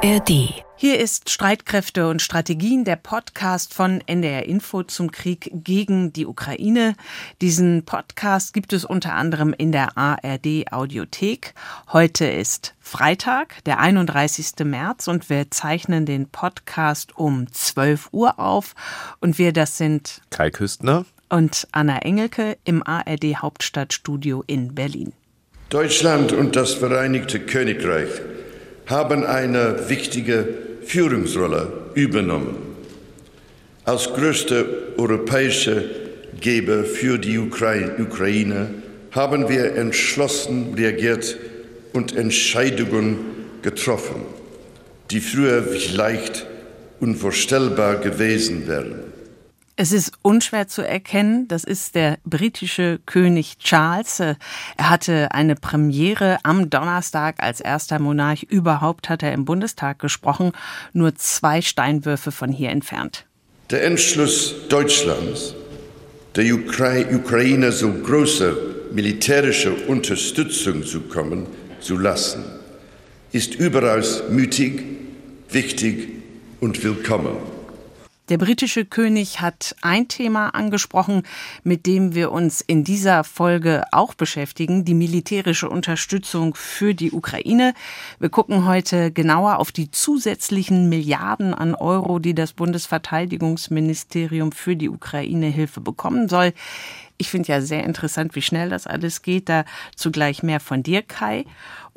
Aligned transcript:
ARD. 0.00 0.62
Hier 0.76 1.00
ist 1.00 1.28
Streitkräfte 1.28 2.08
und 2.08 2.22
Strategien, 2.22 2.84
der 2.84 2.94
Podcast 2.94 3.74
von 3.74 4.00
NDR 4.06 4.46
Info 4.46 4.84
zum 4.84 5.10
Krieg 5.10 5.50
gegen 5.52 6.12
die 6.12 6.24
Ukraine. 6.24 6.94
Diesen 7.40 7.84
Podcast 7.84 8.52
gibt 8.52 8.72
es 8.72 8.84
unter 8.84 9.14
anderem 9.14 9.52
in 9.58 9.72
der 9.72 9.98
ARD 9.98 10.70
Audiothek. 10.70 11.52
Heute 11.92 12.26
ist 12.26 12.76
Freitag, 12.78 13.64
der 13.64 13.80
31. 13.80 14.64
März 14.64 15.08
und 15.08 15.28
wir 15.30 15.50
zeichnen 15.50 16.06
den 16.06 16.28
Podcast 16.28 17.16
um 17.16 17.52
12 17.52 18.10
Uhr 18.12 18.38
auf 18.38 18.76
und 19.18 19.36
wir 19.36 19.52
das 19.52 19.78
sind 19.78 20.22
Kai 20.30 20.50
Küstner 20.50 21.06
und 21.28 21.66
Anna 21.72 21.98
Engelke 21.98 22.56
im 22.62 22.86
ARD 22.86 23.38
Hauptstadtstudio 23.38 24.44
in 24.46 24.76
Berlin. 24.76 25.12
Deutschland 25.70 26.32
und 26.32 26.54
das 26.54 26.74
Vereinigte 26.74 27.40
Königreich 27.40 28.10
haben 28.88 29.24
eine 29.24 29.88
wichtige 29.88 30.48
Führungsrolle 30.82 31.72
übernommen. 31.94 32.56
Als 33.84 34.12
größte 34.12 34.94
europäische 34.96 35.84
Geber 36.40 36.84
für 36.84 37.18
die 37.18 37.38
Ukraine 37.38 38.70
haben 39.12 39.48
wir 39.48 39.74
entschlossen 39.74 40.74
reagiert 40.74 41.36
und 41.92 42.16
Entscheidungen 42.16 43.18
getroffen, 43.62 44.22
die 45.10 45.20
früher 45.20 45.62
vielleicht 45.62 46.46
unvorstellbar 47.00 47.96
gewesen 47.96 48.66
wären. 48.68 49.07
Es 49.80 49.92
ist 49.92 50.10
unschwer 50.22 50.66
zu 50.66 50.82
erkennen, 50.82 51.46
das 51.46 51.62
ist 51.62 51.94
der 51.94 52.18
britische 52.24 52.98
König 53.06 53.58
Charles. 53.58 54.18
Er 54.18 54.36
hatte 54.76 55.30
eine 55.30 55.54
Premiere 55.54 56.38
am 56.42 56.68
Donnerstag 56.68 57.36
als 57.38 57.60
erster 57.60 58.00
Monarch 58.00 58.42
überhaupt 58.42 59.08
hat 59.08 59.22
er 59.22 59.32
im 59.32 59.44
Bundestag 59.44 60.00
gesprochen, 60.00 60.50
nur 60.92 61.14
zwei 61.14 61.62
Steinwürfe 61.62 62.32
von 62.32 62.50
hier 62.50 62.70
entfernt. 62.70 63.24
Der 63.70 63.84
Entschluss 63.84 64.52
Deutschlands, 64.68 65.54
der 66.34 66.52
Ukraine 66.52 67.70
so 67.70 67.92
große 67.92 68.56
militärische 68.90 69.72
Unterstützung 69.86 70.84
zu 70.84 71.02
kommen 71.02 71.46
zu 71.78 71.96
lassen, 71.96 72.42
ist 73.30 73.54
überaus 73.54 74.24
mütig, 74.28 74.82
wichtig 75.50 76.08
und 76.58 76.82
willkommen. 76.82 77.57
Der 78.28 78.36
britische 78.36 78.84
König 78.84 79.40
hat 79.40 79.74
ein 79.80 80.06
Thema 80.06 80.50
angesprochen, 80.50 81.22
mit 81.62 81.86
dem 81.86 82.14
wir 82.14 82.30
uns 82.30 82.60
in 82.60 82.84
dieser 82.84 83.24
Folge 83.24 83.84
auch 83.90 84.12
beschäftigen, 84.12 84.84
die 84.84 84.92
militärische 84.92 85.70
Unterstützung 85.70 86.54
für 86.54 86.94
die 86.94 87.12
Ukraine. 87.12 87.72
Wir 88.18 88.28
gucken 88.28 88.66
heute 88.66 89.10
genauer 89.10 89.58
auf 89.58 89.72
die 89.72 89.90
zusätzlichen 89.90 90.90
Milliarden 90.90 91.54
an 91.54 91.74
Euro, 91.74 92.18
die 92.18 92.34
das 92.34 92.52
Bundesverteidigungsministerium 92.52 94.52
für 94.52 94.76
die 94.76 94.90
Ukraine-Hilfe 94.90 95.80
bekommen 95.80 96.28
soll. 96.28 96.52
Ich 97.16 97.30
finde 97.30 97.48
ja 97.48 97.62
sehr 97.62 97.84
interessant, 97.84 98.36
wie 98.36 98.42
schnell 98.42 98.68
das 98.68 98.86
alles 98.86 99.22
geht. 99.22 99.48
Da 99.48 99.64
zugleich 99.96 100.42
mehr 100.42 100.60
von 100.60 100.82
dir, 100.82 101.00
Kai. 101.02 101.46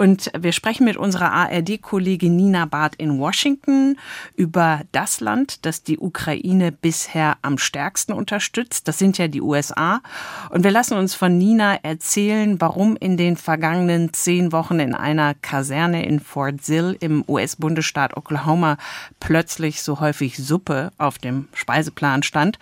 Und 0.01 0.31
wir 0.35 0.51
sprechen 0.51 0.85
mit 0.85 0.97
unserer 0.97 1.31
ARD-Kollegin 1.31 2.35
Nina 2.35 2.65
Barth 2.65 2.95
in 2.95 3.19
Washington 3.19 3.99
über 4.35 4.81
das 4.91 5.19
Land, 5.19 5.63
das 5.63 5.83
die 5.83 5.99
Ukraine 5.99 6.71
bisher 6.71 7.37
am 7.43 7.59
stärksten 7.59 8.11
unterstützt. 8.11 8.87
Das 8.87 8.97
sind 8.97 9.19
ja 9.19 9.27
die 9.27 9.41
USA. 9.41 10.01
Und 10.49 10.63
wir 10.63 10.71
lassen 10.71 10.97
uns 10.97 11.13
von 11.13 11.37
Nina 11.37 11.75
erzählen, 11.83 12.59
warum 12.59 12.95
in 12.95 13.15
den 13.15 13.37
vergangenen 13.37 14.11
zehn 14.11 14.51
Wochen 14.51 14.79
in 14.79 14.95
einer 14.95 15.35
Kaserne 15.35 16.03
in 16.03 16.19
Fort 16.19 16.63
Sill 16.63 16.97
im 16.99 17.23
US-Bundesstaat 17.27 18.17
Oklahoma 18.17 18.77
plötzlich 19.19 19.83
so 19.83 19.99
häufig 19.99 20.35
Suppe 20.35 20.91
auf 20.97 21.19
dem 21.19 21.47
Speiseplan 21.53 22.23
stand. 22.23 22.57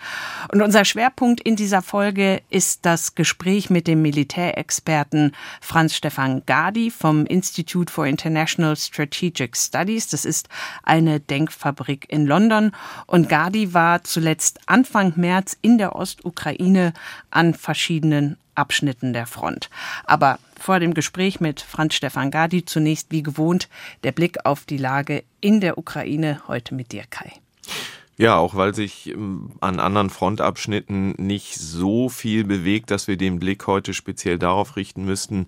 Und 0.52 0.62
unser 0.62 0.84
Schwerpunkt 0.84 1.40
in 1.40 1.56
dieser 1.56 1.84
Folge 1.84 2.42
ist 2.50 2.86
das 2.86 3.16
Gespräch 3.16 3.70
mit 3.70 3.88
dem 3.88 4.02
Militärexperten 4.02 5.32
Franz 5.62 5.96
Stefan 5.96 6.42
Gadi 6.46 6.92
vom 6.92 7.29
Institute 7.30 7.92
for 7.92 8.06
International 8.06 8.76
Strategic 8.76 9.56
Studies. 9.56 10.08
Das 10.08 10.26
ist 10.26 10.50
eine 10.84 11.20
Denkfabrik 11.20 12.06
in 12.10 12.26
London. 12.26 12.72
Und 13.06 13.30
Gadi 13.30 13.74
war 13.74 14.04
zuletzt 14.04 14.60
Anfang 14.66 15.14
März 15.16 15.58
in 15.62 15.78
der 15.78 15.96
Ostukraine 15.96 16.94
an 17.32 17.54
verschiedenen 17.54 18.38
Abschnitten 18.56 19.14
der 19.14 19.26
Front. 19.26 19.70
Aber 20.04 20.40
vor 20.60 20.80
dem 20.80 20.94
Gespräch 20.94 21.40
mit 21.40 21.62
Franz 21.62 21.96
Stefan 21.96 22.32
Gadi 22.32 22.66
zunächst 22.66 23.08
wie 23.12 23.24
gewohnt 23.24 23.70
der 24.04 24.12
Blick 24.12 24.46
auf 24.46 24.66
die 24.66 24.78
Lage 24.78 25.24
in 25.40 25.62
der 25.62 25.78
Ukraine 25.78 26.42
heute 26.48 26.76
mit 26.76 26.92
dir, 26.92 27.04
Kai. 27.10 27.32
Ja, 28.22 28.36
auch 28.36 28.54
weil 28.54 28.76
sich 28.76 29.08
ähm, 29.08 29.52
an 29.62 29.80
anderen 29.80 30.10
Frontabschnitten 30.10 31.12
nicht 31.12 31.56
so 31.56 32.10
viel 32.10 32.44
bewegt, 32.44 32.92
dass 32.92 33.08
wir 33.08 33.16
den 33.16 33.40
Blick 33.40 33.66
heute 33.66 33.94
speziell 33.94 34.38
darauf 34.38 34.76
richten 34.76 35.06
müssten, 35.06 35.48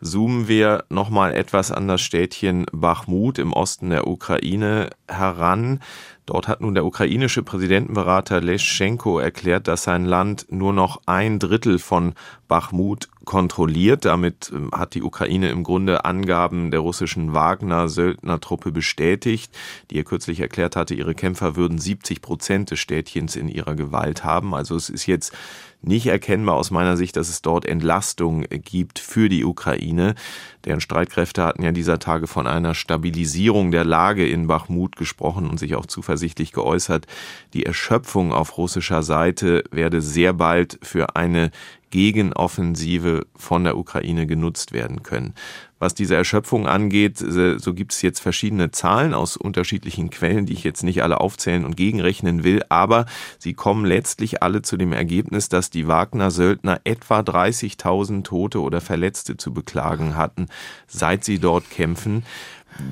zoomen 0.00 0.46
wir 0.46 0.84
nochmal 0.90 1.34
etwas 1.34 1.72
an 1.72 1.88
das 1.88 2.02
Städtchen 2.02 2.66
Bachmut 2.70 3.40
im 3.40 3.52
Osten 3.52 3.90
der 3.90 4.06
Ukraine 4.06 4.90
heran. 5.08 5.80
Dort 6.24 6.46
hat 6.46 6.60
nun 6.60 6.74
der 6.74 6.84
ukrainische 6.84 7.42
Präsidentenberater 7.42 8.40
Leschenko 8.40 9.18
erklärt, 9.18 9.66
dass 9.66 9.82
sein 9.82 10.04
Land 10.04 10.46
nur 10.50 10.72
noch 10.72 11.00
ein 11.06 11.40
Drittel 11.40 11.80
von 11.80 12.14
Bachmut 12.46 13.08
kontrolliert. 13.24 14.04
Damit 14.04 14.52
ähm, 14.54 14.70
hat 14.72 14.94
die 14.94 15.02
Ukraine 15.02 15.48
im 15.50 15.62
Grunde 15.62 16.04
Angaben 16.04 16.70
der 16.70 16.80
russischen 16.80 17.34
Wagner-Söldnertruppe 17.34 18.72
bestätigt, 18.72 19.52
die 19.90 19.98
er 19.98 20.04
kürzlich 20.04 20.40
erklärt 20.40 20.76
hatte, 20.76 20.94
ihre 20.94 21.14
Kämpfer 21.14 21.56
würden 21.56 21.78
70 21.78 22.20
Prozent 22.22 22.70
des 22.70 22.80
Städtchens 22.80 23.36
in 23.36 23.48
ihrer 23.48 23.74
Gewalt 23.74 24.24
haben. 24.24 24.54
Also 24.54 24.76
es 24.76 24.88
ist 24.88 25.06
jetzt 25.06 25.32
nicht 25.86 26.06
erkennbar 26.06 26.56
aus 26.56 26.70
meiner 26.70 26.96
Sicht, 26.96 27.16
dass 27.16 27.28
es 27.28 27.42
dort 27.42 27.66
Entlastung 27.66 28.44
gibt 28.48 28.98
für 28.98 29.28
die 29.28 29.44
Ukraine. 29.44 30.14
Deren 30.64 30.80
Streitkräfte 30.80 31.44
hatten 31.44 31.62
ja 31.62 31.72
dieser 31.72 31.98
Tage 31.98 32.26
von 32.26 32.46
einer 32.46 32.74
Stabilisierung 32.74 33.70
der 33.70 33.84
Lage 33.84 34.26
in 34.26 34.46
Bachmut 34.46 34.96
gesprochen 34.96 35.48
und 35.48 35.58
sich 35.58 35.74
auch 35.74 35.86
zuversichtlich 35.86 36.52
geäußert, 36.52 37.06
die 37.52 37.66
Erschöpfung 37.66 38.32
auf 38.32 38.56
russischer 38.56 39.02
Seite 39.02 39.64
werde 39.70 40.00
sehr 40.00 40.32
bald 40.32 40.78
für 40.82 41.16
eine 41.16 41.50
Gegenoffensive 41.94 43.24
von 43.36 43.62
der 43.62 43.78
Ukraine 43.78 44.26
genutzt 44.26 44.72
werden 44.72 45.04
können. 45.04 45.32
Was 45.78 45.94
diese 45.94 46.16
Erschöpfung 46.16 46.66
angeht, 46.66 47.18
so 47.18 47.72
gibt 47.72 47.92
es 47.92 48.02
jetzt 48.02 48.18
verschiedene 48.18 48.72
Zahlen 48.72 49.14
aus 49.14 49.36
unterschiedlichen 49.36 50.10
Quellen, 50.10 50.44
die 50.44 50.54
ich 50.54 50.64
jetzt 50.64 50.82
nicht 50.82 51.04
alle 51.04 51.20
aufzählen 51.20 51.64
und 51.64 51.76
gegenrechnen 51.76 52.42
will, 52.42 52.62
aber 52.68 53.06
sie 53.38 53.54
kommen 53.54 53.84
letztlich 53.84 54.42
alle 54.42 54.62
zu 54.62 54.76
dem 54.76 54.92
Ergebnis, 54.92 55.48
dass 55.48 55.70
die 55.70 55.86
Wagner-Söldner 55.86 56.80
etwa 56.82 57.20
30.000 57.20 58.24
Tote 58.24 58.60
oder 58.60 58.80
Verletzte 58.80 59.36
zu 59.36 59.54
beklagen 59.54 60.16
hatten, 60.16 60.46
seit 60.88 61.24
sie 61.24 61.38
dort 61.38 61.70
kämpfen 61.70 62.24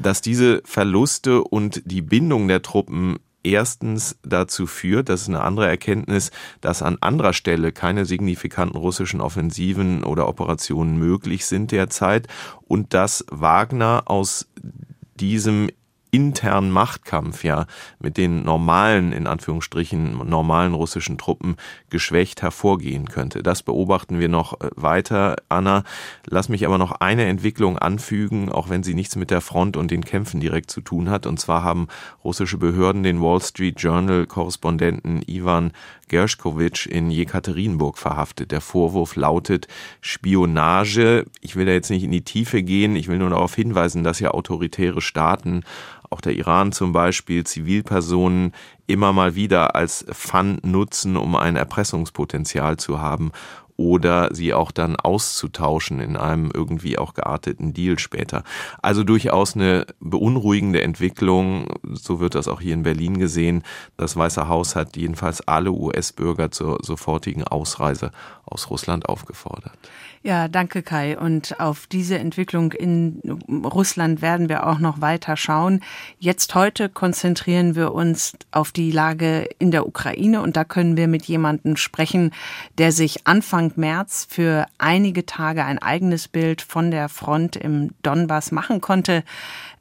dass 0.00 0.20
diese 0.20 0.62
Verluste 0.64 1.42
und 1.42 1.82
die 1.84 2.02
Bindung 2.02 2.46
der 2.46 2.62
Truppen 2.62 3.18
erstens 3.42 4.16
dazu 4.22 4.66
führt, 4.66 5.08
das 5.08 5.22
ist 5.22 5.28
eine 5.28 5.42
andere 5.42 5.68
Erkenntnis, 5.68 6.30
dass 6.60 6.82
an 6.82 6.98
anderer 7.00 7.32
Stelle 7.32 7.72
keine 7.72 8.04
signifikanten 8.04 8.76
russischen 8.76 9.20
Offensiven 9.20 10.04
oder 10.04 10.28
Operationen 10.28 10.96
möglich 10.96 11.46
sind 11.46 11.72
derzeit 11.72 12.28
und 12.66 12.94
dass 12.94 13.24
Wagner 13.30 14.04
aus 14.06 14.48
diesem 15.14 15.68
internen 16.12 16.70
Machtkampf 16.70 17.42
ja 17.42 17.66
mit 17.98 18.18
den 18.18 18.44
normalen, 18.44 19.12
in 19.12 19.26
Anführungsstrichen, 19.26 20.18
normalen 20.28 20.74
russischen 20.74 21.16
Truppen 21.16 21.56
geschwächt 21.88 22.42
hervorgehen 22.42 23.08
könnte. 23.08 23.42
Das 23.42 23.62
beobachten 23.62 24.20
wir 24.20 24.28
noch 24.28 24.60
äh, 24.60 24.68
weiter, 24.76 25.36
Anna. 25.48 25.84
Lass 26.26 26.50
mich 26.50 26.66
aber 26.66 26.76
noch 26.76 26.92
eine 26.92 27.24
Entwicklung 27.24 27.78
anfügen, 27.78 28.52
auch 28.52 28.68
wenn 28.68 28.82
sie 28.82 28.94
nichts 28.94 29.16
mit 29.16 29.30
der 29.30 29.40
Front 29.40 29.78
und 29.78 29.90
den 29.90 30.04
Kämpfen 30.04 30.38
direkt 30.38 30.70
zu 30.70 30.82
tun 30.82 31.08
hat. 31.08 31.26
Und 31.26 31.40
zwar 31.40 31.64
haben 31.64 31.88
russische 32.22 32.58
Behörden 32.58 33.02
den 33.02 33.22
Wall 33.22 33.40
Street 33.40 33.80
Journal 33.80 34.26
Korrespondenten 34.26 35.22
Ivan 35.26 35.72
Gershkovich 36.12 36.90
in 36.90 37.10
Jekaterinburg 37.10 37.96
verhaftet. 37.96 38.50
Der 38.52 38.60
Vorwurf 38.60 39.16
lautet 39.16 39.66
Spionage. 40.02 41.24
Ich 41.40 41.56
will 41.56 41.64
da 41.64 41.72
jetzt 41.72 41.88
nicht 41.88 42.04
in 42.04 42.10
die 42.10 42.22
Tiefe 42.22 42.62
gehen. 42.62 42.96
Ich 42.96 43.08
will 43.08 43.16
nur 43.16 43.30
darauf 43.30 43.54
hinweisen, 43.54 44.04
dass 44.04 44.20
ja 44.20 44.32
autoritäre 44.32 45.00
Staaten 45.00 45.62
auch 46.10 46.20
der 46.20 46.34
Iran 46.34 46.72
zum 46.72 46.92
Beispiel, 46.92 47.44
Zivilpersonen 47.44 48.52
immer 48.86 49.14
mal 49.14 49.34
wieder 49.34 49.74
als 49.74 50.04
Fun 50.12 50.58
nutzen, 50.62 51.16
um 51.16 51.34
ein 51.34 51.56
Erpressungspotenzial 51.56 52.76
zu 52.76 53.00
haben 53.00 53.32
oder 53.82 54.28
sie 54.32 54.54
auch 54.54 54.70
dann 54.70 54.96
auszutauschen 54.96 55.98
in 56.00 56.16
einem 56.16 56.50
irgendwie 56.54 56.98
auch 56.98 57.14
gearteten 57.14 57.74
Deal 57.74 57.98
später. 57.98 58.44
Also 58.80 59.02
durchaus 59.02 59.56
eine 59.56 59.86
beunruhigende 60.00 60.82
Entwicklung, 60.82 61.66
so 61.82 62.20
wird 62.20 62.36
das 62.36 62.46
auch 62.46 62.60
hier 62.60 62.74
in 62.74 62.84
Berlin 62.84 63.18
gesehen. 63.18 63.64
Das 63.96 64.16
Weiße 64.16 64.48
Haus 64.48 64.76
hat 64.76 64.96
jedenfalls 64.96 65.46
alle 65.48 65.72
US-Bürger 65.72 66.52
zur 66.52 66.78
sofortigen 66.82 67.42
Ausreise 67.44 68.12
aus 68.44 68.70
Russland 68.70 69.08
aufgefordert. 69.08 69.76
Ja, 70.24 70.46
danke 70.46 70.82
Kai. 70.82 71.18
Und 71.18 71.58
auf 71.58 71.88
diese 71.88 72.16
Entwicklung 72.16 72.70
in 72.70 73.20
Russland 73.64 74.22
werden 74.22 74.48
wir 74.48 74.68
auch 74.68 74.78
noch 74.78 75.00
weiter 75.00 75.36
schauen. 75.36 75.80
Jetzt 76.20 76.54
heute 76.54 76.88
konzentrieren 76.88 77.74
wir 77.74 77.92
uns 77.92 78.36
auf 78.52 78.70
die 78.70 78.92
Lage 78.92 79.48
in 79.58 79.72
der 79.72 79.84
Ukraine 79.86 80.40
und 80.40 80.56
da 80.56 80.62
können 80.62 80.96
wir 80.96 81.08
mit 81.08 81.24
jemandem 81.24 81.76
sprechen, 81.76 82.30
der 82.78 82.92
sich 82.92 83.26
Anfang 83.26 83.71
März 83.76 84.26
für 84.28 84.66
einige 84.78 85.26
Tage 85.26 85.64
ein 85.64 85.78
eigenes 85.78 86.28
Bild 86.28 86.62
von 86.62 86.90
der 86.90 87.08
Front 87.08 87.56
im 87.56 87.90
Donbass 88.02 88.52
machen 88.52 88.80
konnte. 88.80 89.24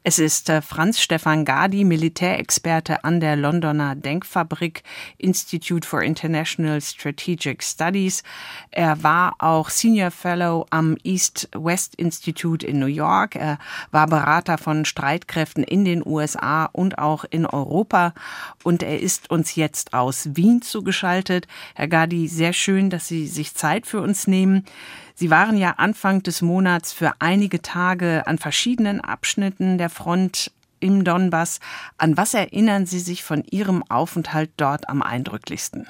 Es 0.04 0.18
ist 0.18 0.48
äh, 0.48 0.62
Franz 0.62 1.00
Stefan 1.00 1.44
Gadi, 1.44 1.84
Militärexperte 1.84 3.04
an 3.04 3.20
der 3.20 3.36
Londoner 3.36 3.94
Denkfabrik 3.94 4.82
Institute 5.16 5.86
for 5.86 6.02
International 6.02 6.80
Strategic 6.80 7.62
Studies. 7.62 8.24
Er 8.72 9.04
war 9.04 9.34
auch 9.38 9.70
Senior 9.70 10.10
Fellow 10.10 10.66
am 10.70 10.96
East-West 11.04 11.94
Institute 11.94 12.66
in 12.66 12.80
New 12.80 12.86
York. 12.86 13.36
Er 13.36 13.58
war 13.92 14.08
Berater 14.08 14.58
von 14.58 14.84
Streitkräften 14.84 15.62
in 15.62 15.84
den 15.84 16.04
USA 16.04 16.64
und 16.72 16.98
auch 16.98 17.24
in 17.30 17.46
Europa. 17.46 18.12
Und 18.64 18.82
er 18.82 18.98
ist 18.98 19.30
uns 19.30 19.54
jetzt 19.54 19.94
aus 19.94 20.30
Wien 20.34 20.62
zugeschaltet. 20.62 21.46
Herr 21.76 21.86
Gadi, 21.86 22.26
sehr 22.26 22.52
schön, 22.52 22.90
dass 22.90 23.06
Sie 23.06 23.28
sich 23.28 23.54
Zeit 23.54 23.86
für 23.86 24.00
uns 24.00 24.26
nehmen. 24.26 24.64
Sie 25.14 25.30
waren 25.30 25.56
ja 25.56 25.74
Anfang 25.76 26.22
des 26.22 26.42
Monats 26.42 26.92
für 26.92 27.12
einige 27.18 27.62
Tage 27.62 28.26
an 28.26 28.38
verschiedenen 28.38 29.00
Abschnitten 29.00 29.78
der 29.78 29.90
Front 29.90 30.50
im 30.80 31.04
Donbass. 31.04 31.60
An 31.98 32.16
was 32.16 32.34
erinnern 32.34 32.86
Sie 32.86 32.98
sich 32.98 33.22
von 33.22 33.44
Ihrem 33.50 33.82
Aufenthalt 33.88 34.50
dort 34.56 34.88
am 34.88 35.02
eindrücklichsten? 35.02 35.86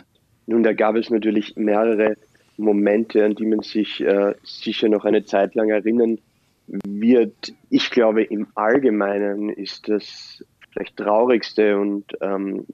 Nun, 0.46 0.62
da 0.62 0.72
gab 0.72 0.96
es 0.96 1.10
natürlich 1.10 1.56
mehrere 1.56 2.16
Momente, 2.56 3.24
an 3.24 3.34
die 3.34 3.46
man 3.46 3.60
sich 3.60 4.00
äh, 4.02 4.34
sicher 4.42 4.88
noch 4.88 5.04
eine 5.04 5.24
Zeit 5.24 5.54
lang 5.54 5.70
erinnern 5.70 6.18
wird. 6.66 7.52
Ich 7.70 7.90
glaube, 7.90 8.22
im 8.24 8.46
Allgemeinen 8.54 9.48
ist 9.48 9.88
das 9.88 10.44
vielleicht 10.70 10.96
traurigste 10.96 11.78
und 11.78 12.04
ähm, 12.20 12.66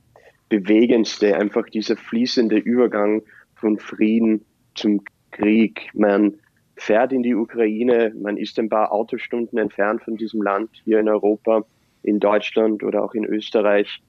bewegendste 0.49 1.37
einfach 1.37 1.69
dieser 1.69 1.97
fließende 1.97 2.57
Übergang 2.57 3.23
von 3.55 3.79
Frieden 3.79 4.45
zum 4.75 5.03
Krieg. 5.31 5.89
Man 5.95 6.35
fährt 6.77 7.13
in 7.13 7.23
die 7.23 7.35
Ukraine, 7.35 8.13
man 8.21 8.37
ist 8.37 8.59
ein 8.59 8.69
paar 8.69 8.93
Autostunden 8.93 9.59
entfernt 9.59 10.03
von 10.03 10.17
diesem 10.17 10.43
Land 10.43 10.71
hier 10.85 11.01
in 11.01 11.09
Europa, 11.09 11.65
in 12.03 12.21
Deutschland 12.21 12.83
oder 12.83 13.03
auch 13.03 13.15
in 13.15 13.25
Österreich 13.25 14.01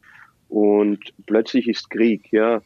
und 0.49 0.99
plötzlich 1.25 1.67
ist 1.67 1.89
Krieg, 1.89 2.31
ja. 2.31 2.61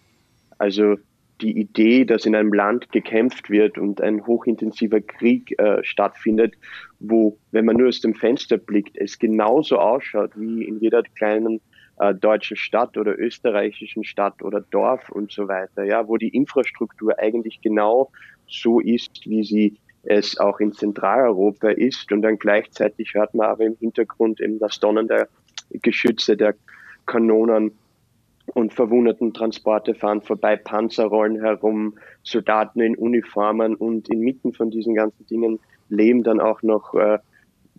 Also 0.57 0.97
die 1.41 1.59
Idee, 1.59 2.05
dass 2.05 2.25
in 2.25 2.35
einem 2.35 2.53
Land 2.53 2.91
gekämpft 2.91 3.50
wird 3.50 3.77
und 3.77 4.01
ein 4.01 4.25
hochintensiver 4.25 5.01
Krieg 5.01 5.57
äh, 5.59 5.83
stattfindet, 5.83 6.55
wo, 7.00 7.38
wenn 7.51 7.65
man 7.65 7.75
nur 7.75 7.89
aus 7.89 8.00
dem 8.00 8.15
Fenster 8.15 8.57
blickt, 8.57 8.97
es 8.97 9.19
genauso 9.19 9.77
ausschaut 9.77 10.31
wie 10.35 10.63
in 10.63 10.79
jeder 10.79 11.03
kleinen 11.03 11.59
äh, 12.00 12.13
deutschen 12.13 12.55
Stadt 12.55 12.97
oder 12.97 13.19
österreichischen 13.19 14.05
Stadt 14.05 14.41
oder 14.41 14.61
Dorf 14.61 15.09
und 15.09 15.31
so 15.31 15.47
weiter, 15.47 15.83
ja, 15.83 16.07
wo 16.07 16.17
die 16.17 16.29
Infrastruktur 16.29 17.19
eigentlich 17.19 17.61
genau 17.61 18.11
so 18.47 18.79
ist, 18.79 19.21
wie 19.25 19.43
sie 19.43 19.77
es 20.03 20.37
auch 20.37 20.59
in 20.59 20.73
Zentraleuropa 20.73 21.69
ist. 21.69 22.11
Und 22.11 22.21
dann 22.21 22.37
gleichzeitig 22.37 23.13
hört 23.13 23.33
man 23.33 23.47
aber 23.47 23.65
im 23.65 23.77
Hintergrund 23.79 24.41
eben 24.41 24.59
das 24.59 24.79
Donnern 24.79 25.07
der 25.07 25.27
Geschütze, 25.71 26.37
der 26.37 26.55
Kanonen 27.05 27.71
und 28.53 28.73
verwundeten 28.73 29.33
Transporte 29.33 29.95
fahren 29.95 30.21
vorbei, 30.21 30.57
Panzer 30.57 31.05
rollen 31.05 31.39
herum, 31.39 31.95
Soldaten 32.23 32.81
in 32.81 32.95
Uniformen 32.95 33.75
und 33.75 34.09
inmitten 34.09 34.53
von 34.53 34.69
diesen 34.69 34.95
ganzen 34.95 35.25
Dingen 35.27 35.59
leben 35.89 36.23
dann 36.23 36.39
auch 36.39 36.61
noch 36.61 36.93
äh, 36.93 37.19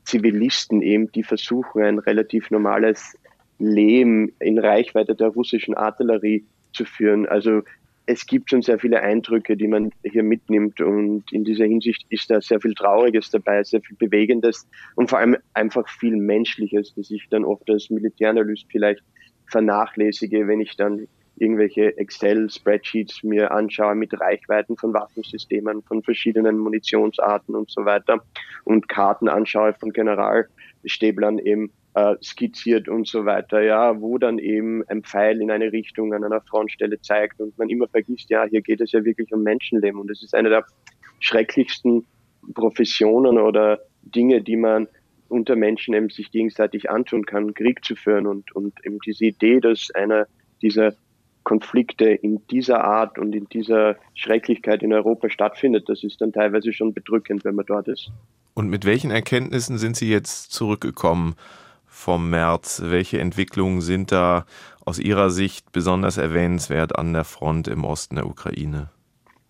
Zivilisten 0.05 0.83
eben, 0.83 1.11
die 1.13 1.23
versuchen, 1.23 1.83
ein 1.83 1.99
relativ 1.99 2.51
normales 2.51 3.17
Leben 3.59 4.33
in 4.41 4.59
Reichweite 4.59 5.15
der 5.15 5.29
russischen 5.29 5.75
Artillerie 5.75 6.45
zu 6.73 6.85
führen. 6.85 7.27
Also 7.27 7.63
es 8.07 8.27
gibt 8.27 8.51
schon 8.51 8.63
sehr 8.63 8.79
viele 8.79 9.01
Eindrücke, 9.01 9.57
die 9.57 9.69
man 9.69 9.91
hier 10.03 10.23
mitnimmt 10.23 10.81
und 10.81 11.25
in 11.33 11.45
dieser 11.45 11.65
Hinsicht 11.65 12.05
ist 12.11 12.31
da 12.31 12.41
sehr 12.41 12.61
viel 12.61 12.75
Trauriges 12.75 13.31
dabei, 13.31 13.63
sehr 13.65 13.81
viel 13.81 13.97
Bewegendes 13.97 14.69
und 14.95 15.09
vor 15.09 15.19
allem 15.19 15.37
einfach 15.55 15.89
viel 15.89 16.17
Menschliches, 16.17 16.95
das 16.95 17.11
ich 17.11 17.27
dann 17.31 17.45
oft 17.45 17.69
als 17.71 17.89
Militäranalyst 17.91 18.67
vielleicht 18.71 19.03
vernachlässige, 19.47 20.47
wenn 20.47 20.61
ich 20.61 20.77
dann 20.77 21.07
irgendwelche 21.37 21.97
Excel-Spreadsheets 21.97 23.23
mir 23.25 23.51
anschaue 23.51 23.95
mit 23.95 24.19
Reichweiten 24.21 24.77
von 24.77 24.93
Waffensystemen, 24.95 25.83
von 25.83 26.03
verschiedenen 26.03 26.59
Munitionsarten 26.59 27.55
und 27.55 27.71
so 27.71 27.85
weiter 27.85 28.23
und 28.65 28.89
Karten 28.89 29.29
anschaue 29.29 29.75
von 29.75 29.93
Generalstäblern 29.93 31.39
eben 31.39 31.73
äh, 31.95 32.17
skizziert 32.23 32.89
und 32.89 33.07
so 33.07 33.25
weiter, 33.25 33.63
ja, 33.63 34.01
wo 34.01 34.19
dann 34.19 34.39
eben 34.39 34.87
ein 34.89 35.03
Pfeil 35.03 35.41
in 35.41 35.51
eine 35.51 35.73
Richtung 35.73 36.13
an 36.13 36.25
einer 36.25 36.41
Frontstelle 36.41 37.01
zeigt 37.01 37.41
und 37.41 37.57
man 37.57 37.69
immer 37.69 37.89
vergisst, 37.89 38.31
ja, 38.31 38.45
hier 38.45 38.63
geht 38.63 38.81
es 38.81 38.93
ja 38.93 39.05
wirklich 39.05 39.33
um 39.33 39.43
Menschenleben 39.43 40.01
und 40.01 40.11
es 40.11 40.23
ist 40.23 40.35
eine 40.35 40.51
der 40.51 40.65
schrecklichsten 41.21 42.05
Professionen 42.55 43.39
oder 43.39 43.81
Dinge, 44.03 44.43
die 44.43 44.57
man 44.57 44.89
unter 45.29 45.57
Menschen 45.57 45.95
eben 45.95 46.11
sich 46.11 46.31
gegenseitig 46.31 46.91
antun 46.91 47.25
kann, 47.25 47.55
Krieg 47.55 47.85
zu 47.85 47.97
führen 47.97 48.27
und, 48.27 48.55
und 48.55 48.75
eben 48.85 48.99
diese 49.07 49.27
Idee, 49.27 49.61
dass 49.61 49.91
einer 49.95 50.27
dieser 50.63 50.95
Konflikte 51.45 52.07
in 52.07 52.45
dieser 52.49 52.85
Art 52.85 53.19
und 53.19 53.35
in 53.35 53.47
dieser 53.49 53.97
Schrecklichkeit 54.15 54.83
in 54.83 54.93
Europa 54.93 55.31
stattfindet, 55.31 55.89
das 55.89 56.03
ist 56.03 56.21
dann 56.21 56.33
teilweise 56.33 56.73
schon 56.73 56.93
bedrückend, 56.93 57.45
wenn 57.45 57.55
man 57.55 57.67
dort 57.67 57.89
ist. 57.89 58.11
Und 58.55 58.69
mit 58.69 58.85
welchen 58.85 59.11
Erkenntnissen 59.11 59.79
sind 59.79 59.97
Sie 59.97 60.11
jetzt 60.11 60.53
zurückgekommen 60.53 61.37
vom 62.05 62.29
März? 62.29 62.83
Welche 62.85 63.19
Entwicklungen 63.19 63.81
sind 63.81 64.13
da 64.13 64.45
aus 64.85 64.99
Ihrer 64.99 65.31
Sicht 65.31 65.73
besonders 65.73 66.19
erwähnenswert 66.19 66.99
an 66.99 67.15
der 67.15 67.25
Front 67.25 67.67
im 67.67 67.85
Osten 67.85 68.17
der 68.17 68.27
Ukraine? 68.27 68.91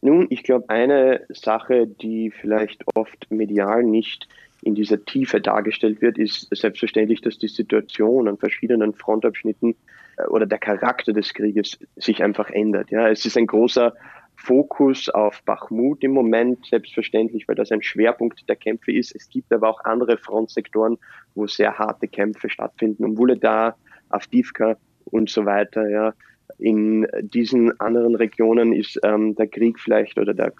Nun, 0.03 0.29
ich 0.31 0.45
glaube, 0.45 0.69
eine 0.69 1.23
Sache, 1.31 1.89
die 1.89 2.31
vielleicht 2.31 2.85
oft 2.95 3.29
medial 3.31 3.83
nicht 3.83 4.29
in 4.63 4.75
dieser 4.75 5.05
Tiefe 5.05 5.41
dargestellt 5.41 6.01
wird, 6.01 6.17
ist 6.17 6.49
selbstverständlich, 6.55 7.21
dass 7.23 7.39
die 7.39 7.49
Situation 7.49 8.29
an 8.29 8.39
verschiedenen 8.39 8.95
Frontabschnitten 8.95 9.75
äh, 10.17 10.27
oder 10.27 10.47
der 10.47 10.59
Charakter 10.59 11.13
des 11.13 11.35
Krieges 11.35 11.79
sich 11.97 12.23
einfach 12.23 12.51
ändert. 12.51 12.91
Ja, 12.91 13.09
es 13.09 13.27
ist 13.27 13.37
ein 13.37 13.47
großer 13.47 13.95
Fokus 14.45 15.09
auf 15.09 15.43
Bachmut 15.45 16.05
im 16.05 16.13
Moment, 16.13 16.67
selbstverständlich, 16.67 17.49
weil 17.49 17.55
das 17.55 17.73
ein 17.73 17.83
Schwerpunkt 17.83 18.47
der 18.49 18.57
Kämpfe 18.57 18.93
ist. 18.93 19.15
Es 19.15 19.29
gibt 19.29 19.53
aber 19.53 19.71
auch 19.71 19.85
andere 19.85 20.19
Frontsektoren, 20.19 20.99
wo 21.35 21.47
sehr 21.47 21.79
harte 21.79 22.09
Kämpfe 22.09 22.51
stattfinden. 22.51 23.05
Um 23.05 23.17
Wuledar, 23.17 23.77
Avdivka 24.11 24.77
und 25.07 25.31
so 25.31 25.47
weiter. 25.47 25.89
Ja. 25.89 26.15
In 26.59 27.07
diesen 27.23 27.79
anderen 27.81 28.15
Regionen 28.15 28.75
ist 28.75 29.01
ähm, 29.03 29.35
der 29.35 29.47
Krieg 29.47 29.81
vielleicht 29.81 30.19
oder 30.19 30.35
der, 30.35 30.53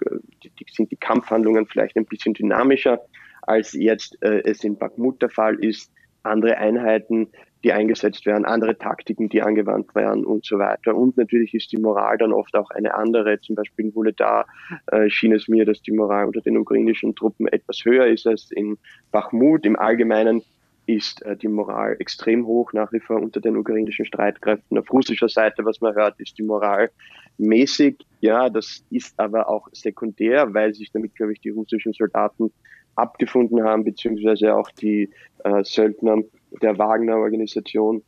die, 0.43 0.51
sind 0.73 0.91
die 0.91 0.97
Kampfhandlungen 0.97 1.67
vielleicht 1.67 1.97
ein 1.97 2.07
bisschen 2.07 2.35
dynamischer 2.35 3.01
als 3.43 3.75
jetzt 3.75 4.17
äh, 4.23 4.43
es 4.45 4.65
in 4.65 4.79
Bakhmut 4.79 5.21
der 5.21 5.29
Fall 5.29 5.57
ist. 5.57 5.93
Andere 6.23 6.57
Einheiten, 6.57 7.29
die 7.65 7.73
eingesetzt 7.73 8.27
werden, 8.27 8.45
andere 8.45 8.77
Taktiken, 8.77 9.31
die 9.31 9.43
angewandt 9.43 9.95
werden 9.95 10.25
und 10.25 10.45
so 10.45 10.59
weiter. 10.59 10.95
Und 10.95 11.17
natürlich 11.17 11.55
ist 11.55 11.73
die 11.73 11.79
Moral 11.79 12.19
dann 12.19 12.33
oft 12.33 12.55
auch 12.55 12.71
eine 12.71 12.95
andere. 12.95 13.41
Zum 13.41 13.57
Beispiel 13.57 13.87
in 13.87 13.95
Wuledar 13.95 14.47
äh, 14.93 15.09
schien 15.09 15.33
es 15.33 15.49
mir, 15.49 15.65
dass 15.65 15.81
die 15.81 15.93
Moral 15.93 16.27
unter 16.27 16.43
den 16.43 16.59
ukrainischen 16.59 17.17
Truppen 17.17 17.49
etwas 17.49 17.85
höher 17.85 18.07
ist 18.07 18.27
als 18.27 18.51
in 18.51 18.77
Bakhmut. 19.11 19.65
Im 19.65 19.77
Allgemeinen 19.77 20.43
ist 20.87 21.23
äh, 21.23 21.37
die 21.39 21.49
Moral 21.49 21.97
extrem 21.99 22.45
hoch 22.47 22.75
nach 22.75 22.93
wie 22.93 23.01
vor 23.01 23.17
unter 23.17 23.41
den 23.41 23.57
ukrainischen 23.57 24.05
Streitkräften. 24.05 24.79
Auf 24.79 24.93
russischer 24.93 25.31
Seite, 25.31 25.65
was 25.65 25.81
man 25.81 25.95
hört, 25.95 26.21
ist 26.21 26.37
die 26.37 26.43
Moral 26.43 26.91
mäßig. 27.39 27.97
Ja, 28.21 28.51
das 28.51 28.85
ist 28.91 29.19
aber 29.19 29.49
auch 29.49 29.69
sekundär, 29.73 30.53
weil 30.53 30.75
sich 30.75 30.93
damit, 30.93 31.15
glaube 31.15 31.33
ich, 31.33 31.41
die 31.41 31.51
russischen 31.51 31.95
Soldaten 31.95 32.53
abgefunden 32.97 33.65
haben, 33.65 33.85
beziehungsweise 33.85 34.55
auch 34.55 34.71
die 34.71 35.11
äh, 35.45 35.65
Söldner 35.65 36.19
der 36.63 36.79
Wagner-Organisation 36.79 38.03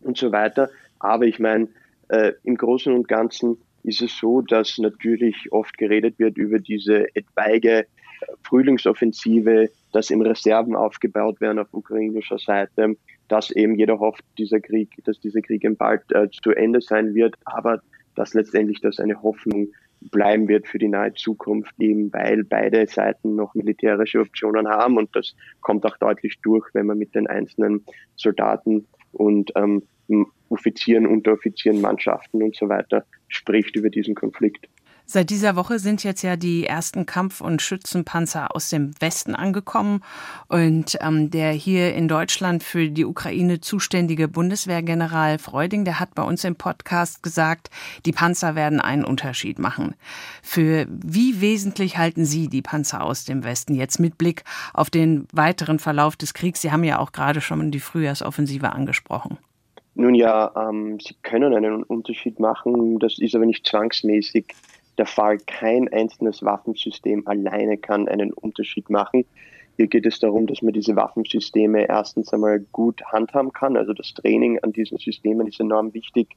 und 0.00 0.16
so 0.16 0.32
weiter. 0.32 0.70
Aber 0.98 1.24
ich 1.24 1.38
meine, 1.38 1.68
äh, 2.08 2.32
im 2.44 2.56
Großen 2.56 2.92
und 2.92 3.08
Ganzen 3.08 3.58
ist 3.82 4.02
es 4.02 4.16
so, 4.16 4.42
dass 4.42 4.78
natürlich 4.78 5.52
oft 5.52 5.76
geredet 5.78 6.18
wird 6.18 6.36
über 6.36 6.58
diese 6.58 7.14
etwaige 7.14 7.86
Frühlingsoffensive, 8.42 9.70
dass 9.92 10.10
im 10.10 10.20
Reserven 10.20 10.74
aufgebaut 10.74 11.40
werden 11.40 11.58
auf 11.58 11.72
ukrainischer 11.72 12.38
Seite, 12.38 12.96
dass 13.28 13.50
eben 13.50 13.76
jeder 13.76 13.98
hofft, 14.00 14.24
dieser 14.36 14.60
Krieg, 14.60 14.90
dass 15.04 15.20
dieser 15.20 15.40
Krieg 15.40 15.66
bald 15.78 16.02
äh, 16.12 16.28
zu 16.30 16.50
Ende 16.50 16.80
sein 16.80 17.14
wird, 17.14 17.36
aber 17.44 17.80
dass 18.14 18.34
letztendlich 18.34 18.80
das 18.80 18.98
eine 18.98 19.22
Hoffnung 19.22 19.68
bleiben 20.00 20.48
wird 20.48 20.68
für 20.68 20.78
die 20.78 20.88
nahe 20.88 21.14
Zukunft, 21.14 21.72
eben 21.78 22.12
weil 22.12 22.44
beide 22.44 22.86
Seiten 22.86 23.34
noch 23.34 23.54
militärische 23.54 24.20
Optionen 24.20 24.68
haben 24.68 24.96
und 24.96 25.14
das 25.14 25.34
kommt 25.60 25.84
auch 25.86 25.96
deutlich 25.96 26.38
durch, 26.42 26.66
wenn 26.72 26.86
man 26.86 26.98
mit 26.98 27.14
den 27.14 27.26
einzelnen 27.26 27.84
Soldaten 28.16 28.86
und 29.12 29.52
ähm, 29.56 29.82
Offizieren, 30.48 31.06
Unteroffizieren, 31.06 31.80
Mannschaften 31.80 32.42
und 32.42 32.56
so 32.56 32.68
weiter 32.68 33.04
spricht 33.28 33.76
über 33.76 33.90
diesen 33.90 34.14
Konflikt. 34.14 34.66
Seit 35.10 35.30
dieser 35.30 35.56
Woche 35.56 35.78
sind 35.78 36.04
jetzt 36.04 36.20
ja 36.20 36.36
die 36.36 36.66
ersten 36.66 37.06
Kampf- 37.06 37.40
und 37.40 37.62
Schützenpanzer 37.62 38.54
aus 38.54 38.68
dem 38.68 38.90
Westen 39.00 39.34
angekommen. 39.34 40.04
Und 40.48 40.98
ähm, 41.00 41.30
der 41.30 41.52
hier 41.52 41.94
in 41.94 42.08
Deutschland 42.08 42.62
für 42.62 42.90
die 42.90 43.06
Ukraine 43.06 43.62
zuständige 43.62 44.28
Bundeswehrgeneral 44.28 45.38
Freuding, 45.38 45.86
der 45.86 45.98
hat 45.98 46.14
bei 46.14 46.22
uns 46.22 46.44
im 46.44 46.56
Podcast 46.56 47.22
gesagt, 47.22 47.70
die 48.04 48.12
Panzer 48.12 48.54
werden 48.54 48.82
einen 48.82 49.02
Unterschied 49.02 49.58
machen. 49.58 49.94
Für 50.42 50.86
wie 50.90 51.40
wesentlich 51.40 51.96
halten 51.96 52.26
Sie 52.26 52.48
die 52.48 52.60
Panzer 52.60 53.02
aus 53.02 53.24
dem 53.24 53.44
Westen 53.44 53.74
jetzt 53.74 53.98
mit 53.98 54.18
Blick 54.18 54.44
auf 54.74 54.90
den 54.90 55.26
weiteren 55.32 55.78
Verlauf 55.78 56.16
des 56.16 56.34
Kriegs? 56.34 56.60
Sie 56.60 56.70
haben 56.70 56.84
ja 56.84 56.98
auch 56.98 57.12
gerade 57.12 57.40
schon 57.40 57.70
die 57.70 57.80
Frühjahrsoffensive 57.80 58.72
angesprochen. 58.72 59.38
Nun 59.94 60.14
ja, 60.14 60.52
ähm, 60.54 60.98
sie 61.00 61.16
können 61.22 61.54
einen 61.54 61.82
Unterschied 61.82 62.38
machen. 62.38 62.98
Das 62.98 63.18
ist 63.18 63.34
aber 63.34 63.46
nicht 63.46 63.66
zwangsmäßig 63.66 64.54
der 64.98 65.06
Fall. 65.06 65.38
Kein 65.46 65.88
einzelnes 65.92 66.42
Waffensystem 66.42 67.26
alleine 67.26 67.78
kann 67.78 68.08
einen 68.08 68.32
Unterschied 68.32 68.90
machen. 68.90 69.24
Hier 69.78 69.86
geht 69.86 70.06
es 70.06 70.18
darum, 70.18 70.48
dass 70.48 70.60
man 70.60 70.72
diese 70.72 70.96
Waffensysteme 70.96 71.88
erstens 71.88 72.32
einmal 72.32 72.58
gut 72.72 73.00
handhaben 73.12 73.52
kann. 73.52 73.76
Also 73.76 73.92
das 73.92 74.12
Training 74.12 74.58
an 74.58 74.72
diesen 74.72 74.98
Systemen 74.98 75.46
ist 75.46 75.60
enorm 75.60 75.94
wichtig, 75.94 76.30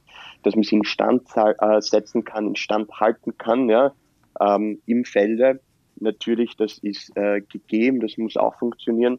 dass 0.44 0.54
man 0.54 0.62
sie 0.62 0.76
in 0.76 0.84
Stand 0.84 1.26
äh, 1.34 1.80
setzen 1.80 2.24
kann, 2.24 2.46
in 2.46 2.56
Stand 2.56 2.92
halten 3.00 3.36
kann, 3.38 3.68
ja, 3.68 3.92
ähm, 4.40 4.80
im 4.86 5.04
Felde. 5.04 5.60
Natürlich, 5.96 6.56
das 6.56 6.78
ist 6.78 7.16
äh, 7.16 7.40
gegeben, 7.40 7.98
das 7.98 8.16
muss 8.16 8.36
auch 8.36 8.56
funktionieren. 8.60 9.18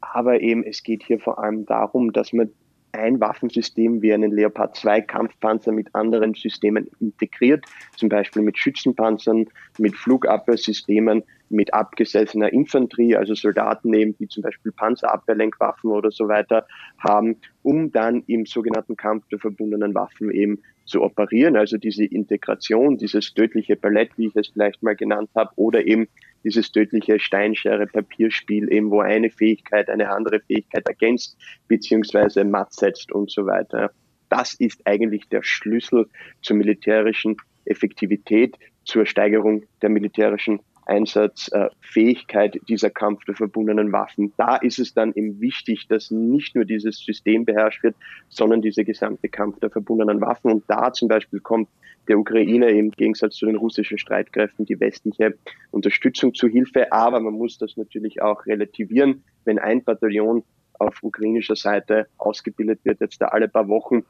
Aber 0.00 0.40
eben, 0.40 0.62
es 0.64 0.82
geht 0.82 1.02
hier 1.02 1.20
vor 1.20 1.38
allem 1.38 1.66
darum, 1.66 2.12
dass 2.14 2.32
man 2.32 2.50
ein 2.92 3.20
Waffensystem 3.20 4.02
wie 4.02 4.12
einen 4.12 4.30
Leopard 4.32 4.76
2 4.76 5.02
Kampfpanzer 5.02 5.72
mit 5.72 5.94
anderen 5.94 6.34
Systemen 6.34 6.88
integriert, 7.00 7.64
zum 7.96 8.08
Beispiel 8.08 8.42
mit 8.42 8.58
Schützenpanzern, 8.58 9.46
mit 9.78 9.96
Flugabwehrsystemen, 9.96 11.22
mit 11.50 11.72
abgesessener 11.72 12.52
Infanterie, 12.52 13.16
also 13.16 13.34
Soldaten 13.34 13.92
eben, 13.94 14.16
die 14.18 14.28
zum 14.28 14.42
Beispiel 14.42 14.72
Panzerabwehrlenkwaffen 14.72 15.90
oder 15.90 16.10
so 16.10 16.28
weiter 16.28 16.66
haben, 16.98 17.36
um 17.62 17.90
dann 17.90 18.22
im 18.26 18.46
sogenannten 18.46 18.96
Kampf 18.96 19.26
der 19.28 19.38
verbundenen 19.38 19.94
Waffen 19.94 20.30
eben 20.30 20.60
zu 20.84 21.02
operieren. 21.02 21.56
Also 21.56 21.76
diese 21.76 22.04
Integration, 22.04 22.98
dieses 22.98 23.32
tödliche 23.34 23.76
Ballett, 23.76 24.10
wie 24.16 24.26
ich 24.26 24.36
es 24.36 24.48
vielleicht 24.48 24.82
mal 24.82 24.96
genannt 24.96 25.30
habe, 25.34 25.50
oder 25.56 25.86
eben 25.86 26.08
dieses 26.44 26.70
tödliche 26.72 27.18
Steinschere-Papierspiel, 27.18 28.70
eben 28.72 28.90
wo 28.90 29.00
eine 29.00 29.30
Fähigkeit 29.30 29.88
eine 29.88 30.10
andere 30.10 30.40
Fähigkeit 30.40 30.86
ergänzt, 30.88 31.36
beziehungsweise 31.66 32.44
matt 32.44 32.72
setzt 32.72 33.12
und 33.12 33.30
so 33.30 33.46
weiter. 33.46 33.90
Das 34.28 34.54
ist 34.54 34.86
eigentlich 34.86 35.28
der 35.28 35.42
Schlüssel 35.42 36.06
zur 36.42 36.56
militärischen 36.56 37.36
Effektivität, 37.64 38.56
zur 38.84 39.06
Steigerung 39.06 39.64
der 39.82 39.90
militärischen 39.90 40.60
Einsatzfähigkeit 40.88 42.60
dieser 42.68 42.90
Kampf 42.90 43.24
der 43.24 43.34
verbundenen 43.34 43.92
Waffen. 43.92 44.32
Da 44.36 44.56
ist 44.56 44.78
es 44.78 44.94
dann 44.94 45.12
eben 45.14 45.40
wichtig, 45.40 45.86
dass 45.88 46.10
nicht 46.10 46.54
nur 46.54 46.64
dieses 46.64 46.98
System 46.98 47.44
beherrscht 47.44 47.82
wird, 47.82 47.94
sondern 48.28 48.62
dieser 48.62 48.84
gesamte 48.84 49.28
Kampf 49.28 49.60
der 49.60 49.70
verbundenen 49.70 50.20
Waffen. 50.20 50.50
Und 50.50 50.64
da 50.68 50.92
zum 50.92 51.08
Beispiel 51.08 51.40
kommt 51.40 51.68
der 52.08 52.18
Ukraine 52.18 52.70
im 52.70 52.90
Gegensatz 52.90 53.36
zu 53.36 53.46
den 53.46 53.56
russischen 53.56 53.98
Streitkräften 53.98 54.64
die 54.64 54.80
westliche 54.80 55.34
Unterstützung 55.70 56.34
zu 56.34 56.48
Hilfe. 56.48 56.90
Aber 56.90 57.20
man 57.20 57.34
muss 57.34 57.58
das 57.58 57.76
natürlich 57.76 58.22
auch 58.22 58.46
relativieren, 58.46 59.22
wenn 59.44 59.58
ein 59.58 59.84
Bataillon 59.84 60.42
auf 60.78 61.02
ukrainischer 61.02 61.56
Seite 61.56 62.06
ausgebildet 62.16 62.80
wird, 62.84 63.00
jetzt 63.00 63.20
da 63.20 63.26
alle 63.26 63.48
paar 63.48 63.68
Wochen. 63.68 64.04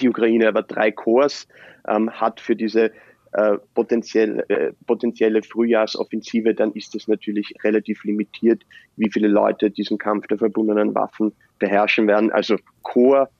Die 0.00 0.08
Ukraine 0.08 0.48
aber 0.48 0.62
drei 0.62 0.90
Korps 0.90 1.46
ähm, 1.88 2.10
hat 2.10 2.40
für 2.40 2.56
diese 2.56 2.90
äh, 3.34 3.58
potenziell, 3.74 4.44
äh, 4.48 4.72
potenzielle 4.86 5.42
Frühjahrsoffensive, 5.42 6.54
dann 6.54 6.72
ist 6.72 6.94
das 6.94 7.08
natürlich 7.08 7.52
relativ 7.64 8.04
limitiert, 8.04 8.62
wie 8.96 9.10
viele 9.10 9.26
Leute 9.26 9.70
diesen 9.70 9.98
Kampf 9.98 10.28
der 10.28 10.38
verbundenen 10.38 10.94
Waffen 10.94 11.32
beherrschen 11.58 12.06
werden. 12.06 12.30
Also 12.30 12.56
Korps, 12.82 13.32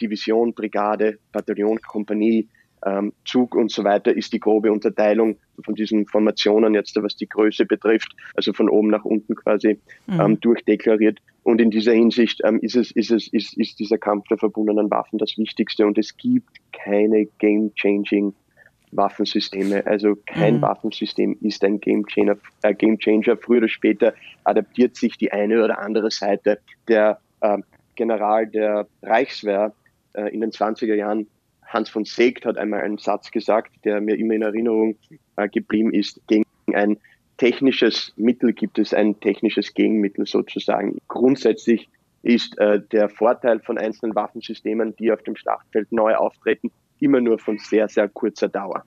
Division, 0.00 0.54
Brigade, 0.54 1.18
Bataillon, 1.32 1.80
Kompanie, 1.82 2.48
ähm, 2.86 3.12
Zug 3.24 3.56
und 3.56 3.72
so 3.72 3.82
weiter 3.82 4.16
ist 4.16 4.32
die 4.32 4.38
grobe 4.38 4.70
Unterteilung 4.70 5.36
von 5.64 5.74
diesen 5.74 6.06
Formationen 6.06 6.74
jetzt, 6.74 6.96
was 7.02 7.16
die 7.16 7.28
Größe 7.28 7.66
betrifft, 7.66 8.14
also 8.34 8.52
von 8.52 8.68
oben 8.68 8.88
nach 8.88 9.04
unten 9.04 9.34
quasi 9.34 9.78
mhm. 10.06 10.20
ähm, 10.20 10.40
durchdeklariert. 10.40 11.18
Und 11.42 11.60
in 11.60 11.70
dieser 11.70 11.92
Hinsicht 11.92 12.40
ähm, 12.44 12.60
ist 12.60 12.76
es, 12.76 12.92
ist 12.92 13.10
es, 13.10 13.26
ist, 13.32 13.58
ist 13.58 13.80
dieser 13.80 13.98
Kampf 13.98 14.28
der 14.28 14.38
verbundenen 14.38 14.90
Waffen 14.90 15.18
das 15.18 15.36
Wichtigste 15.36 15.86
und 15.86 15.98
es 15.98 16.16
gibt 16.16 16.50
keine 16.72 17.26
game-changing 17.38 18.32
Waffensysteme. 18.92 19.86
Also 19.86 20.16
kein 20.26 20.56
mhm. 20.56 20.62
Waffensystem 20.62 21.36
ist 21.40 21.64
ein 21.64 21.80
Game 21.80 22.06
Changer, 22.06 22.36
äh, 22.62 22.74
Game. 22.74 22.98
Früher 22.98 23.58
oder 23.58 23.68
später 23.68 24.14
adaptiert 24.44 24.96
sich 24.96 25.16
die 25.16 25.32
eine 25.32 25.62
oder 25.64 25.78
andere 25.78 26.10
Seite. 26.10 26.58
Der 26.88 27.20
äh, 27.40 27.58
General 27.96 28.46
der 28.46 28.86
Reichswehr 29.02 29.72
äh, 30.14 30.32
in 30.32 30.40
den 30.40 30.50
20er 30.50 30.94
Jahren, 30.94 31.26
Hans 31.66 31.90
von 31.90 32.04
Seegt, 32.04 32.46
hat 32.46 32.58
einmal 32.58 32.80
einen 32.80 32.98
Satz 32.98 33.30
gesagt, 33.30 33.72
der 33.84 34.00
mir 34.00 34.16
immer 34.16 34.34
in 34.34 34.42
Erinnerung 34.42 34.96
äh, 35.36 35.48
geblieben 35.48 35.92
ist. 35.92 36.20
Gegen 36.26 36.44
ein 36.72 36.98
technisches 37.36 38.12
Mittel 38.16 38.52
gibt 38.52 38.78
es 38.78 38.92
ein 38.92 39.18
technisches 39.20 39.72
Gegenmittel 39.74 40.26
sozusagen. 40.26 40.98
Grundsätzlich 41.08 41.88
ist 42.22 42.58
äh, 42.58 42.80
der 42.92 43.08
Vorteil 43.08 43.60
von 43.60 43.78
einzelnen 43.78 44.14
Waffensystemen, 44.14 44.94
die 44.96 45.10
auf 45.10 45.22
dem 45.22 45.36
Schlachtfeld 45.36 45.90
neu 45.90 46.14
auftreten, 46.14 46.70
immer 47.00 47.20
nur 47.20 47.38
von 47.38 47.58
sehr, 47.58 47.88
sehr 47.88 48.08
kurzer 48.08 48.48
Dauer. 48.48 48.84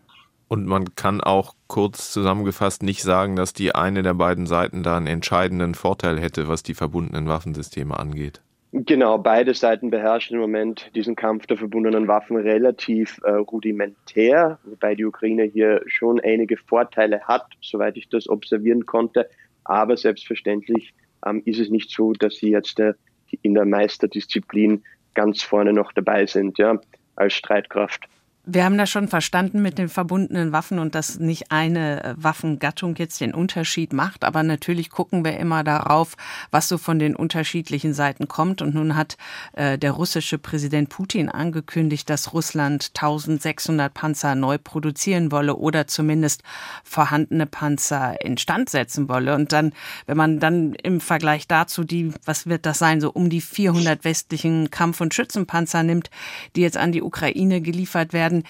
Und 0.47 0.67
man 0.67 0.93
kann 0.95 1.19
auch 1.19 1.55
kurz 1.67 2.11
zusammengefasst 2.11 2.83
nicht 2.83 3.01
sagen, 3.01 3.35
dass 3.35 3.53
die 3.53 3.73
eine 3.73 4.03
der 4.03 4.13
beiden 4.13 4.45
Seiten 4.45 4.83
da 4.83 4.97
einen 4.97 5.07
entscheidenden 5.07 5.73
Vorteil 5.73 6.19
hätte, 6.19 6.47
was 6.47 6.61
die 6.61 6.75
verbundenen 6.75 7.27
Waffensysteme 7.27 7.97
angeht. 7.97 8.41
Genau, 8.71 9.17
beide 9.19 9.53
Seiten 9.53 9.89
beherrschen 9.89 10.35
im 10.35 10.41
Moment 10.41 10.91
diesen 10.95 11.15
Kampf 11.15 11.45
der 11.45 11.57
verbundenen 11.57 12.07
Waffen 12.07 12.37
relativ 12.37 13.19
äh, 13.23 13.31
rudimentär, 13.31 14.59
wobei 14.63 14.95
die 14.95 15.05
Ukraine 15.05 15.43
hier 15.43 15.81
schon 15.85 16.19
einige 16.19 16.57
Vorteile 16.57 17.21
hat, 17.21 17.45
soweit 17.61 17.97
ich 17.97 18.09
das 18.09 18.27
observieren 18.27 18.85
konnte. 18.85 19.29
Aber 19.63 19.95
selbstverständlich 19.95 20.93
ähm, 21.25 21.43
ist 21.45 21.59
es 21.59 21.69
nicht 21.69 21.91
so, 21.91 22.13
dass 22.13 22.35
sie 22.35 22.49
jetzt 22.49 22.79
äh, 22.79 22.93
in 23.41 23.53
der 23.53 23.65
Meisterdisziplin 23.65 24.83
ganz 25.15 25.43
vorne 25.43 25.73
noch 25.73 25.91
dabei 25.93 26.25
sind. 26.25 26.57
Ja 26.57 26.79
als 27.15 27.33
Streitkraft. 27.33 28.07
Wir 28.45 28.65
haben 28.65 28.77
das 28.77 28.89
schon 28.89 29.07
verstanden 29.07 29.61
mit 29.61 29.77
den 29.77 29.87
verbundenen 29.87 30.51
Waffen 30.51 30.77
und 30.77 30.95
dass 30.95 31.17
nicht 31.17 31.49
eine 31.49 32.03
äh, 32.03 32.13
Waffengattung 32.17 32.93
jetzt 32.97 33.21
den 33.21 33.33
Unterschied 33.33 33.93
macht. 33.93 34.25
Aber 34.25 34.43
natürlich 34.43 34.89
gucken 34.89 35.23
wir 35.23 35.37
immer 35.37 35.63
darauf, 35.63 36.17
was 36.51 36.67
so 36.67 36.77
von 36.77 36.99
den 36.99 37.15
unterschiedlichen 37.15 37.93
Seiten 37.93 38.27
kommt. 38.27 38.61
Und 38.61 38.75
nun 38.75 38.97
hat 38.97 39.15
äh, 39.53 39.77
der 39.77 39.91
russische 39.91 40.37
Präsident 40.37 40.89
Putin 40.89 41.29
angekündigt, 41.29 42.09
dass 42.09 42.33
Russland 42.33 42.91
1600 42.93 43.93
Panzer 43.93 44.35
neu 44.35 44.57
produzieren 44.57 45.31
wolle 45.31 45.55
oder 45.55 45.87
zumindest 45.87 46.43
vorhandene 46.83 47.45
Panzer 47.45 48.19
instand 48.25 48.69
setzen 48.69 49.07
wolle. 49.07 49.35
Und 49.35 49.53
dann, 49.53 49.71
wenn 50.05 50.17
man 50.17 50.41
dann 50.41 50.73
im 50.73 50.99
Vergleich 50.99 51.47
dazu 51.47 51.85
die, 51.85 52.11
was 52.25 52.45
wird 52.45 52.65
das 52.65 52.77
sein, 52.77 52.99
so 52.99 53.09
um 53.09 53.29
die 53.29 53.39
400 53.39 54.03
westlichen 54.03 54.69
Kampf- 54.69 54.99
und 54.99 55.13
Schützenpanzer 55.13 55.83
nimmt, 55.83 56.09
die 56.57 56.61
jetzt 56.61 56.75
an 56.75 56.91
die 56.91 57.01
Ukraine 57.01 57.61
geliefert 57.61 58.11
werden, 58.11 58.32
werden. 58.33 58.43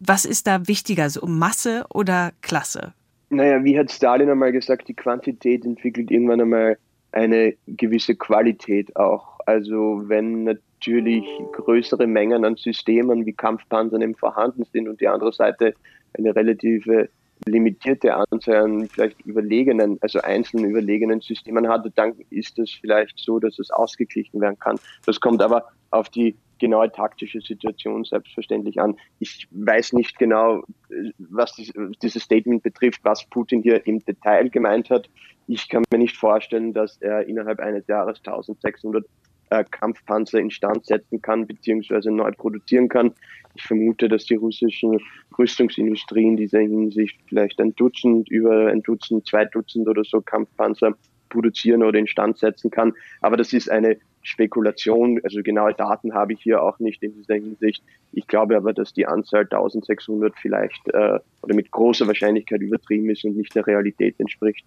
Was 0.00 0.24
ist 0.24 0.46
da 0.46 0.66
wichtiger, 0.66 1.08
so 1.10 1.26
Masse 1.26 1.84
oder 1.92 2.32
Klasse? 2.42 2.92
Naja, 3.30 3.64
wie 3.64 3.78
hat 3.78 3.90
Stalin 3.90 4.30
einmal 4.30 4.52
gesagt, 4.52 4.88
die 4.88 4.94
Quantität 4.94 5.64
entwickelt 5.64 6.10
irgendwann 6.10 6.40
einmal 6.40 6.78
eine 7.12 7.54
gewisse 7.66 8.14
Qualität 8.16 8.94
auch. 8.96 9.38
Also 9.46 10.02
wenn 10.06 10.44
natürlich 10.44 11.24
größere 11.52 12.06
Mengen 12.06 12.44
an 12.44 12.56
Systemen 12.56 13.24
wie 13.24 13.32
Kampfpanzern 13.32 14.02
eben 14.02 14.14
vorhanden 14.14 14.64
sind 14.72 14.88
und 14.88 15.00
die 15.00 15.08
andere 15.08 15.32
Seite 15.32 15.74
eine 16.16 16.34
relative 16.34 17.08
limitierte 17.46 18.14
Anzahl 18.14 18.56
an 18.56 18.88
vielleicht 18.88 19.20
überlegenen, 19.22 19.98
also 20.00 20.20
einzelnen 20.20 20.70
überlegenen 20.70 21.20
Systemen 21.20 21.68
hat, 21.68 21.86
dann 21.96 22.14
ist 22.30 22.58
es 22.58 22.70
vielleicht 22.70 23.18
so, 23.18 23.38
dass 23.38 23.58
es 23.58 23.70
ausgeglichen 23.70 24.40
werden 24.40 24.58
kann. 24.58 24.78
Das 25.06 25.20
kommt 25.20 25.42
aber 25.42 25.64
auf 25.90 26.08
die 26.08 26.36
genaue 26.64 26.90
taktische 26.90 27.42
Situation 27.42 28.04
selbstverständlich 28.04 28.80
an. 28.80 28.96
Ich 29.18 29.46
weiß 29.50 29.92
nicht 29.92 30.18
genau, 30.18 30.62
was 31.18 31.54
dieses 32.02 32.22
Statement 32.22 32.62
betrifft, 32.62 33.00
was 33.02 33.26
Putin 33.26 33.62
hier 33.62 33.86
im 33.86 33.98
Detail 33.98 34.48
gemeint 34.48 34.88
hat. 34.88 35.10
Ich 35.46 35.68
kann 35.68 35.82
mir 35.92 35.98
nicht 35.98 36.16
vorstellen, 36.16 36.72
dass 36.72 36.96
er 37.02 37.28
innerhalb 37.28 37.60
eines 37.60 37.86
Jahres 37.86 38.16
1600 38.18 39.04
äh, 39.50 39.62
Kampfpanzer 39.70 40.38
instand 40.38 40.86
setzen 40.86 41.20
kann 41.20 41.46
beziehungsweise 41.46 42.10
neu 42.10 42.30
produzieren 42.32 42.88
kann. 42.88 43.12
Ich 43.54 43.62
vermute, 43.64 44.08
dass 44.08 44.24
die 44.24 44.36
russischen 44.36 44.98
Rüstungsindustrie 45.38 46.26
in 46.26 46.38
dieser 46.38 46.60
Hinsicht 46.60 47.18
vielleicht 47.28 47.60
ein 47.60 47.74
Dutzend, 47.74 48.30
über 48.30 48.68
ein 48.68 48.82
Dutzend, 48.82 49.28
zwei 49.28 49.44
Dutzend 49.44 49.86
oder 49.86 50.02
so 50.02 50.22
Kampfpanzer 50.22 50.94
produzieren 51.28 51.82
oder 51.82 51.98
instand 51.98 52.38
setzen 52.38 52.70
kann. 52.70 52.94
Aber 53.20 53.36
das 53.36 53.52
ist 53.52 53.70
eine 53.70 53.98
Spekulation. 54.24 55.20
Also 55.22 55.42
genaue 55.42 55.74
Daten 55.74 56.14
habe 56.14 56.32
ich 56.32 56.42
hier 56.42 56.62
auch 56.62 56.78
nicht 56.80 57.02
in 57.02 57.14
dieser 57.14 57.34
Hinsicht. 57.34 57.82
Ich 58.12 58.26
glaube 58.26 58.56
aber, 58.56 58.72
dass 58.72 58.92
die 58.92 59.06
Anzahl 59.06 59.42
1600 59.42 60.34
vielleicht 60.40 60.88
äh, 60.88 61.20
oder 61.42 61.54
mit 61.54 61.70
großer 61.70 62.06
Wahrscheinlichkeit 62.06 62.60
übertrieben 62.60 63.10
ist 63.10 63.24
und 63.24 63.36
nicht 63.36 63.54
der 63.54 63.66
Realität 63.66 64.18
entspricht. 64.18 64.64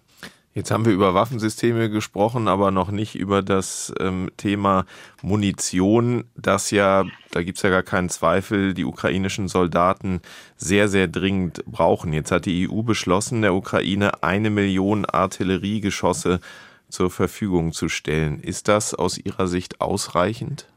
Jetzt 0.54 0.70
haben 0.70 0.86
wir 0.86 0.92
über 0.92 1.14
Waffensysteme 1.14 1.90
gesprochen, 1.90 2.48
aber 2.48 2.70
noch 2.70 2.90
nicht 2.90 3.14
über 3.14 3.42
das 3.42 3.92
ähm, 4.00 4.30
Thema 4.36 4.86
Munition, 5.22 6.24
das 6.36 6.70
ja, 6.70 7.04
da 7.30 7.42
gibt 7.42 7.58
es 7.58 7.62
ja 7.62 7.70
gar 7.70 7.82
keinen 7.82 8.08
Zweifel, 8.08 8.74
die 8.74 8.84
ukrainischen 8.84 9.46
Soldaten 9.46 10.20
sehr, 10.56 10.88
sehr 10.88 11.06
dringend 11.06 11.64
brauchen. 11.66 12.12
Jetzt 12.12 12.32
hat 12.32 12.46
die 12.46 12.68
EU 12.68 12.82
beschlossen, 12.82 13.42
der 13.42 13.54
Ukraine 13.54 14.22
eine 14.22 14.50
Million 14.50 15.04
Artilleriegeschosse 15.04 16.40
zur 16.88 17.10
Verfügung 17.10 17.72
zu 17.72 17.88
stellen. 17.88 18.40
Ist 18.40 18.68
das 18.68 18.94
aus 18.94 19.18
Ihrer 19.18 19.46
Sicht 19.46 19.80
ausreichend? 19.80 20.68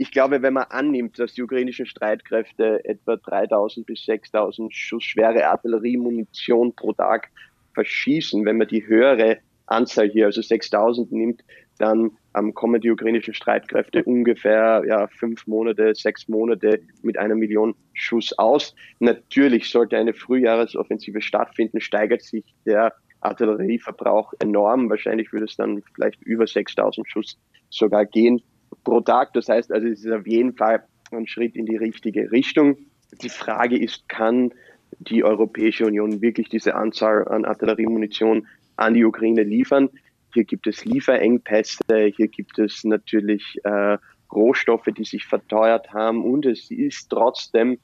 Ich 0.00 0.12
glaube, 0.12 0.42
wenn 0.42 0.54
man 0.54 0.66
annimmt, 0.70 1.18
dass 1.18 1.34
die 1.34 1.42
ukrainischen 1.42 1.86
Streitkräfte 1.86 2.84
etwa 2.84 3.16
3000 3.16 3.84
bis 3.84 4.04
6000 4.04 4.72
Schuss 4.72 5.02
schwere 5.02 5.48
Artilleriemunition 5.48 6.74
pro 6.74 6.92
Tag 6.92 7.30
verschießen. 7.74 8.44
Wenn 8.44 8.58
man 8.58 8.68
die 8.68 8.86
höhere 8.86 9.38
Anzahl 9.66 10.08
hier, 10.08 10.26
also 10.26 10.40
6000 10.40 11.10
nimmt, 11.10 11.42
dann 11.78 12.12
ähm, 12.36 12.54
kommen 12.54 12.80
die 12.80 12.90
ukrainischen 12.90 13.34
Streitkräfte 13.34 14.04
ungefähr 14.04 14.82
ja, 14.86 15.08
fünf 15.08 15.46
Monate, 15.46 15.94
sechs 15.94 16.28
Monate 16.28 16.80
mit 17.02 17.18
einer 17.18 17.34
Million 17.34 17.74
Schuss 17.92 18.36
aus. 18.38 18.74
Natürlich 19.00 19.70
sollte 19.70 19.96
eine 19.96 20.14
Frühjahresoffensive 20.14 21.20
stattfinden, 21.20 21.80
steigert 21.80 22.22
sich 22.22 22.44
der 22.66 22.94
Artillerieverbrauch 23.20 24.32
enorm. 24.40 24.90
Wahrscheinlich 24.90 25.32
würde 25.32 25.46
es 25.46 25.56
dann 25.56 25.82
vielleicht 25.94 26.22
über 26.22 26.46
6000 26.46 27.08
Schuss 27.08 27.38
sogar 27.70 28.06
gehen 28.06 28.42
pro 28.84 29.00
Tag. 29.00 29.32
Das 29.34 29.48
heißt 29.48 29.72
also, 29.72 29.86
es 29.88 30.04
ist 30.04 30.12
auf 30.12 30.26
jeden 30.26 30.54
Fall 30.54 30.84
ein 31.10 31.26
Schritt 31.26 31.56
in 31.56 31.66
die 31.66 31.76
richtige 31.76 32.30
Richtung. 32.30 32.76
Die 33.22 33.28
Frage 33.28 33.78
ist, 33.78 34.08
kann 34.08 34.52
die 34.98 35.24
Europäische 35.24 35.86
Union 35.86 36.20
wirklich 36.20 36.48
diese 36.48 36.74
Anzahl 36.74 37.26
an 37.28 37.44
Artilleriemunition 37.44 38.46
an 38.76 38.94
die 38.94 39.04
Ukraine 39.04 39.42
liefern. 39.42 39.90
Hier 40.34 40.44
gibt 40.44 40.66
es 40.66 40.84
Lieferengpässe, 40.84 42.12
hier 42.14 42.28
gibt 42.28 42.58
es 42.58 42.84
natürlich 42.84 43.58
äh, 43.64 43.98
Rohstoffe, 44.32 44.88
die 44.96 45.04
sich 45.04 45.24
verteuert 45.24 45.92
haben 45.92 46.22
und 46.24 46.46
es 46.46 46.70
ist 46.70 47.08
trotzdem 47.08 47.78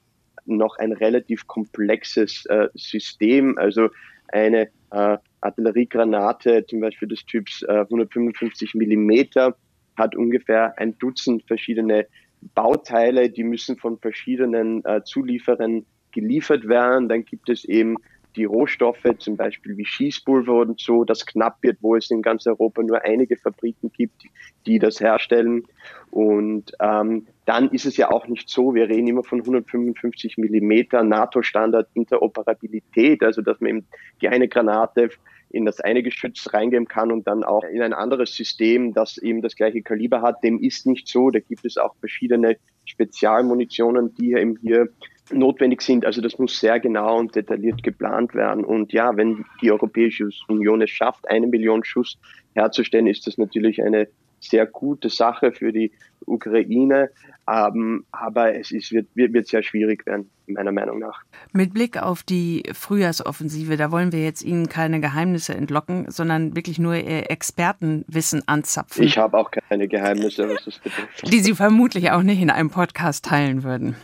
noch 0.47 0.77
ein 0.77 0.93
relativ 0.93 1.47
komplexes 1.47 2.45
äh, 2.47 2.69
System. 2.75 3.57
Also 3.57 3.89
eine 4.29 4.69
äh, 4.91 5.19
Artilleriegranate, 5.41 6.65
zum 6.67 6.81
Beispiel 6.81 7.09
des 7.09 7.25
Typs 7.27 7.63
äh, 7.63 7.81
155 7.81 8.75
Millimeter, 8.75 9.57
hat 9.97 10.17
ungefähr 10.17 10.79
ein 10.79 10.99
Dutzend 10.99 11.45
verschiedene 11.47 12.07
Bauteile, 12.55 13.31
die 13.31 13.45
müssen 13.45 13.77
von 13.77 13.99
verschiedenen 13.99 14.85
äh, 14.85 15.03
Zulieferern 15.05 15.87
geliefert 16.13 16.69
werden. 16.69 17.09
Dann 17.09 17.25
gibt 17.25 17.49
es 17.49 17.65
eben 17.65 17.97
die 18.37 18.45
Rohstoffe, 18.45 19.05
zum 19.19 19.37
Beispiel 19.37 19.77
wie 19.77 19.85
Schießpulver 19.85 20.55
und 20.55 20.81
so, 20.81 21.05
das 21.05 21.25
knapp 21.27 21.59
wird, 21.63 21.79
wo 21.81 21.97
es 21.97 22.11
in 22.11 22.23
ganz 22.23 22.47
Europa 22.47 22.83
nur 22.83 23.03
einige 23.05 23.37
Fabriken 23.37 23.91
gibt, 23.93 24.25
die 24.67 24.79
das 24.79 25.01
herstellen. 25.01 25.65
Und 26.11 26.73
ähm, 26.81 27.27
dann 27.47 27.71
ist 27.71 27.87
es 27.87 27.97
ja 27.97 28.11
auch 28.11 28.27
nicht 28.29 28.49
so, 28.49 28.75
wir 28.75 28.89
reden 28.89 29.09
immer 29.09 29.25
von 29.25 29.41
155 29.41 30.39
Millimeter 30.39 31.03
NATO-Standard 31.03 31.89
Interoperabilität, 31.95 33.23
also 33.23 33.43
dass 33.43 33.61
man 33.61 33.71
eben 33.71 33.87
die 34.21 34.29
eine 34.29 34.49
Granate 34.49 35.11
in 35.51 35.65
das 35.65 35.81
eine 35.81 36.03
Geschütz 36.03 36.53
reingeben 36.53 36.89
kann 36.89 37.13
und 37.13 37.29
dann 37.29 37.45
auch 37.45 37.63
in 37.63 37.81
ein 37.81 37.93
anderes 37.93 38.35
System, 38.35 38.93
das 38.93 39.19
eben 39.19 39.41
das 39.41 39.55
gleiche 39.55 39.83
Kaliber 39.83 40.21
hat. 40.21 40.43
Dem 40.43 40.59
ist 40.59 40.85
nicht 40.85 41.07
so. 41.07 41.31
Da 41.31 41.39
gibt 41.39 41.65
es 41.65 41.77
auch 41.77 41.95
verschiedene 42.01 42.57
Spezialmunitionen, 42.85 44.15
die 44.17 44.33
eben 44.33 44.59
hier 44.61 44.89
notwendig 45.33 45.83
sind. 45.83 46.05
Also 46.05 46.21
das 46.21 46.39
muss 46.39 46.59
sehr 46.59 46.81
genau 46.81 47.19
und 47.19 47.35
detailliert 47.35 47.83
geplant 47.83 48.35
werden. 48.35 48.65
Und 48.65 48.93
ja, 48.93 49.17
wenn 49.17 49.45
die 49.63 49.73
Europäische 49.73 50.29
Union 50.49 50.83
es 50.83 50.91
schafft, 50.91 51.29
eine 51.29 51.47
Million 51.47 51.85
Schuss 51.85 52.19
herzustellen, 52.55 53.07
ist 53.07 53.27
das 53.27 53.39
natürlich 53.39 53.83
eine 53.83 54.09
sehr 54.41 54.67
gute 54.67 55.09
Sache 55.09 55.53
für 55.53 55.73
die 55.73 55.93
Ukraine. 56.27 57.11
Ähm, 57.49 58.05
aber 58.11 58.55
es 58.55 58.71
ist, 58.71 58.93
wird, 58.93 59.07
wird, 59.15 59.33
wird 59.33 59.47
sehr 59.47 59.63
schwierig 59.63 60.07
werden, 60.07 60.31
meiner 60.47 60.73
Meinung 60.73 60.99
nach. 60.99 61.23
Mit 61.53 61.75
Blick 61.75 62.03
auf 62.03 62.23
die 62.23 62.63
Frühjahrsoffensive, 62.73 63.77
da 63.77 63.91
wollen 63.91 64.13
wir 64.13 64.23
jetzt 64.23 64.43
Ihnen 64.43 64.69
keine 64.69 65.01
Geheimnisse 65.01 65.55
entlocken, 65.55 66.11
sondern 66.11 66.57
wirklich 66.57 66.79
nur 66.79 66.95
Ihr 66.95 67.31
Expertenwissen 67.31 68.47
anzapfen. 68.47 69.05
Ich 69.05 69.19
habe 69.19 69.37
auch 69.39 69.51
keine 69.51 69.89
Geheimnisse, 69.89 70.49
was 70.49 70.65
das 70.65 70.79
betrifft. 70.79 71.33
Die 71.33 71.41
Sie 71.41 71.55
vermutlich 71.55 72.11
auch 72.11 72.23
nicht 72.23 72.41
in 72.41 72.51
einem 72.51 72.71
Podcast 72.71 73.27
teilen 73.27 73.63
würden. 73.63 73.97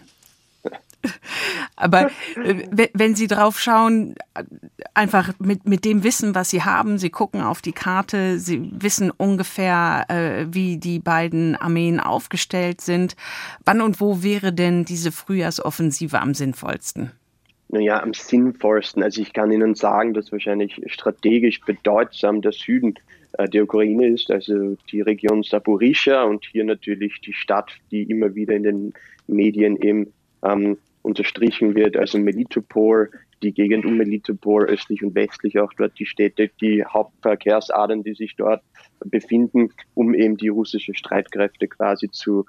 Aber 1.77 2.11
äh, 2.45 2.89
wenn 2.93 3.15
Sie 3.15 3.27
drauf 3.27 3.59
schauen, 3.59 4.15
einfach 4.95 5.33
mit, 5.39 5.67
mit 5.67 5.85
dem 5.85 6.05
Wissen, 6.05 6.35
was 6.35 6.51
Sie 6.51 6.63
haben, 6.63 6.99
Sie 6.99 7.11
gucken 7.11 7.41
auf 7.43 7.63
die 7.63 7.73
Karte, 7.73 8.39
Sie 8.39 8.71
wissen 8.73 9.11
ungefähr, 9.11 10.07
äh, 10.09 10.47
wie 10.51 10.77
die 10.79 10.99
beiden 10.99 11.57
Armeen 11.57 12.01
aufgestellt 12.01 12.81
sind. 12.81 13.17
Wann 13.65 13.81
und 13.81 14.01
wo 14.01 14.23
wäre 14.23 14.53
denn 14.53 14.85
diese 14.85 15.13
Frühjahrsoffensive 15.13 16.21
am 16.21 16.35
sinnvollsten? 16.35 17.13
Naja, 17.69 18.03
am 18.03 18.15
sinnvollsten. 18.15 19.03
Also 19.03 19.23
ich 19.23 19.33
kann 19.33 19.53
Ihnen 19.53 19.77
sagen, 19.77 20.13
dass 20.13 20.33
wahrscheinlich 20.33 20.81
strategisch 20.87 21.61
bedeutsam 21.61 22.43
der 22.43 22.53
Süden 22.53 22.97
äh, 23.35 23.49
der 23.49 23.63
Ukraine 23.63 24.09
ist, 24.09 24.31
also 24.31 24.77
die 24.91 25.03
Region 25.03 25.45
Saporischa 25.45 26.25
und 26.25 26.45
hier 26.51 26.65
natürlich 26.65 27.21
die 27.21 27.33
Stadt, 27.33 27.71
die 27.93 28.03
immer 28.03 28.35
wieder 28.35 28.55
in 28.55 28.65
den 28.65 28.95
Medien 29.29 29.77
eben 29.77 30.13
ähm, 30.43 30.79
unterstrichen 31.03 31.75
wird, 31.75 31.97
also 31.97 32.19
Melitopol, 32.19 33.11
die 33.43 33.53
Gegend 33.53 33.87
um 33.87 33.97
Melitopol, 33.97 34.67
östlich 34.67 35.03
und 35.03 35.15
westlich 35.15 35.59
auch 35.59 35.73
dort 35.73 35.99
die 35.99 36.07
Städte, 36.07 36.51
die 36.61 36.85
Hauptverkehrsadern, 36.85 38.03
die 38.03 38.15
sich 38.15 38.37
dort 38.37 38.63
befinden, 39.05 39.73
um 39.95 40.15
eben 40.15 40.37
die 40.37 40.49
russischen 40.49 40.95
Streitkräfte 40.95 41.69
quasi 41.69 42.11
zu 42.11 42.45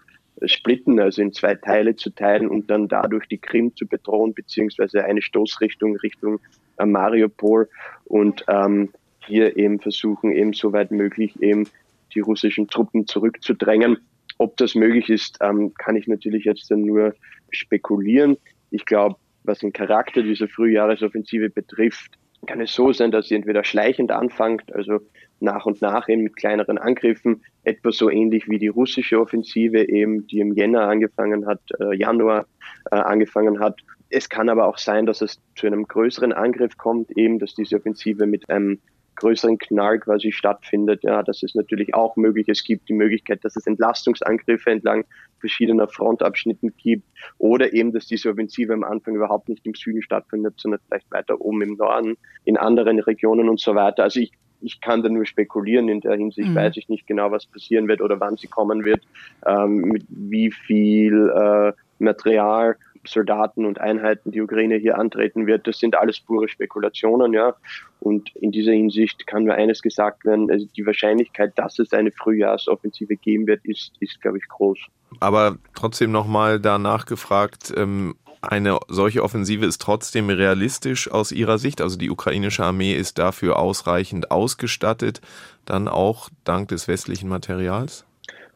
splitten, 0.46 1.00
also 1.00 1.22
in 1.22 1.34
zwei 1.34 1.56
Teile 1.56 1.96
zu 1.96 2.10
teilen 2.10 2.48
und 2.48 2.70
dann 2.70 2.88
dadurch 2.88 3.28
die 3.28 3.38
Krim 3.38 3.76
zu 3.76 3.86
bedrohen, 3.88 4.34
beziehungsweise 4.34 5.04
eine 5.04 5.22
Stoßrichtung 5.22 5.98
Richtung 5.98 6.40
äh, 6.78 6.86
Mariupol 6.86 7.70
und 8.06 8.44
ähm, 8.48 8.90
hier 9.26 9.58
eben 9.58 9.80
versuchen, 9.80 10.32
eben 10.32 10.54
soweit 10.54 10.92
möglich 10.92 11.40
eben 11.42 11.68
die 12.14 12.22
russischen 12.22 12.68
Truppen 12.68 13.08
zurückzudrängen. 13.08 13.98
Ob 14.38 14.58
das 14.58 14.74
möglich 14.74 15.10
ist, 15.10 15.38
ähm, 15.42 15.74
kann 15.76 15.96
ich 15.96 16.08
natürlich 16.08 16.46
jetzt 16.46 16.72
dann 16.72 16.82
nur 16.82 17.14
spekulieren. 17.52 18.38
Ich 18.70 18.86
glaube, 18.86 19.16
was 19.44 19.60
den 19.60 19.74
Charakter 19.74 20.22
dieser 20.22 20.48
Frühjahresoffensive 20.48 21.50
betrifft, 21.50 22.18
kann 22.48 22.62
es 22.62 22.74
so 22.74 22.92
sein, 22.92 23.12
dass 23.12 23.28
sie 23.28 23.36
entweder 23.36 23.64
schleichend 23.64 24.12
anfängt, 24.12 24.74
also 24.74 25.00
nach 25.40 25.66
und 25.66 25.82
nach 25.82 26.10
eben 26.10 26.24
mit 26.24 26.36
kleineren 26.36 26.78
Angriffen, 26.78 27.44
etwa 27.64 27.92
so 27.92 28.10
ähnlich 28.10 28.48
wie 28.48 28.58
die 28.58 28.68
russische 28.68 29.20
Offensive 29.20 29.88
eben, 29.88 30.28
die 30.28 30.40
im 30.40 30.54
Jänner 30.54 30.88
angefangen 30.88 31.46
hat, 31.46 31.62
äh, 31.80 31.96
Januar 31.96 32.46
äh, 32.92 32.96
angefangen 32.96 33.60
hat. 33.60 33.80
Es 34.10 34.30
kann 34.30 34.50
aber 34.50 34.68
auch 34.68 34.78
sein, 34.78 35.06
dass 35.06 35.22
es 35.22 35.40
zu 35.56 35.68
einem 35.68 35.88
größeren 35.88 36.34
Angriff 36.34 36.78
kommt, 36.78 37.12
eben, 37.18 37.40
dass 37.40 37.54
diese 37.54 37.78
Offensive 37.78 38.26
mit 38.26 38.50
einem 38.50 38.80
größeren 39.22 39.58
Knall 39.60 40.00
quasi 40.00 40.32
stattfindet. 40.32 41.04
Ja, 41.04 41.22
das 41.24 41.44
ist 41.44 41.56
natürlich 41.56 41.94
auch 41.94 42.16
möglich. 42.16 42.50
Es 42.50 42.64
gibt 42.64 42.90
die 42.90 42.94
Möglichkeit, 42.94 43.46
dass 43.46 43.56
es 43.56 43.68
Entlastungsangriffe 43.68 44.72
entlang 44.72 45.06
verschiedener 45.40 45.88
Frontabschnitten 45.88 46.74
gibt 46.78 47.08
oder 47.38 47.74
eben, 47.74 47.92
dass 47.94 48.08
diese 48.08 48.30
Offensive 48.30 48.74
am 48.74 48.84
Anfang 48.84 49.16
überhaupt 49.16 49.50
nicht 49.50 49.66
im 49.66 49.76
Süden 49.76 50.02
stattfindet, 50.02 50.56
sondern 50.58 50.82
vielleicht 50.88 51.12
weiter 51.12 51.40
oben 51.40 51.62
im 51.62 51.76
Norden, 51.76 52.18
in 52.46 52.58
anderen 52.58 53.00
Regionen 53.00 53.48
und 53.48 53.60
so 53.60 53.76
weiter. 53.76 54.04
Also 54.04 54.20
ich, 54.20 54.32
ich 54.62 54.82
kann 54.82 55.04
da 55.04 55.10
nur 55.10 55.26
spekulieren. 55.26 55.88
In 55.88 56.02
der 56.02 56.16
Hinsicht 56.16 56.50
mhm. 56.50 56.56
weiß 56.56 56.78
ich 56.78 56.90
nicht 56.90 57.06
genau, 57.06 57.32
was 57.32 57.46
passieren 57.46 57.88
wird 57.88 58.02
oder 58.02 58.20
wann 58.20 58.38
sie 58.38 58.48
kommen 58.48 58.84
wird, 58.86 59.04
ähm, 59.46 59.82
mit 59.82 60.04
wie 60.10 60.52
viel 60.52 61.30
äh, 61.30 61.74
Material 62.00 62.76
Soldaten 63.06 63.66
und 63.66 63.80
Einheiten 63.80 64.32
die 64.32 64.42
Ukraine 64.42 64.76
hier 64.76 64.98
antreten 64.98 65.48
wird, 65.48 65.68
das 65.68 65.80
sind 65.80 65.96
alles 65.96 66.20
pure 66.20 66.48
Spekulationen, 66.48 67.34
ja. 67.34 67.56
Und 68.00 68.36
in 68.36 68.52
dieser 68.52 68.72
Hinsicht 68.72 69.28
kann 69.28 69.44
nur 69.44 69.56
eines 69.56 69.82
gesagt 69.82 70.26
werden, 70.26 70.50
also 70.50 70.66
die 70.76 70.86
Wahrscheinlichkeit, 70.86 71.54
dass 71.56 71.80
es 71.80 71.94
eine 71.94 72.12
Frühjahrsoffensive 72.12 73.16
geben 73.16 73.48
wird, 73.48 73.64
ist, 73.66 73.92
ist 74.00 74.22
glaube 74.22 74.40
ich, 74.40 74.48
groß. 74.48 74.80
Aber 75.20 75.58
trotzdem 75.76 76.12
nochmal 76.12 76.60
danach 76.60 77.06
gefragt, 77.06 77.74
ähm, 77.76 78.16
eine 78.42 78.80
solche 78.88 79.24
Offensive 79.24 79.66
ist 79.66 79.82
trotzdem 79.82 80.30
realistisch 80.30 81.12
aus 81.12 81.32
Ihrer 81.32 81.60
Sicht? 81.60 81.80
Also 81.80 81.98
die 81.98 82.10
ukrainische 82.10 82.64
Armee 82.64 82.94
ist 82.94 83.20
dafür 83.20 83.60
ausreichend 83.60 84.32
ausgestattet, 84.32 85.22
dann 85.66 85.88
auch 85.88 86.30
dank 86.44 86.70
des 86.70 86.88
westlichen 86.88 87.30
Materials? 87.30 88.06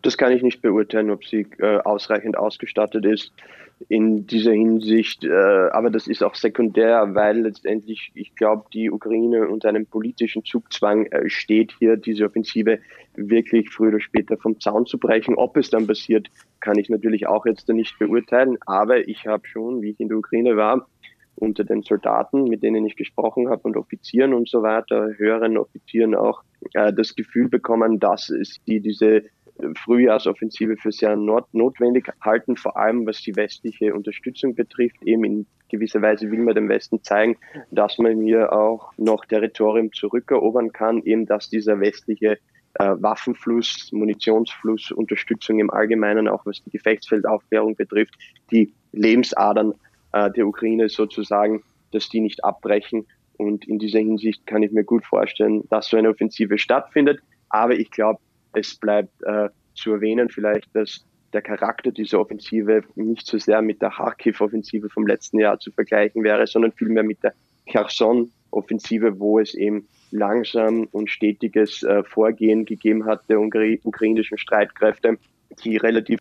Das 0.01 0.17
kann 0.17 0.31
ich 0.31 0.41
nicht 0.41 0.61
beurteilen, 0.61 1.11
ob 1.11 1.23
sie 1.25 1.47
äh, 1.59 1.77
ausreichend 1.79 2.37
ausgestattet 2.37 3.05
ist 3.05 3.31
in 3.89 4.25
dieser 4.25 4.51
Hinsicht. 4.51 5.23
Äh, 5.23 5.29
aber 5.71 5.89
das 5.89 6.07
ist 6.07 6.23
auch 6.23 6.35
sekundär, 6.35 7.13
weil 7.13 7.41
letztendlich, 7.41 8.11
ich 8.15 8.35
glaube, 8.35 8.65
die 8.73 8.89
Ukraine 8.89 9.47
unter 9.47 9.69
einem 9.69 9.85
politischen 9.85 10.43
Zugzwang 10.45 11.05
äh, 11.07 11.29
steht, 11.29 11.73
hier 11.79 11.97
diese 11.97 12.25
Offensive 12.25 12.79
wirklich 13.15 13.69
früher 13.69 13.89
oder 13.89 13.99
später 13.99 14.37
vom 14.37 14.59
Zaun 14.59 14.85
zu 14.85 14.97
brechen. 14.97 15.35
Ob 15.35 15.57
es 15.57 15.69
dann 15.69 15.87
passiert, 15.87 16.29
kann 16.59 16.77
ich 16.79 16.89
natürlich 16.89 17.27
auch 17.27 17.45
jetzt 17.45 17.67
nicht 17.69 17.97
beurteilen. 17.99 18.57
Aber 18.65 19.07
ich 19.07 19.27
habe 19.27 19.47
schon, 19.47 19.81
wie 19.81 19.91
ich 19.91 19.99
in 19.99 20.09
der 20.09 20.17
Ukraine 20.17 20.57
war, 20.57 20.87
unter 21.35 21.63
den 21.63 21.81
Soldaten, 21.81 22.45
mit 22.45 22.63
denen 22.63 22.85
ich 22.85 22.95
gesprochen 22.95 23.49
habe 23.49 23.63
und 23.63 23.77
Offizieren 23.77 24.33
und 24.33 24.47
so 24.49 24.63
weiter, 24.63 25.09
höheren 25.17 25.57
Offizieren 25.57 26.15
auch, 26.15 26.43
äh, 26.73 26.93
das 26.93 27.15
Gefühl 27.15 27.49
bekommen, 27.49 27.99
dass 27.99 28.29
es 28.29 28.63
die 28.65 28.79
diese 28.79 29.23
Frühjahrsoffensive 29.83 30.77
für 30.77 30.91
sehr 30.91 31.15
not 31.15 31.45
notwendig 31.53 32.09
halten, 32.21 32.57
vor 32.57 32.77
allem 32.77 33.05
was 33.05 33.21
die 33.21 33.35
westliche 33.35 33.93
Unterstützung 33.93 34.55
betrifft. 34.55 34.97
Eben 35.03 35.23
in 35.23 35.47
gewisser 35.69 36.01
Weise 36.01 36.29
will 36.29 36.39
man 36.39 36.55
dem 36.55 36.69
Westen 36.69 37.01
zeigen, 37.03 37.37
dass 37.71 37.97
man 37.97 38.21
hier 38.21 38.51
auch 38.51 38.91
noch 38.97 39.25
Territorium 39.25 39.91
zurückerobern 39.93 40.71
kann, 40.71 41.01
eben 41.03 41.25
dass 41.25 41.49
dieser 41.49 41.79
westliche 41.79 42.37
äh, 42.75 42.95
Waffenfluss, 42.99 43.89
Munitionsfluss, 43.93 44.91
Unterstützung 44.91 45.59
im 45.59 45.69
Allgemeinen, 45.69 46.27
auch 46.27 46.45
was 46.45 46.61
die 46.63 46.71
Gefechtsfeldaufklärung 46.71 47.75
betrifft, 47.75 48.15
die 48.51 48.73
Lebensadern 48.91 49.73
äh, 50.11 50.29
der 50.31 50.47
Ukraine 50.47 50.89
sozusagen, 50.89 51.63
dass 51.91 52.09
die 52.09 52.19
nicht 52.19 52.43
abbrechen. 52.43 53.07
Und 53.37 53.65
in 53.67 53.79
dieser 53.79 53.99
Hinsicht 53.99 54.45
kann 54.45 54.63
ich 54.63 54.71
mir 54.71 54.83
gut 54.83 55.05
vorstellen, 55.05 55.63
dass 55.69 55.87
so 55.87 55.97
eine 55.97 56.09
Offensive 56.09 56.57
stattfindet. 56.57 57.19
Aber 57.49 57.73
ich 57.73 57.91
glaube, 57.91 58.19
es 58.55 58.75
bleibt 58.75 59.21
äh, 59.23 59.49
zu 59.73 59.93
erwähnen 59.93 60.29
vielleicht, 60.29 60.73
dass 60.75 61.05
der 61.33 61.41
Charakter 61.41 61.91
dieser 61.91 62.21
Offensive 62.21 62.83
nicht 62.95 63.27
so 63.27 63.37
sehr 63.37 63.61
mit 63.61 63.81
der 63.81 63.89
Kharkiv-Offensive 63.89 64.89
vom 64.89 65.05
letzten 65.05 65.39
Jahr 65.39 65.59
zu 65.59 65.71
vergleichen 65.71 66.23
wäre, 66.23 66.47
sondern 66.47 66.71
vielmehr 66.71 67.03
mit 67.03 67.21
der 67.23 67.33
Cherson-Offensive, 67.67 69.19
wo 69.19 69.39
es 69.39 69.53
eben 69.53 69.87
langsam 70.11 70.87
und 70.91 71.09
stetiges 71.09 71.83
äh, 71.83 72.03
Vorgehen 72.03 72.65
gegeben 72.65 73.05
hat 73.05 73.27
der 73.29 73.39
ukrainischen 73.39 74.37
Streitkräfte, 74.37 75.17
die 75.63 75.77
relativ 75.77 76.19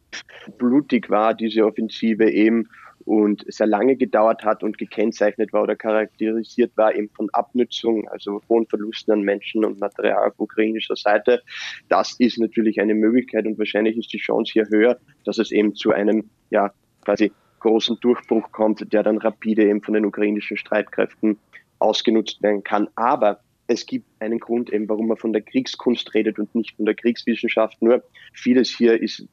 blutig 0.58 1.10
war, 1.10 1.32
diese 1.34 1.64
Offensive 1.64 2.28
eben 2.30 2.68
und 3.04 3.44
sehr 3.48 3.66
lange 3.66 3.96
gedauert 3.96 4.44
hat 4.44 4.62
und 4.62 4.78
gekennzeichnet 4.78 5.52
war 5.52 5.62
oder 5.62 5.76
charakterisiert 5.76 6.76
war 6.76 6.94
eben 6.94 7.10
von 7.10 7.28
Abnützung, 7.30 8.08
also 8.08 8.40
hohen 8.48 8.66
Verlusten 8.66 9.12
an 9.12 9.22
Menschen 9.22 9.64
und 9.64 9.80
Material 9.80 10.28
auf 10.28 10.34
ukrainischer 10.38 10.96
Seite. 10.96 11.42
Das 11.88 12.16
ist 12.18 12.38
natürlich 12.38 12.80
eine 12.80 12.94
Möglichkeit 12.94 13.46
und 13.46 13.58
wahrscheinlich 13.58 13.96
ist 13.96 14.12
die 14.12 14.18
Chance 14.18 14.52
hier 14.52 14.66
höher, 14.70 14.98
dass 15.24 15.38
es 15.38 15.50
eben 15.50 15.74
zu 15.74 15.92
einem, 15.92 16.30
ja, 16.50 16.72
quasi 17.04 17.32
großen 17.60 17.98
Durchbruch 18.00 18.52
kommt, 18.52 18.92
der 18.92 19.02
dann 19.02 19.18
rapide 19.18 19.64
eben 19.64 19.82
von 19.82 19.94
den 19.94 20.04
ukrainischen 20.04 20.56
Streitkräften 20.56 21.38
ausgenutzt 21.78 22.42
werden 22.42 22.62
kann. 22.62 22.88
Aber 22.94 23.40
es 23.66 23.86
gibt 23.86 24.06
einen 24.20 24.38
Grund 24.38 24.70
eben, 24.70 24.88
warum 24.88 25.08
man 25.08 25.16
von 25.16 25.32
der 25.32 25.42
Kriegskunst 25.42 26.12
redet 26.14 26.38
und 26.38 26.54
nicht 26.54 26.76
von 26.76 26.84
der 26.84 26.94
Kriegswissenschaft. 26.94 27.80
Nur 27.80 28.02
vieles 28.32 28.70
hier 28.70 29.00
ist 29.00 29.26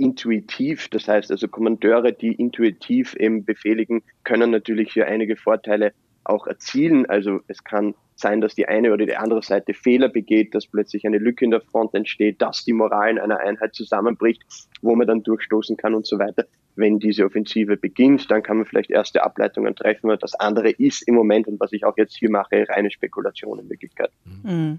intuitiv. 0.00 0.88
Das 0.88 1.06
heißt 1.06 1.30
also 1.30 1.48
Kommandeure, 1.48 2.12
die 2.12 2.32
intuitiv 2.32 3.14
eben 3.14 3.44
befehligen, 3.44 4.02
können 4.24 4.50
natürlich 4.50 4.92
hier 4.92 5.06
einige 5.06 5.36
Vorteile 5.36 5.92
auch 6.24 6.46
erzielen. 6.46 7.06
Also 7.06 7.40
es 7.46 7.64
kann 7.64 7.94
sein, 8.14 8.40
dass 8.40 8.54
die 8.54 8.68
eine 8.68 8.92
oder 8.92 9.06
die 9.06 9.16
andere 9.16 9.42
Seite 9.42 9.74
Fehler 9.74 10.08
begeht, 10.08 10.54
dass 10.54 10.66
plötzlich 10.66 11.06
eine 11.06 11.18
Lücke 11.18 11.44
in 11.44 11.50
der 11.50 11.62
Front 11.62 11.94
entsteht, 11.94 12.40
dass 12.42 12.64
die 12.64 12.74
Moral 12.74 13.10
in 13.10 13.18
einer 13.18 13.40
Einheit 13.40 13.74
zusammenbricht, 13.74 14.42
wo 14.82 14.94
man 14.94 15.06
dann 15.06 15.22
durchstoßen 15.22 15.76
kann 15.76 15.94
und 15.94 16.06
so 16.06 16.18
weiter. 16.18 16.44
Wenn 16.76 16.98
diese 16.98 17.24
Offensive 17.24 17.76
beginnt, 17.76 18.30
dann 18.30 18.42
kann 18.42 18.58
man 18.58 18.66
vielleicht 18.66 18.90
erste 18.90 19.22
Ableitungen 19.24 19.74
treffen. 19.74 20.14
Das 20.20 20.34
andere 20.34 20.70
ist 20.70 21.02
im 21.08 21.14
Moment, 21.14 21.48
und 21.48 21.58
was 21.60 21.72
ich 21.72 21.84
auch 21.84 21.96
jetzt 21.96 22.16
hier 22.16 22.30
mache, 22.30 22.66
reine 22.68 22.90
Spekulation 22.90 23.58
in 23.58 23.68
Wirklichkeit. 23.68 24.10
Mhm. 24.42 24.78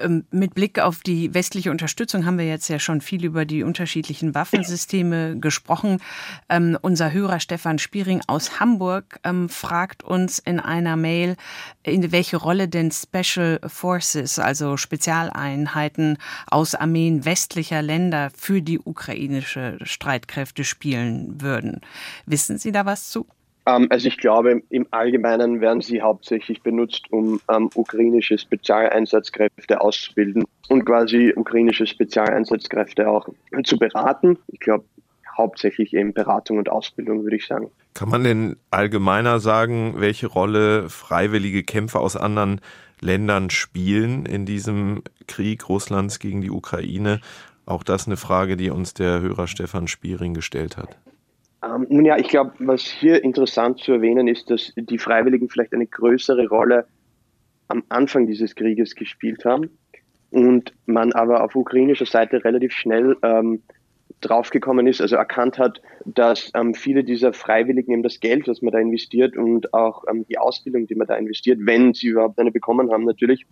Ähm, 0.00 0.24
mit 0.30 0.54
Blick 0.54 0.78
auf 0.78 1.00
die 1.00 1.34
westliche 1.34 1.70
Unterstützung 1.70 2.24
haben 2.24 2.38
wir 2.38 2.46
jetzt 2.46 2.68
ja 2.68 2.78
schon 2.78 3.00
viel 3.00 3.24
über 3.24 3.44
die 3.44 3.62
unterschiedlichen 3.62 4.34
Waffensysteme 4.34 5.38
gesprochen. 5.38 6.00
Ähm, 6.48 6.78
unser 6.80 7.12
Hörer 7.12 7.40
Stefan 7.40 7.78
Spiering 7.78 8.22
aus 8.26 8.60
Hamburg 8.60 9.20
ähm, 9.24 9.48
fragt 9.48 10.02
uns 10.02 10.38
in 10.38 10.60
einer 10.60 10.96
Mail, 10.96 11.36
in 11.82 12.12
welche 12.12 12.36
Rolle 12.36 12.68
denn 12.68 12.90
Special 12.90 13.60
Forces, 13.66 14.38
also 14.38 14.76
Spezialeinheiten 14.76 16.18
aus 16.46 16.74
Armeen 16.74 17.24
westlicher 17.24 17.82
Länder 17.82 18.30
für 18.36 18.62
die 18.62 18.78
ukrainische 18.78 19.78
Streitkräfte 19.82 20.64
spielen 20.64 21.40
würden. 21.40 21.80
Wissen 22.26 22.58
Sie 22.58 22.72
da 22.72 22.86
was 22.86 23.10
zu? 23.10 23.26
Ähm, 23.66 23.86
also 23.90 24.08
ich 24.08 24.16
glaube, 24.16 24.62
im 24.70 24.86
Allgemeinen 24.90 25.60
werden 25.60 25.80
sie 25.80 26.02
hauptsächlich 26.02 26.62
benutzt, 26.62 27.04
um 27.10 27.40
ähm, 27.50 27.70
ukrainische 27.74 28.38
Spezialeinsatzkräfte 28.38 29.80
auszubilden 29.80 30.44
und 30.68 30.84
quasi 30.84 31.32
ukrainische 31.34 31.86
Spezialeinsatzkräfte 31.86 33.08
auch 33.08 33.28
zu 33.64 33.76
beraten. 33.76 34.38
Ich 34.48 34.60
glaube, 34.60 34.84
hauptsächlich 35.36 35.94
eben 35.94 36.12
Beratung 36.12 36.58
und 36.58 36.68
Ausbildung, 36.68 37.22
würde 37.22 37.36
ich 37.36 37.46
sagen. 37.46 37.70
Kann 37.94 38.08
man 38.08 38.24
denn 38.24 38.56
allgemeiner 38.70 39.40
sagen, 39.40 39.94
welche 39.96 40.26
Rolle 40.26 40.88
freiwillige 40.88 41.62
Kämpfer 41.62 42.00
aus 42.00 42.16
anderen 42.16 42.60
Ländern 43.00 43.50
spielen 43.50 44.26
in 44.26 44.44
diesem 44.44 45.02
Krieg 45.26 45.68
Russlands 45.68 46.18
gegen 46.18 46.42
die 46.42 46.50
Ukraine? 46.50 47.20
Auch 47.66 47.82
das 47.82 48.06
eine 48.06 48.16
Frage, 48.16 48.56
die 48.56 48.70
uns 48.70 48.94
der 48.94 49.20
Hörer 49.20 49.46
Stefan 49.46 49.88
Spiering 49.88 50.34
gestellt 50.34 50.76
hat. 50.76 50.98
Ähm, 51.62 51.86
nun 51.90 52.04
ja, 52.04 52.16
ich 52.16 52.28
glaube, 52.28 52.52
was 52.58 52.82
hier 52.82 53.22
interessant 53.22 53.80
zu 53.80 53.92
erwähnen 53.92 54.28
ist, 54.28 54.50
dass 54.50 54.72
die 54.76 54.98
Freiwilligen 54.98 55.48
vielleicht 55.48 55.74
eine 55.74 55.86
größere 55.86 56.48
Rolle 56.48 56.86
am 57.68 57.84
Anfang 57.88 58.26
dieses 58.26 58.54
Krieges 58.54 58.94
gespielt 58.94 59.44
haben 59.44 59.70
und 60.30 60.72
man 60.86 61.12
aber 61.12 61.44
auf 61.44 61.54
ukrainischer 61.54 62.06
Seite 62.06 62.44
relativ 62.44 62.72
schnell 62.72 63.16
ähm, 63.22 63.62
draufgekommen 64.20 64.86
ist, 64.86 65.00
also 65.00 65.16
erkannt 65.16 65.58
hat, 65.58 65.80
dass 66.04 66.50
ähm, 66.54 66.74
viele 66.74 67.04
dieser 67.04 67.32
Freiwilligen 67.32 67.92
eben 67.92 68.02
das 68.02 68.20
Geld, 68.20 68.48
was 68.48 68.60
man 68.62 68.72
da 68.72 68.78
investiert 68.78 69.36
und 69.36 69.72
auch 69.72 70.04
ähm, 70.10 70.26
die 70.28 70.38
Ausbildung, 70.38 70.86
die 70.86 70.94
man 70.94 71.06
da 71.06 71.14
investiert, 71.16 71.58
wenn 71.62 71.94
sie 71.94 72.08
überhaupt 72.08 72.38
eine 72.38 72.50
bekommen 72.50 72.90
haben, 72.90 73.04
natürlich, 73.04 73.46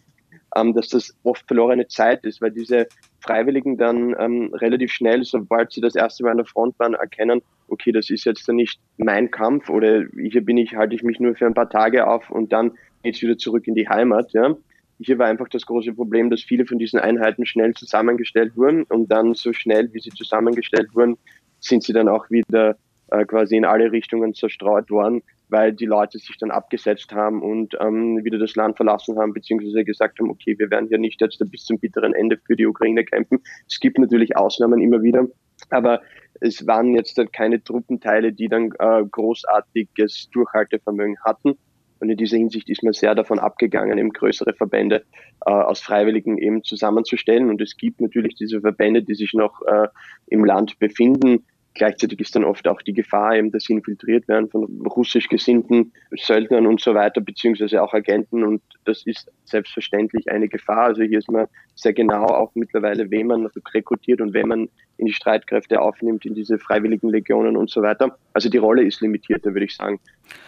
ähm, 0.56 0.74
dass 0.74 0.88
das 0.88 1.16
oft 1.22 1.46
verlorene 1.46 1.88
Zeit 1.88 2.24
ist, 2.24 2.42
weil 2.42 2.50
diese 2.50 2.86
Freiwilligen 3.20 3.76
dann 3.76 4.14
ähm, 4.18 4.52
relativ 4.54 4.92
schnell, 4.92 5.24
sobald 5.24 5.72
sie 5.72 5.80
das 5.80 5.94
erste 5.94 6.24
Mal 6.24 6.32
an 6.32 6.38
der 6.38 6.46
Front 6.46 6.78
waren, 6.78 6.94
erkennen, 6.94 7.40
okay, 7.68 7.92
das 7.92 8.10
ist 8.10 8.24
jetzt 8.24 8.48
nicht 8.48 8.80
mein 8.96 9.30
Kampf 9.30 9.68
oder 9.70 10.04
hier 10.16 10.44
bin 10.44 10.56
ich, 10.56 10.74
halte 10.74 10.94
ich 10.94 11.02
mich 11.02 11.20
nur 11.20 11.34
für 11.34 11.46
ein 11.46 11.54
paar 11.54 11.70
Tage 11.70 12.06
auf 12.06 12.30
und 12.30 12.52
dann 12.52 12.72
geht's 13.02 13.22
wieder 13.22 13.38
zurück 13.38 13.66
in 13.66 13.74
die 13.74 13.88
Heimat. 13.88 14.32
Ja. 14.32 14.56
Hier 15.00 15.18
war 15.18 15.26
einfach 15.26 15.48
das 15.48 15.64
große 15.66 15.92
Problem, 15.92 16.30
dass 16.30 16.42
viele 16.42 16.66
von 16.66 16.78
diesen 16.78 16.98
Einheiten 16.98 17.46
schnell 17.46 17.72
zusammengestellt 17.74 18.56
wurden 18.56 18.82
und 18.84 19.10
dann 19.12 19.34
so 19.34 19.52
schnell, 19.52 19.92
wie 19.92 20.00
sie 20.00 20.10
zusammengestellt 20.10 20.94
wurden, 20.94 21.16
sind 21.60 21.84
sie 21.84 21.92
dann 21.92 22.08
auch 22.08 22.28
wieder 22.30 22.76
äh, 23.10 23.24
quasi 23.24 23.56
in 23.56 23.64
alle 23.64 23.92
Richtungen 23.92 24.34
zerstreut 24.34 24.90
worden, 24.90 25.22
weil 25.48 25.72
die 25.72 25.86
Leute 25.86 26.18
sich 26.18 26.36
dann 26.38 26.50
abgesetzt 26.50 27.12
haben 27.12 27.42
und 27.42 27.76
ähm, 27.80 28.22
wieder 28.22 28.38
das 28.38 28.54
Land 28.54 28.76
verlassen 28.76 29.18
haben, 29.18 29.32
beziehungsweise 29.32 29.84
gesagt 29.84 30.18
haben, 30.18 30.30
okay, 30.30 30.58
wir 30.58 30.70
werden 30.70 30.88
hier 30.88 30.98
nicht 30.98 31.20
jetzt 31.20 31.42
bis 31.50 31.64
zum 31.64 31.78
bitteren 31.78 32.12
Ende 32.12 32.38
für 32.44 32.56
die 32.56 32.66
Ukraine 32.66 33.04
kämpfen. 33.04 33.38
Es 33.66 33.80
gibt 33.80 33.98
natürlich 33.98 34.36
Ausnahmen 34.36 34.82
immer 34.82 35.00
wieder, 35.02 35.26
aber 35.70 36.00
es 36.40 36.66
waren 36.66 36.94
jetzt 36.94 37.20
keine 37.32 37.62
Truppenteile, 37.62 38.32
die 38.32 38.48
dann 38.48 38.72
äh, 38.78 39.04
großartiges 39.10 40.28
Durchhaltevermögen 40.32 41.16
hatten. 41.24 41.58
Und 42.00 42.10
in 42.10 42.16
dieser 42.16 42.36
Hinsicht 42.36 42.68
ist 42.70 42.84
man 42.84 42.92
sehr 42.92 43.16
davon 43.16 43.40
abgegangen, 43.40 43.98
eben 43.98 44.12
größere 44.12 44.54
Verbände 44.54 45.04
äh, 45.44 45.50
aus 45.50 45.80
Freiwilligen 45.80 46.38
eben 46.38 46.62
zusammenzustellen. 46.62 47.50
Und 47.50 47.60
es 47.60 47.76
gibt 47.76 48.00
natürlich 48.00 48.36
diese 48.36 48.60
Verbände, 48.60 49.02
die 49.02 49.14
sich 49.14 49.34
noch 49.34 49.62
äh, 49.62 49.88
im 50.28 50.44
Land 50.44 50.78
befinden, 50.78 51.44
Gleichzeitig 51.78 52.18
ist 52.18 52.34
dann 52.34 52.44
oft 52.44 52.66
auch 52.66 52.82
die 52.82 52.92
Gefahr, 52.92 53.36
eben, 53.36 53.52
dass 53.52 53.64
sie 53.64 53.72
infiltriert 53.72 54.26
werden 54.26 54.50
von 54.50 54.64
russisch 54.84 55.28
gesinnten 55.28 55.92
Söldnern 56.16 56.66
und 56.66 56.80
so 56.80 56.94
weiter, 56.94 57.20
beziehungsweise 57.20 57.80
auch 57.82 57.94
Agenten. 57.94 58.42
Und 58.42 58.62
das 58.84 59.06
ist 59.06 59.30
selbstverständlich 59.44 60.28
eine 60.28 60.48
Gefahr. 60.48 60.86
Also 60.86 61.02
hier 61.02 61.18
ist 61.18 61.30
man 61.30 61.46
sehr 61.78 61.92
genau 61.92 62.26
auch 62.26 62.50
mittlerweile, 62.54 63.10
wen 63.10 63.28
man 63.28 63.48
rekrutiert 63.72 64.20
und 64.20 64.34
wen 64.34 64.48
man 64.48 64.68
in 64.98 65.06
die 65.06 65.12
Streitkräfte 65.12 65.80
aufnimmt, 65.80 66.26
in 66.26 66.34
diese 66.34 66.58
freiwilligen 66.58 67.08
Legionen 67.08 67.56
und 67.56 67.70
so 67.70 67.82
weiter. 67.82 68.18
Also 68.32 68.48
die 68.48 68.58
Rolle 68.58 68.82
ist 68.82 69.00
limitierter, 69.00 69.54
würde 69.54 69.66
ich 69.66 69.76
sagen, 69.76 70.00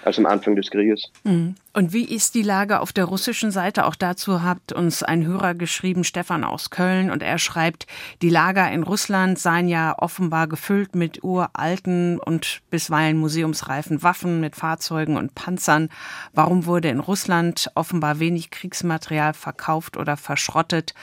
als 0.04 0.18
am 0.18 0.26
Anfang 0.26 0.56
des 0.56 0.70
Krieges. 0.70 1.10
Mhm. 1.22 1.54
Und 1.72 1.92
wie 1.92 2.04
ist 2.04 2.34
die 2.34 2.42
Lage 2.42 2.80
auf 2.80 2.92
der 2.92 3.04
russischen 3.04 3.52
Seite? 3.52 3.86
Auch 3.86 3.94
dazu 3.94 4.42
hat 4.42 4.72
uns 4.72 5.04
ein 5.04 5.24
Hörer 5.24 5.54
geschrieben, 5.54 6.02
Stefan 6.02 6.42
aus 6.42 6.70
Köln, 6.70 7.12
und 7.12 7.22
er 7.22 7.38
schreibt, 7.38 7.86
die 8.22 8.28
Lager 8.28 8.70
in 8.72 8.82
Russland 8.82 9.38
seien 9.38 9.68
ja 9.68 9.94
offenbar 9.96 10.48
gefüllt 10.48 10.96
mit 10.96 11.22
uralten 11.22 12.18
und 12.18 12.60
bisweilen 12.70 13.18
museumsreifen 13.18 14.02
Waffen, 14.02 14.40
mit 14.40 14.56
Fahrzeugen 14.56 15.16
und 15.16 15.36
Panzern. 15.36 15.90
Warum 16.32 16.66
wurde 16.66 16.88
in 16.88 16.98
Russland 16.98 17.70
offenbar 17.76 18.18
wenig 18.18 18.50
Kriegsmaterial 18.50 19.32
verkauft 19.32 19.96
oder 19.96 20.16
verschrottet? 20.16 20.94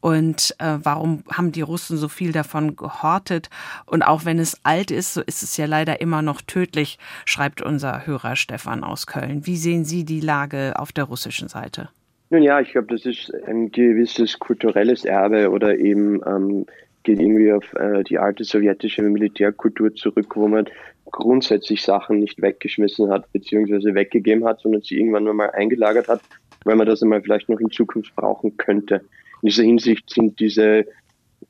Und 0.00 0.54
äh, 0.58 0.78
warum 0.82 1.24
haben 1.30 1.52
die 1.52 1.62
Russen 1.62 1.96
so 1.96 2.08
viel 2.08 2.32
davon 2.32 2.76
gehortet? 2.76 3.50
Und 3.86 4.02
auch 4.02 4.24
wenn 4.24 4.38
es 4.38 4.60
alt 4.64 4.90
ist, 4.90 5.14
so 5.14 5.22
ist 5.22 5.42
es 5.42 5.56
ja 5.56 5.66
leider 5.66 6.00
immer 6.00 6.22
noch 6.22 6.40
tödlich, 6.42 6.98
schreibt 7.24 7.62
unser 7.62 8.06
Hörer 8.06 8.36
Stefan 8.36 8.84
aus 8.84 9.06
Köln. 9.06 9.46
Wie 9.46 9.56
sehen 9.56 9.84
Sie 9.84 10.04
die 10.04 10.20
Lage 10.20 10.74
auf 10.76 10.92
der 10.92 11.04
russischen 11.04 11.48
Seite? 11.48 11.88
Nun 12.30 12.42
ja, 12.42 12.60
ich 12.60 12.72
glaube, 12.72 12.88
das 12.88 13.06
ist 13.06 13.32
ein 13.46 13.70
gewisses 13.70 14.38
kulturelles 14.38 15.04
Erbe 15.04 15.50
oder 15.50 15.78
eben 15.78 16.20
ähm, 16.26 16.66
geht 17.04 17.20
irgendwie 17.20 17.52
auf 17.52 17.72
äh, 17.74 18.02
die 18.02 18.18
alte 18.18 18.44
sowjetische 18.44 19.02
Militärkultur 19.02 19.94
zurück, 19.94 20.34
wo 20.34 20.48
man 20.48 20.66
grundsätzlich 21.04 21.82
Sachen 21.82 22.18
nicht 22.18 22.42
weggeschmissen 22.42 23.10
hat, 23.10 23.30
beziehungsweise 23.32 23.94
weggegeben 23.94 24.44
hat, 24.44 24.60
sondern 24.60 24.82
sie 24.82 24.98
irgendwann 24.98 25.24
nur 25.24 25.34
mal 25.34 25.50
eingelagert 25.50 26.08
hat, 26.08 26.20
weil 26.64 26.76
man 26.76 26.86
das 26.86 27.02
einmal 27.02 27.22
vielleicht 27.22 27.48
noch 27.48 27.60
in 27.60 27.70
Zukunft 27.70 28.16
brauchen 28.16 28.56
könnte. 28.56 29.02
In 29.44 29.48
dieser 29.48 29.64
Hinsicht 29.64 30.08
sind 30.08 30.40
diese 30.40 30.86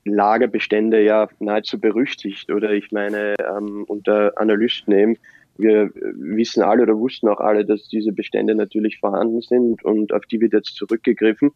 Lagerbestände 0.05 1.01
ja 1.05 1.29
nahezu 1.39 1.79
berüchtigt 1.79 2.51
oder 2.51 2.73
ich 2.73 2.91
meine, 2.91 3.37
ähm, 3.39 3.85
unter 3.87 4.37
Analysten 4.37 4.93
eben, 4.93 5.17
wir 5.59 5.93
wissen 5.95 6.65
alle 6.65 6.83
oder 6.83 6.99
wussten 6.99 7.29
auch 7.29 7.39
alle, 7.39 7.65
dass 7.65 7.87
diese 7.87 8.11
Bestände 8.11 8.57
natürlich 8.57 8.99
vorhanden 8.99 9.43
sind 9.43 9.85
und 9.85 10.13
auf 10.13 10.27
die 10.27 10.41
wird 10.41 10.55
jetzt 10.55 10.75
zurückgegriffen. 10.75 11.53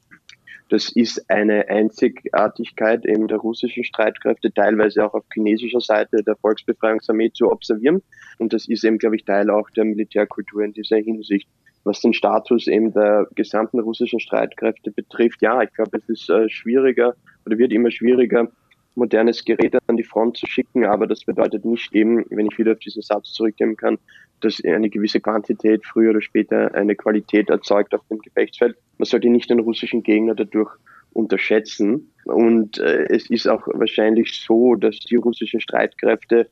Das 0.68 0.90
ist 0.90 1.29
eine 1.29 1.68
Einzigartigkeit 1.68 3.05
eben 3.05 3.27
der 3.27 3.38
russischen 3.38 3.83
Streitkräfte, 3.83 4.53
teilweise 4.53 5.05
auch 5.05 5.14
auf 5.14 5.24
chinesischer 5.35 5.81
Seite 5.81 6.22
der 6.22 6.37
Volksbefreiungsarmee 6.37 7.33
zu 7.33 7.51
observieren. 7.51 8.01
Und 8.38 8.53
das 8.53 8.68
ist 8.68 8.85
eben, 8.85 8.98
glaube 8.98 9.16
ich, 9.16 9.24
Teil 9.24 9.51
auch 9.51 9.70
der 9.70 9.87
Militärkultur 9.87 10.62
in 10.62 10.72
dieser 10.72 10.98
Hinsicht. 10.98 11.48
Was 11.85 12.01
den 12.01 12.12
Status 12.12 12.67
eben 12.67 12.93
der 12.93 13.27
gesamten 13.35 13.81
russischen 13.81 14.21
Streitkräfte 14.21 14.91
betrifft, 14.91 15.41
ja, 15.43 15.62
ich 15.62 15.73
glaube, 15.73 15.99
es 15.99 16.09
ist 16.09 16.31
äh, 16.31 16.49
schwieriger 16.49 17.14
oder 17.47 17.59
wird 17.59 17.73
immer 17.73 17.91
schwieriger, 17.91 18.49
modernes 18.95 19.45
Gerät 19.45 19.79
an 19.87 19.97
die 19.97 20.05
Front 20.05 20.37
zu 20.37 20.47
schicken, 20.47 20.85
aber 20.85 21.07
das 21.07 21.25
bedeutet 21.25 21.64
nicht 21.64 21.95
eben, 21.95 22.25
wenn 22.31 22.47
ich 22.47 22.59
wieder 22.59 22.73
auf 22.73 22.81
diesen 22.81 23.03
Satz 23.03 23.33
zurückgehen 23.33 23.77
kann, 23.77 23.99
dass 24.41 24.62
eine 24.64 24.91
gewisse 24.91 25.21
Quantität 25.21 25.85
früher 25.87 26.11
oder 26.11 26.21
später 26.21 26.75
eine 26.75 26.95
Qualität 26.95 27.49
erzeugt 27.49 27.95
auf 27.95 28.03
dem 28.11 28.19
Gefechtsfeld. 28.19 28.77
Man 28.99 29.07
sollte 29.07 29.31
nicht 29.31 29.51
den 29.51 29.61
russischen 29.61 30.03
Gegner 30.03 30.35
dadurch 30.35 30.71
unterschätzen. 31.12 32.12
Und 32.25 32.79
äh, 32.79 33.07
es 33.09 33.31
ist 33.31 33.49
auch 33.49 33.67
wahrscheinlich 33.67 34.41
so, 34.41 34.75
dass 34.75 34.99
die 35.01 35.17
russischen 35.17 35.61
Streitkräfte 35.61 36.49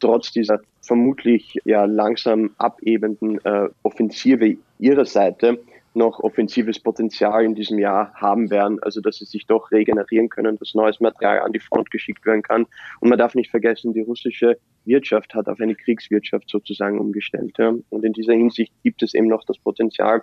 trotz 0.00 0.32
dieser 0.32 0.60
vermutlich 0.82 1.58
ja 1.64 1.84
langsam 1.84 2.50
abebenden 2.58 3.38
äh, 3.44 3.68
Offensive 3.82 4.56
ihrer 4.80 5.04
Seite 5.04 5.60
noch 5.94 6.20
offensives 6.20 6.78
Potenzial 6.78 7.44
in 7.44 7.54
diesem 7.54 7.78
Jahr 7.78 8.12
haben 8.14 8.50
werden, 8.50 8.80
also 8.82 9.00
dass 9.00 9.16
sie 9.16 9.24
sich 9.24 9.46
doch 9.46 9.70
regenerieren 9.72 10.28
können, 10.28 10.56
dass 10.58 10.74
neues 10.74 11.00
Material 11.00 11.40
an 11.40 11.52
die 11.52 11.58
Front 11.58 11.90
geschickt 11.90 12.24
werden 12.26 12.42
kann. 12.42 12.66
Und 13.00 13.08
man 13.08 13.18
darf 13.18 13.34
nicht 13.34 13.50
vergessen, 13.50 13.92
die 13.92 14.00
russische 14.00 14.58
Wirtschaft 14.84 15.34
hat 15.34 15.48
auf 15.48 15.60
eine 15.60 15.74
Kriegswirtschaft 15.74 16.48
sozusagen 16.48 17.00
umgestellt. 17.00 17.56
Ja. 17.58 17.74
Und 17.88 18.04
in 18.04 18.12
dieser 18.12 18.34
Hinsicht 18.34 18.72
gibt 18.84 19.02
es 19.02 19.14
eben 19.14 19.26
noch 19.26 19.44
das 19.44 19.58
Potenzial, 19.58 20.22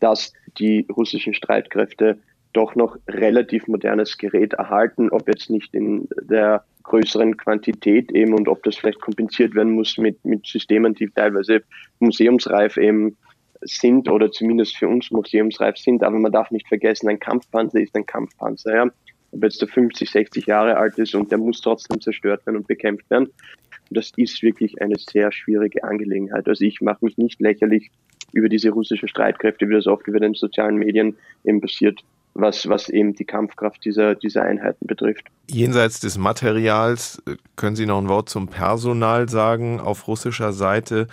dass 0.00 0.32
die 0.58 0.86
russischen 0.94 1.34
Streitkräfte 1.34 2.18
doch 2.52 2.74
noch 2.74 2.96
relativ 3.08 3.66
modernes 3.66 4.18
Gerät 4.18 4.54
erhalten, 4.54 5.10
ob 5.10 5.28
jetzt 5.28 5.50
nicht 5.50 5.74
in 5.74 6.08
der 6.22 6.64
größeren 6.84 7.36
Quantität 7.36 8.12
eben 8.12 8.34
und 8.34 8.48
ob 8.48 8.62
das 8.62 8.76
vielleicht 8.76 9.00
kompensiert 9.00 9.54
werden 9.54 9.72
muss 9.72 9.96
mit, 9.98 10.24
mit 10.24 10.46
Systemen, 10.46 10.94
die 10.94 11.08
teilweise 11.08 11.62
museumsreif 11.98 12.76
eben 12.76 13.16
sind 13.64 14.08
oder 14.08 14.30
zumindest 14.30 14.76
für 14.76 14.88
uns 14.88 15.10
museumsreif 15.10 15.76
sind. 15.76 16.02
Aber 16.02 16.18
man 16.18 16.32
darf 16.32 16.50
nicht 16.50 16.68
vergessen, 16.68 17.08
ein 17.08 17.18
Kampfpanzer 17.18 17.80
ist 17.80 17.94
ein 17.96 18.06
Kampfpanzer. 18.06 18.74
Ja? 18.74 18.90
Ob 19.32 19.42
jetzt 19.42 19.60
der 19.60 19.68
50, 19.68 20.10
60 20.10 20.46
Jahre 20.46 20.76
alt 20.76 20.98
ist 20.98 21.14
und 21.14 21.30
der 21.30 21.38
muss 21.38 21.60
trotzdem 21.60 22.00
zerstört 22.00 22.46
werden 22.46 22.56
und 22.56 22.66
bekämpft 22.66 23.08
werden. 23.10 23.26
Und 23.26 23.96
das 23.96 24.12
ist 24.16 24.42
wirklich 24.42 24.80
eine 24.80 24.96
sehr 24.98 25.32
schwierige 25.32 25.84
Angelegenheit. 25.84 26.46
Also 26.48 26.64
ich 26.64 26.80
mache 26.80 27.04
mich 27.04 27.18
nicht 27.18 27.40
lächerlich 27.40 27.90
über 28.32 28.48
diese 28.48 28.70
russischen 28.70 29.08
Streitkräfte, 29.08 29.68
wie 29.68 29.74
das 29.74 29.86
oft 29.86 30.06
über 30.08 30.20
den 30.20 30.34
sozialen 30.34 30.76
Medien 30.76 31.16
eben 31.44 31.60
passiert 31.60 32.00
was, 32.34 32.68
was 32.68 32.88
eben 32.88 33.14
die 33.14 33.24
Kampfkraft 33.24 33.84
dieser, 33.84 34.14
dieser 34.14 34.42
Einheiten 34.42 34.86
betrifft. 34.86 35.24
Jenseits 35.48 36.00
des 36.00 36.18
Materials 36.18 37.22
äh, 37.26 37.36
können 37.56 37.76
Sie 37.76 37.86
noch 37.86 37.98
ein 37.98 38.08
Wort 38.08 38.28
zum 38.28 38.48
Personal 38.48 39.28
sagen 39.28 39.80
auf 39.80 40.08
russischer 40.08 40.52
Seite. 40.52 41.06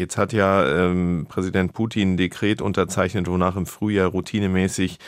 Jetzt 0.00 0.16
hat 0.16 0.32
ja 0.32 0.66
ähm, 0.66 1.26
Präsident 1.28 1.74
Putin 1.74 2.14
ein 2.14 2.16
Dekret 2.16 2.62
unterzeichnet, 2.62 3.28
wonach 3.28 3.54
im 3.56 3.66
Frühjahr 3.66 4.08
routinemäßig 4.08 4.98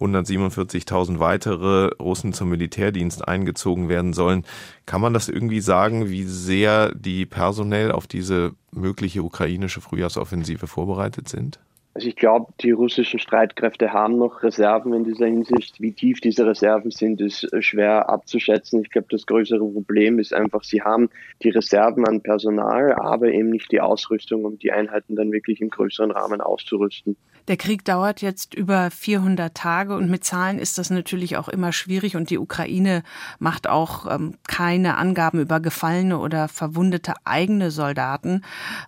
147.000 0.00 1.20
weitere 1.20 1.94
Russen 2.00 2.32
zum 2.32 2.48
Militärdienst 2.48 3.28
eingezogen 3.28 3.88
werden 3.88 4.12
sollen. 4.12 4.44
Kann 4.86 5.00
man 5.00 5.14
das 5.14 5.28
irgendwie 5.28 5.60
sagen, 5.60 6.08
wie 6.08 6.24
sehr 6.24 6.92
die 6.96 7.26
personell 7.26 7.92
auf 7.92 8.08
diese 8.08 8.50
mögliche 8.72 9.22
ukrainische 9.22 9.80
Frühjahrsoffensive 9.80 10.66
vorbereitet 10.66 11.28
sind? 11.28 11.60
Also 11.92 12.06
ich 12.06 12.14
glaube, 12.14 12.52
die 12.60 12.70
russischen 12.70 13.18
Streitkräfte 13.18 13.92
haben 13.92 14.16
noch 14.16 14.44
Reserven 14.44 14.94
in 14.94 15.02
dieser 15.02 15.26
Hinsicht. 15.26 15.80
Wie 15.80 15.92
tief 15.92 16.20
diese 16.20 16.46
Reserven 16.46 16.92
sind, 16.92 17.20
ist 17.20 17.52
äh, 17.52 17.62
schwer 17.62 18.08
abzuschätzen. 18.08 18.80
Ich 18.82 18.90
glaube, 18.90 19.08
das 19.10 19.26
größere 19.26 19.58
Problem 19.58 20.20
ist 20.20 20.32
einfach, 20.32 20.62
sie 20.62 20.82
haben 20.82 21.10
die 21.42 21.50
Reserven 21.50 22.06
an 22.06 22.20
Personal, 22.20 22.94
aber 22.94 23.28
eben 23.32 23.50
nicht 23.50 23.72
die 23.72 23.80
Ausrüstung, 23.80 24.44
um 24.44 24.56
die 24.58 24.70
Einheiten 24.70 25.16
dann 25.16 25.32
wirklich 25.32 25.60
im 25.60 25.70
größeren 25.70 26.12
Rahmen 26.12 26.40
auszurüsten. 26.40 27.16
Der 27.50 27.56
Krieg 27.56 27.84
dauert 27.84 28.22
jetzt 28.22 28.54
über 28.54 28.92
400 28.92 29.52
Tage 29.52 29.96
und 29.96 30.08
mit 30.08 30.22
Zahlen 30.22 30.60
ist 30.60 30.78
das 30.78 30.88
natürlich 30.88 31.36
auch 31.36 31.48
immer 31.48 31.72
schwierig 31.72 32.14
und 32.14 32.30
die 32.30 32.38
Ukraine 32.38 33.02
macht 33.40 33.68
auch 33.68 34.06
ähm, 34.08 34.36
keine 34.46 34.96
Angaben 34.96 35.40
über 35.40 35.58
gefallene 35.58 36.20
oder 36.20 36.46
verwundete 36.46 37.14
eigene 37.24 37.72
Soldaten, 37.72 38.44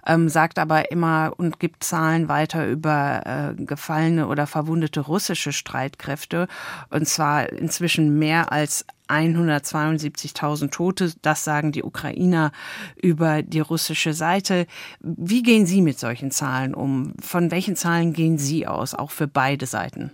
ähm, 0.07 0.29
sagt 0.29 0.61
aber 0.61 0.93
immer 0.93 1.33
und 1.39 1.59
gibt 1.59 1.83
Zahlen 1.83 2.29
weiter 2.29 2.69
über 2.69 3.57
äh, 3.59 3.65
gefallene 3.65 4.29
oder 4.29 4.47
verwundete 4.47 5.01
russische 5.01 5.53
Streitkräfte 5.53 6.47
und 6.89 7.09
zwar 7.09 7.49
inzwischen 7.53 8.17
mehr 8.21 8.53
als 8.53 8.87
172.000 9.13 10.71
Tote. 10.71 11.13
Das 11.23 11.45
sagen 11.45 11.73
die 11.73 11.83
Ukrainer 11.83 12.53
über 13.01 13.43
die 13.43 13.61
russische 13.61 14.15
Seite. 14.15 14.67
Wie 15.01 15.43
gehen 15.43 15.67
Sie 15.67 15.83
mit 15.83 15.99
solchen 15.99 16.31
Zahlen 16.31 16.75
um? 16.75 17.15
Von 17.21 17.51
welchen 17.51 17.77
Zahlen 17.77 18.13
gehen 18.13 18.39
Sie 18.39 18.67
aus, 18.67 18.95
auch 18.95 19.11
für 19.11 19.29
beide 19.29 19.67
Seiten? 19.67 20.13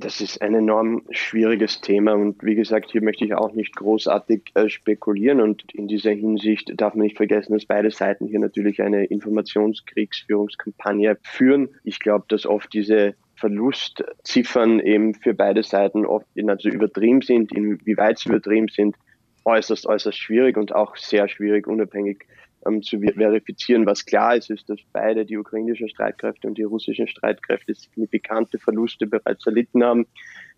Das 0.00 0.20
ist 0.20 0.40
ein 0.42 0.54
enorm 0.54 1.02
schwieriges 1.10 1.80
Thema 1.80 2.12
und 2.12 2.44
wie 2.44 2.54
gesagt, 2.54 2.92
hier 2.92 3.02
möchte 3.02 3.24
ich 3.24 3.34
auch 3.34 3.52
nicht 3.52 3.74
großartig 3.74 4.52
äh, 4.54 4.68
spekulieren 4.68 5.40
und 5.40 5.74
in 5.74 5.88
dieser 5.88 6.12
Hinsicht 6.12 6.72
darf 6.76 6.94
man 6.94 7.02
nicht 7.02 7.16
vergessen, 7.16 7.52
dass 7.52 7.66
beide 7.66 7.90
Seiten 7.90 8.28
hier 8.28 8.38
natürlich 8.38 8.80
eine 8.80 9.06
Informationskriegsführungskampagne 9.06 11.18
führen. 11.22 11.70
Ich 11.82 11.98
glaube, 11.98 12.26
dass 12.28 12.46
oft 12.46 12.72
diese 12.72 13.16
Verlustziffern 13.38 14.80
eben 14.80 15.14
für 15.14 15.34
beide 15.34 15.62
Seiten 15.62 16.04
oft 16.06 16.26
also 16.46 16.68
übertrieben 16.68 17.22
sind, 17.22 17.52
inwieweit 17.52 18.18
sie 18.18 18.28
übertrieben 18.28 18.68
sind, 18.68 18.96
äußerst, 19.44 19.86
äußerst 19.86 20.18
schwierig 20.18 20.56
und 20.56 20.74
auch 20.74 20.96
sehr 20.96 21.28
schwierig 21.28 21.66
unabhängig 21.66 22.26
ähm, 22.66 22.82
zu 22.82 23.00
verifizieren. 23.00 23.86
Was 23.86 24.04
klar 24.04 24.36
ist, 24.36 24.50
ist, 24.50 24.68
dass 24.68 24.78
beide 24.92 25.24
die 25.24 25.38
ukrainischen 25.38 25.88
Streitkräfte 25.88 26.48
und 26.48 26.58
die 26.58 26.64
russischen 26.64 27.08
Streitkräfte 27.08 27.74
signifikante 27.74 28.58
Verluste 28.58 29.06
bereits 29.06 29.46
erlitten 29.46 29.84
haben. 29.84 30.06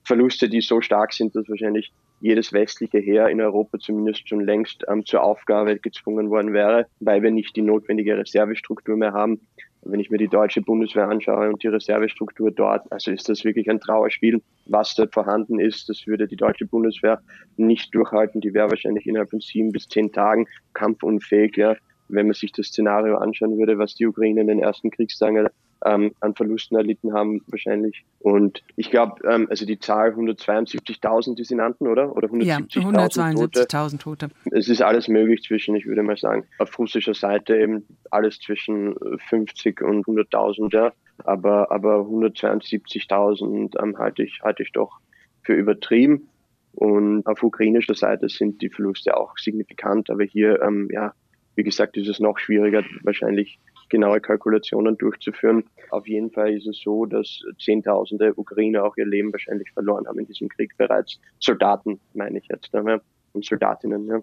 Verluste, 0.05 0.49
die 0.49 0.63
so 0.63 0.81
stark 0.81 1.13
sind, 1.13 1.37
dass 1.37 1.49
wahrscheinlich 1.49 1.93
jedes 2.21 2.53
westliche 2.53 2.99
Heer 2.99 3.29
in 3.29 3.41
Europa 3.41 3.79
zumindest 3.79 4.29
schon 4.29 4.45
längst 4.45 4.85
ähm, 4.89 5.05
zur 5.05 5.23
Aufgabe 5.23 5.79
gezwungen 5.79 6.31
worden 6.31 6.53
wäre, 6.53 6.87
weil 7.01 7.23
wir 7.23 7.31
nicht 7.31 7.55
die 7.57 7.63
notwendige 7.63 8.17
Reservestruktur 8.17 8.97
mehr 8.97 9.13
haben. 9.13 9.41
Wenn 9.83 10.01
ich 10.01 10.11
mir 10.11 10.19
die 10.19 10.29
deutsche 10.29 10.61
Bundeswehr 10.61 11.09
anschaue 11.09 11.49
und 11.49 11.63
die 11.63 11.69
Reservestruktur 11.69 12.51
dort, 12.51 12.91
also 12.93 13.11
ist 13.11 13.29
das 13.29 13.45
wirklich 13.45 13.71
ein 13.71 13.81
Trauerspiel, 13.81 14.43
was 14.67 14.95
dort 14.95 15.15
vorhanden 15.15 15.59
ist. 15.59 15.89
Das 15.89 16.07
würde 16.07 16.29
die 16.29 16.37
deutsche 16.37 16.67
Bundeswehr 16.67 17.23
nicht 17.57 17.95
durchhalten. 17.95 18.41
Die 18.41 18.53
wäre 18.53 18.71
wahrscheinlich 18.71 19.07
innerhalb 19.07 19.31
von 19.31 19.41
sieben 19.41 19.73
bis 19.73 19.89
zehn 19.89 20.13
Tagen 20.13 20.47
kampfunfähig. 20.75 21.57
Ja 21.57 21.77
wenn 22.13 22.27
man 22.27 22.35
sich 22.35 22.53
das 22.53 22.67
Szenario 22.67 23.17
anschauen 23.17 23.57
würde, 23.59 23.79
was 23.79 23.95
die 23.95 24.07
Ukraine 24.07 24.41
in 24.41 24.49
den 24.49 24.59
ersten 24.59 24.91
Kriegstagen 24.91 25.49
ähm, 25.85 26.13
an 26.21 26.35
Verlusten 26.35 26.77
erlitten 26.77 27.13
haben, 27.13 27.43
wahrscheinlich. 27.47 28.05
Und 28.19 28.63
ich 28.77 28.91
glaube, 28.91 29.27
ähm, 29.29 29.47
also 29.49 29.65
die 29.65 29.79
Zahl 29.79 30.11
172.000, 30.11 31.37
die 31.37 31.45
Sie 31.45 31.55
nannten, 31.55 31.87
oder? 31.87 32.15
Oder 32.15 32.29
170.000 32.29 32.45
ja, 32.45 32.57
172.000 32.59 33.99
Tote. 33.99 34.29
Tote. 34.29 34.29
Es 34.51 34.69
ist 34.69 34.83
alles 34.83 35.09
möglich 35.09 35.43
zwischen, 35.43 35.75
ich 35.75 35.87
würde 35.87 36.03
mal 36.03 36.17
sagen, 36.17 36.45
auf 36.59 36.79
russischer 36.79 37.15
Seite 37.15 37.57
eben 37.57 37.87
alles 38.11 38.39
zwischen 38.39 38.95
50 39.29 39.81
und 39.83 40.07
100.000, 40.07 40.75
ja. 40.75 40.93
Aber, 41.25 41.71
aber 41.71 42.01
172.000 42.01 43.83
ähm, 43.83 43.99
halte 43.99 44.23
ich, 44.23 44.41
halte 44.43 44.63
ich 44.63 44.73
doch 44.73 45.01
für 45.43 45.55
übertrieben. 45.55 46.29
Und 46.73 47.27
auf 47.27 47.43
ukrainischer 47.43 47.95
Seite 47.95 48.29
sind 48.29 48.63
die 48.63 48.71
Verluste 48.71 49.17
auch 49.17 49.37
signifikant, 49.37 50.09
aber 50.09 50.25
hier, 50.25 50.63
ähm, 50.63 50.89
ja, 50.93 51.15
wie 51.57 51.65
gesagt, 51.65 51.97
ist 51.97 52.09
es 52.09 52.21
noch 52.21 52.39
schwieriger, 52.39 52.85
wahrscheinlich 53.03 53.59
genaue 53.91 54.21
Kalkulationen 54.21 54.97
durchzuführen. 54.97 55.65
Auf 55.91 56.07
jeden 56.07 56.31
Fall 56.31 56.53
ist 56.53 56.67
es 56.67 56.81
so, 56.83 57.07
dass 57.07 57.43
Zehntausende 57.63 58.33
Ukrainer 58.37 58.85
auch 58.85 58.97
ihr 58.97 59.07
Leben 59.07 59.33
wahrscheinlich 59.33 59.71
verloren 59.73 60.07
haben 60.07 60.19
in 60.19 60.27
diesem 60.27 60.49
Krieg 60.49 60.77
bereits. 60.79 61.21
Soldaten 61.39 62.01
meine 62.15 62.39
ich 62.39 62.47
jetzt 62.49 62.71
ja, 62.73 63.01
und 63.33 63.45
Soldatinnen. 63.45 64.07
Ja. 64.07 64.21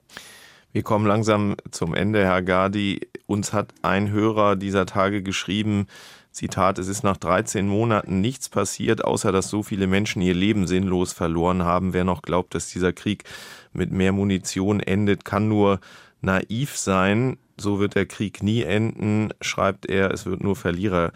Wir 0.73 0.83
kommen 0.83 1.05
langsam 1.05 1.55
zum 1.71 1.95
Ende, 1.95 2.23
Herr 2.23 2.41
Gardi. 2.41 3.01
Uns 3.25 3.53
hat 3.53 3.73
ein 3.81 4.11
Hörer 4.11 4.55
dieser 4.55 4.85
Tage 4.85 5.23
geschrieben, 5.23 5.87
Zitat, 6.31 6.77
es 6.77 6.87
ist 6.87 7.03
nach 7.03 7.17
13 7.17 7.67
Monaten 7.67 8.21
nichts 8.21 8.47
passiert, 8.47 9.03
außer 9.03 9.31
dass 9.31 9.49
so 9.49 9.63
viele 9.63 9.87
Menschen 9.87 10.21
ihr 10.21 10.35
Leben 10.35 10.67
sinnlos 10.67 11.11
verloren 11.11 11.63
haben. 11.63 11.93
Wer 11.93 12.03
noch 12.03 12.21
glaubt, 12.21 12.53
dass 12.53 12.69
dieser 12.69 12.93
Krieg 12.93 13.23
mit 13.73 13.91
mehr 13.91 14.11
Munition 14.11 14.79
endet, 14.79 15.25
kann 15.25 15.47
nur 15.47 15.79
naiv 16.21 16.77
sein. 16.77 17.37
So 17.57 17.79
wird 17.79 17.95
der 17.95 18.05
Krieg 18.05 18.43
nie 18.43 18.61
enden, 18.61 19.33
schreibt 19.41 19.87
er. 19.87 20.11
Es 20.11 20.25
wird 20.25 20.43
nur 20.43 20.55
Verlierer 20.55 21.11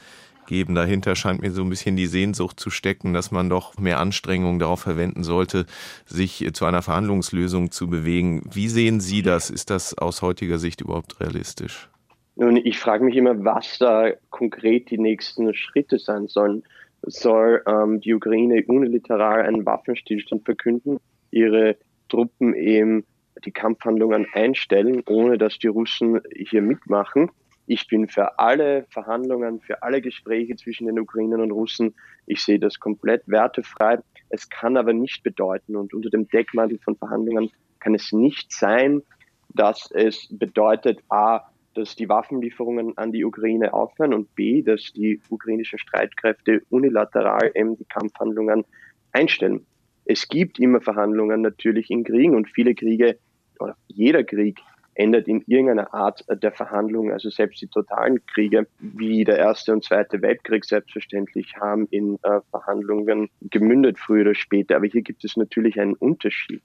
geben. 0.48 0.76
Dahinter 0.76 1.16
scheint 1.16 1.42
mir 1.42 1.52
so 1.52 1.62
ein 1.64 1.70
bisschen 1.70 1.96
die 1.96 2.08
Sehnsucht 2.08 2.60
zu 2.60 2.70
stecken, 2.70 3.14
dass 3.14 3.32
man 3.32 3.50
doch 3.50 3.78
mehr 3.78 4.00
Anstrengungen 4.00 4.60
darauf 4.60 4.82
verwenden 4.82 5.24
sollte, 5.24 5.66
sich 6.06 6.48
zu 6.54 6.66
einer 6.66 6.82
Verhandlungslösung 6.82 7.72
zu 7.72 7.90
bewegen. 7.90 8.42
Wie 8.52 8.68
sehen 8.68 9.00
Sie 9.00 9.22
das? 9.22 9.50
Ist 9.50 9.70
das 9.70 9.98
aus 9.98 10.22
heutiger 10.22 10.58
Sicht 10.58 10.82
überhaupt 10.82 11.20
realistisch? 11.20 11.90
Nun, 12.36 12.58
ich 12.58 12.80
frage 12.80 13.04
mich 13.04 13.16
immer, 13.16 13.44
was 13.44 13.78
da 13.78 14.12
konkret 14.30 14.90
die 14.90 14.98
nächsten 14.98 15.54
Schritte 15.54 16.00
sein 16.00 16.28
sollen. 16.28 16.64
Soll 17.04 17.64
ähm, 17.68 18.00
die 18.02 18.14
Ukraine 18.14 18.64
unilateral 18.68 19.44
einen 19.44 19.66
Waffenstillstand 19.66 20.46
verkünden, 20.46 21.00
ihre 21.32 21.78
Truppen 22.10 22.54
eben 22.54 23.06
die 23.46 23.52
Kampfhandlungen 23.52 24.28
einstellen, 24.34 25.04
ohne 25.08 25.38
dass 25.38 25.58
die 25.60 25.68
Russen 25.68 26.22
hier 26.36 26.62
mitmachen? 26.62 27.32
Ich 27.68 27.88
bin 27.88 28.08
für 28.08 28.40
alle 28.40 28.86
Verhandlungen, 28.90 29.62
für 29.62 29.84
alle 29.84 30.02
Gespräche 30.02 30.56
zwischen 30.56 30.88
den 30.88 31.00
Ukrainern 31.00 31.42
und 31.42 31.52
Russen. 31.52 31.96
Ich 32.26 32.44
sehe 32.44 32.60
das 32.60 32.80
komplett 32.80 33.24
wertefrei. 33.28 34.00
Es 34.30 34.50
kann 34.50 34.78
aber 34.78 34.94
nicht 34.94 35.24
bedeuten 35.24 35.76
und 35.76 35.94
unter 35.94 36.10
dem 36.10 36.28
Deckmantel 36.28 36.80
von 36.80 36.98
Verhandlungen 36.98 37.52
kann 37.80 37.96
es 37.96 38.12
nicht 38.12 38.52
sein, 38.52 39.02
dass 39.50 39.90
es 39.92 40.28
bedeutet, 40.32 41.00
a, 41.10 41.42
dass 41.74 41.96
die 41.96 42.10
Waffenlieferungen 42.10 42.98
an 42.98 43.12
die 43.12 43.24
Ukraine 43.24 43.74
aufhören 43.74 44.14
und 44.14 44.36
b, 44.36 44.62
dass 44.62 44.92
die 44.94 45.22
ukrainischen 45.30 45.80
Streitkräfte 45.80 46.62
unilateral 46.70 47.52
eben 47.56 47.78
die 47.78 47.86
Kampfhandlungen 47.86 48.66
einstellen. 49.12 49.66
Es 50.06 50.28
gibt 50.28 50.60
immer 50.60 50.82
Verhandlungen 50.82 51.42
natürlich 51.42 51.90
in 51.90 52.04
Kriegen 52.04 52.36
und 52.36 52.50
viele 52.50 52.76
Kriege 52.76 53.18
oder 53.62 53.76
jeder 53.88 54.24
Krieg 54.24 54.60
endet 54.94 55.28
in 55.28 55.42
irgendeiner 55.48 55.94
Art 55.94 56.26
der 56.30 56.52
Verhandlung. 56.52 57.12
Also 57.12 57.30
selbst 57.30 57.62
die 57.62 57.68
totalen 57.68 58.26
Kriege 58.26 58.68
wie 58.80 59.24
der 59.24 59.38
Erste 59.38 59.72
und 59.74 59.84
Zweite 59.84 60.22
Weltkrieg 60.22 60.66
selbstverständlich 60.66 61.56
haben 61.60 61.88
in 61.92 62.18
äh, 62.24 62.42
Verhandlungen 62.50 63.30
gemündet, 63.42 63.98
früher 64.00 64.22
oder 64.22 64.36
später. 64.36 64.76
Aber 64.76 64.88
hier 64.88 65.02
gibt 65.02 65.24
es 65.24 65.38
natürlich 65.38 65.80
einen 65.80 65.94
Unterschied. 65.94 66.64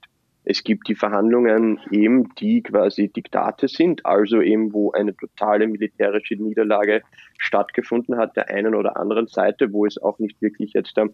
Es 0.49 0.63
gibt 0.63 0.87
die 0.87 0.95
Verhandlungen 0.95 1.77
eben, 1.91 2.33
die 2.35 2.63
quasi 2.63 3.09
Diktate 3.09 3.67
sind, 3.67 4.05
also 4.05 4.41
eben, 4.41 4.71
wo 4.71 4.91
eine 4.91 5.13
totale 5.13 5.67
militärische 5.67 6.35
Niederlage 6.35 7.01
stattgefunden 7.37 8.17
hat, 8.17 8.37
der 8.37 8.49
einen 8.49 8.73
oder 8.73 8.95
anderen 8.95 9.27
Seite, 9.27 9.73
wo 9.73 9.85
es 9.85 10.01
auch 10.01 10.19
nicht 10.19 10.41
wirklich 10.41 10.71
jetzt 10.71 10.97
da 10.97 11.07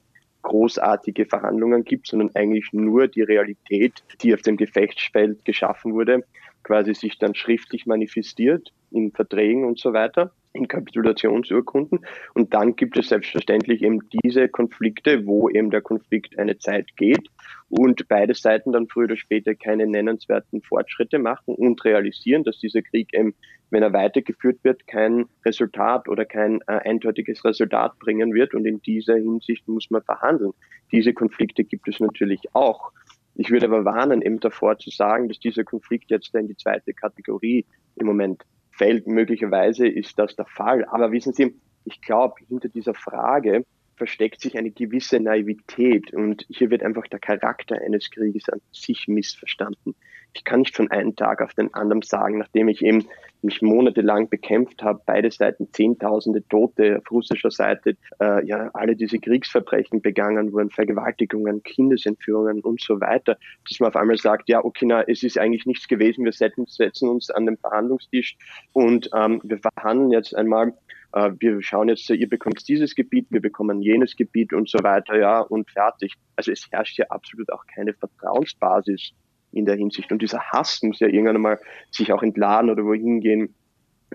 großartige 0.44 1.26
Verhandlungen 1.26 1.84
gibt, 1.84 2.08
sondern 2.08 2.32
eigentlich 2.36 2.70
nur 2.72 3.08
die 3.08 3.24
Realität, 3.24 4.04
die 4.22 4.34
auf 4.34 4.42
dem 4.42 4.58
Gefechtsfeld 4.58 5.44
geschaffen 5.46 5.94
wurde, 5.94 6.24
quasi 6.64 6.94
sich 6.94 7.18
dann 7.18 7.36
schriftlich 7.36 7.86
manifestiert 7.86 8.72
in 8.92 9.12
Verträgen 9.12 9.66
und 9.66 9.80
so 9.80 9.94
weiter 9.94 10.32
in 10.54 10.68
Kapitulationsurkunden. 10.68 12.06
Und 12.36 12.54
dann 12.54 12.76
gibt 12.76 12.98
es 12.98 13.10
selbstverständlich 13.10 13.82
eben 13.82 14.00
diese 14.24 14.48
Konflikte, 14.48 15.26
wo 15.26 15.50
eben 15.50 15.72
der 15.72 15.82
Konflikt 15.82 16.38
eine 16.38 16.58
Zeit 16.60 16.96
geht 16.96 17.28
und 17.76 18.08
beide 18.08 18.36
Seiten 18.36 18.72
dann 18.72 18.88
früher 18.88 19.06
oder 19.06 19.18
später 19.18 19.56
keine 19.56 19.88
nennenswerten 19.88 20.62
Fortschritte 20.62 21.18
machen 21.18 21.56
und 21.56 21.84
realisieren, 21.84 22.44
dass 22.44 22.60
dieser 22.60 22.84
Krieg 22.84 23.12
eben, 23.16 23.34
wenn 23.72 23.82
er 23.82 23.92
weitergeführt 23.94 24.64
wird, 24.64 24.86
kein 24.86 25.26
Resultat 25.44 26.08
oder 26.08 26.24
kein 26.24 26.62
äh, 26.68 26.74
eindeutiges 26.74 27.44
Resultat 27.44 27.98
bringen 27.98 28.36
wird. 28.36 28.54
Und 28.54 28.66
in 28.66 28.80
dieser 28.84 29.16
Hinsicht 29.16 29.68
muss 29.68 29.90
man 29.90 30.04
verhandeln. 30.04 30.52
Diese 30.92 31.14
Konflikte 31.14 31.64
gibt 31.64 31.88
es 31.88 32.00
natürlich 32.00 32.42
auch. 32.54 32.92
Ich 33.34 33.50
würde 33.50 33.66
aber 33.66 33.84
warnen, 33.86 34.22
eben 34.22 34.40
davor 34.40 34.78
zu 34.78 34.92
sagen, 34.92 35.28
dass 35.28 35.40
dieser 35.40 35.64
Konflikt 35.64 36.12
jetzt 36.12 36.36
in 36.36 36.48
die 36.48 36.56
zweite 36.56 36.94
Kategorie 36.94 37.66
im 37.96 38.06
Moment 38.06 38.44
fällt. 38.70 39.08
Möglicherweise 39.08 39.88
ist 39.88 40.20
das 40.20 40.36
der 40.36 40.46
Fall. 40.46 40.86
Aber 40.86 41.12
wissen 41.12 41.34
Sie, 41.34 41.56
ich 41.86 42.02
glaube, 42.02 42.36
hinter 42.48 42.70
dieser 42.70 42.94
Frage 42.94 43.66
versteckt 43.96 44.42
sich 44.42 44.58
eine 44.58 44.72
gewisse 44.72 45.20
Naivität 45.20 46.14
und 46.14 46.46
hier 46.50 46.70
wird 46.70 46.84
einfach 46.84 47.08
der 47.08 47.20
Charakter 47.20 47.78
eines 47.80 48.10
Krieges 48.10 48.50
an 48.50 48.62
sich 48.72 49.08
missverstanden. 49.08 49.96
Ich 50.36 50.44
kann 50.44 50.62
nicht 50.62 50.76
von 50.76 50.90
einem 50.90 51.16
Tag 51.16 51.42
auf 51.42 51.54
den 51.54 51.74
anderen 51.74 52.02
sagen, 52.02 52.40
nachdem 52.40 52.68
ich 52.68 52.82
eben 52.82 53.08
mich 53.44 53.62
monatelang 53.62 54.30
bekämpft 54.30 54.82
habe, 54.82 55.02
beide 55.06 55.30
Seiten 55.30 55.68
Zehntausende 55.72 56.48
Tote 56.48 56.98
auf 56.98 57.12
russischer 57.12 57.52
Seite, 57.52 57.98
äh, 58.20 58.46
ja, 58.46 58.72
alle 58.74 58.96
diese 58.96 59.20
Kriegsverbrechen 59.20 60.02
begangen 60.02 60.52
wurden, 60.54 60.70
Vergewaltigungen, 60.70 61.62
Kindesentführungen 61.62 62.62
und 62.62 62.82
so 62.82 63.00
weiter, 63.00 63.38
dass 63.70 63.80
man 63.80 63.90
auf 63.90 63.96
einmal 63.96 64.18
sagt, 64.18 64.50
ja, 64.50 64.64
okay, 64.64 64.86
na, 64.88 65.04
es 65.04 65.24
ist 65.24 65.38
eigentlich 65.38 65.66
nichts 65.66 65.88
gewesen, 65.88 66.26
wir 66.26 66.32
setzen, 66.32 66.66
setzen 66.68 67.10
uns 67.10 67.30
an 67.30 67.46
den 67.46 67.58
Verhandlungstisch 67.58 68.38
und 68.72 69.10
ähm, 69.16 69.42
wir 69.44 69.60
verhandeln 69.60 70.12
jetzt 70.12 70.36
einmal 70.36 70.74
wir 71.14 71.62
schauen 71.62 71.90
jetzt, 71.90 72.10
ihr 72.10 72.28
bekommt 72.28 72.68
dieses 72.68 72.96
Gebiet, 72.96 73.28
wir 73.30 73.42
bekommen 73.42 73.82
jenes 73.82 74.16
Gebiet 74.16 74.52
und 74.52 74.68
so 74.68 74.80
weiter, 74.82 75.18
ja, 75.18 75.42
und 75.42 75.70
fertig. 75.70 76.16
Also 76.36 76.52
es 76.52 76.68
herrscht 76.72 76.98
ja 76.98 77.06
absolut 77.10 77.52
auch 77.52 77.66
keine 77.68 77.94
Vertrauensbasis 77.94 79.12
in 79.52 79.66
der 79.66 79.76
Hinsicht. 79.76 80.12
Und 80.12 80.22
dieser 80.22 80.42
Hass 80.42 80.82
muss 80.82 81.00
ja 81.00 81.08
irgendwann 81.08 81.36
einmal 81.36 81.60
sich 81.92 82.12
auch 82.12 82.24
entladen 82.24 82.72
oder 82.72 82.84
wohin 82.84 83.22
gehen, 83.22 83.54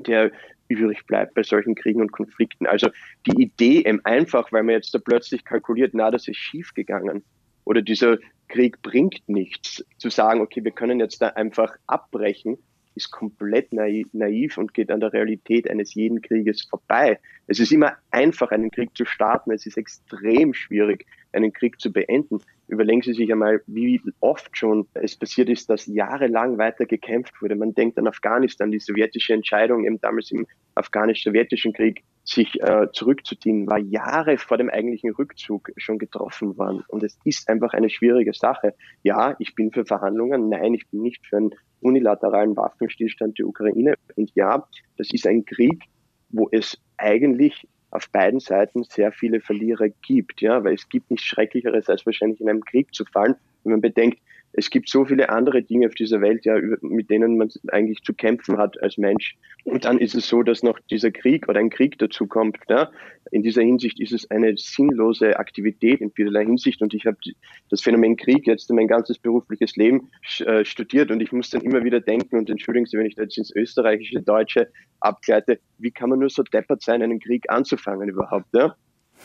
der 0.06 0.32
übrig 0.68 1.06
bleibt 1.06 1.34
bei 1.34 1.42
solchen 1.42 1.74
Kriegen 1.74 2.00
und 2.00 2.12
Konflikten. 2.12 2.66
Also 2.66 2.90
die 3.26 3.42
Idee 3.42 3.84
eben 3.86 4.04
einfach, 4.04 4.50
weil 4.52 4.64
man 4.64 4.74
jetzt 4.74 4.92
da 4.94 4.98
plötzlich 4.98 5.44
kalkuliert, 5.44 5.92
na, 5.94 6.10
das 6.10 6.28
ist 6.28 6.36
schief 6.36 6.74
gegangen 6.74 7.22
oder 7.64 7.82
dieser 7.82 8.18
Krieg 8.48 8.80
bringt 8.82 9.20
nichts, 9.28 9.84
zu 9.98 10.08
sagen, 10.08 10.40
okay, 10.40 10.64
wir 10.64 10.72
können 10.72 11.00
jetzt 11.00 11.20
da 11.20 11.28
einfach 11.28 11.76
abbrechen, 11.86 12.58
ist 12.98 13.10
komplett 13.10 13.72
naiv 13.72 14.58
und 14.58 14.74
geht 14.74 14.90
an 14.90 15.00
der 15.00 15.12
Realität 15.12 15.70
eines 15.70 15.94
jeden 15.94 16.20
Krieges 16.20 16.66
vorbei. 16.68 17.18
Es 17.46 17.60
ist 17.60 17.72
immer 17.72 17.92
einfach, 18.10 18.50
einen 18.50 18.70
Krieg 18.70 18.94
zu 18.94 19.04
starten. 19.04 19.52
Es 19.52 19.64
ist 19.64 19.78
extrem 19.78 20.52
schwierig, 20.52 21.06
einen 21.32 21.52
Krieg 21.52 21.80
zu 21.80 21.92
beenden. 21.92 22.40
Überlegen 22.66 23.00
Sie 23.02 23.14
sich 23.14 23.32
einmal, 23.32 23.62
wie 23.66 24.00
oft 24.20 24.56
schon 24.56 24.86
es 24.94 25.16
passiert 25.16 25.48
ist, 25.48 25.70
dass 25.70 25.86
jahrelang 25.86 26.58
weiter 26.58 26.84
gekämpft 26.84 27.40
wurde. 27.40 27.56
Man 27.56 27.74
denkt 27.74 27.96
an 27.98 28.06
Afghanistan, 28.06 28.70
die 28.70 28.78
sowjetische 28.80 29.32
Entscheidung 29.32 29.86
eben 29.86 30.00
damals 30.00 30.30
im 30.30 30.46
afghanisch-sowjetischen 30.74 31.72
Krieg, 31.72 32.02
sich 32.24 32.60
äh, 32.60 32.88
zurückzuziehen, 32.92 33.66
war 33.66 33.78
Jahre 33.78 34.36
vor 34.36 34.58
dem 34.58 34.68
eigentlichen 34.68 35.14
Rückzug 35.14 35.70
schon 35.78 35.98
getroffen 35.98 36.58
worden. 36.58 36.84
Und 36.88 37.02
es 37.02 37.18
ist 37.24 37.48
einfach 37.48 37.72
eine 37.72 37.88
schwierige 37.88 38.34
Sache. 38.34 38.74
Ja, 39.02 39.34
ich 39.38 39.54
bin 39.54 39.72
für 39.72 39.86
Verhandlungen. 39.86 40.50
Nein, 40.50 40.74
ich 40.74 40.86
bin 40.88 41.00
nicht 41.00 41.26
für 41.26 41.38
einen 41.38 41.54
unilateralen 41.80 42.56
Waffenstillstand 42.56 43.38
der 43.38 43.46
Ukraine. 43.46 43.94
Und 44.16 44.30
ja, 44.34 44.66
das 44.96 45.12
ist 45.12 45.26
ein 45.26 45.44
Krieg, 45.44 45.84
wo 46.30 46.48
es 46.50 46.78
eigentlich 46.96 47.66
auf 47.90 48.10
beiden 48.10 48.40
Seiten 48.40 48.84
sehr 48.84 49.12
viele 49.12 49.40
Verlierer 49.40 49.88
gibt, 50.02 50.40
ja, 50.40 50.62
weil 50.62 50.74
es 50.74 50.88
gibt 50.88 51.10
nichts 51.10 51.26
Schrecklicheres, 51.26 51.88
als 51.88 52.04
wahrscheinlich 52.04 52.40
in 52.40 52.48
einem 52.48 52.64
Krieg 52.64 52.94
zu 52.94 53.04
fallen, 53.06 53.34
wenn 53.64 53.72
man 53.72 53.80
bedenkt, 53.80 54.18
es 54.52 54.70
gibt 54.70 54.88
so 54.88 55.04
viele 55.04 55.28
andere 55.28 55.62
Dinge 55.62 55.86
auf 55.86 55.94
dieser 55.94 56.20
Welt, 56.20 56.44
ja, 56.44 56.58
mit 56.80 57.10
denen 57.10 57.36
man 57.36 57.48
eigentlich 57.68 58.02
zu 58.02 58.14
kämpfen 58.14 58.56
hat 58.56 58.82
als 58.82 58.96
Mensch. 58.96 59.36
Und 59.64 59.84
dann 59.84 59.98
ist 59.98 60.14
es 60.14 60.26
so, 60.26 60.42
dass 60.42 60.62
noch 60.62 60.78
dieser 60.90 61.10
Krieg 61.10 61.48
oder 61.48 61.60
ein 61.60 61.70
Krieg 61.70 61.98
dazu 61.98 62.26
kommt. 62.26 62.56
Ja. 62.68 62.90
In 63.30 63.42
dieser 63.42 63.62
Hinsicht 63.62 64.00
ist 64.00 64.12
es 64.12 64.30
eine 64.30 64.56
sinnlose 64.56 65.38
Aktivität 65.38 66.00
in 66.00 66.10
vielerlei 66.10 66.44
Hinsicht. 66.44 66.80
Und 66.80 66.94
ich 66.94 67.06
habe 67.06 67.18
das 67.68 67.82
Phänomen 67.82 68.16
Krieg 68.16 68.46
jetzt 68.46 68.70
mein 68.70 68.88
ganzes 68.88 69.18
berufliches 69.18 69.76
Leben 69.76 70.10
äh, 70.40 70.64
studiert 70.64 71.10
und 71.10 71.20
ich 71.20 71.32
muss 71.32 71.50
dann 71.50 71.60
immer 71.60 71.84
wieder 71.84 72.00
denken, 72.00 72.36
und 72.36 72.48
entschuldigen 72.48 72.86
Sie, 72.86 72.96
wenn 72.96 73.06
ich 73.06 73.14
da 73.14 73.22
jetzt 73.22 73.38
ins 73.38 73.54
österreichische, 73.54 74.22
deutsche 74.22 74.68
abgleite, 75.00 75.60
wie 75.78 75.90
kann 75.90 76.08
man 76.10 76.18
nur 76.18 76.30
so 76.30 76.42
deppert 76.42 76.82
sein, 76.82 77.02
einen 77.02 77.20
Krieg 77.20 77.50
anzufangen 77.50 78.08
überhaupt? 78.08 78.46
Ja? 78.54 78.74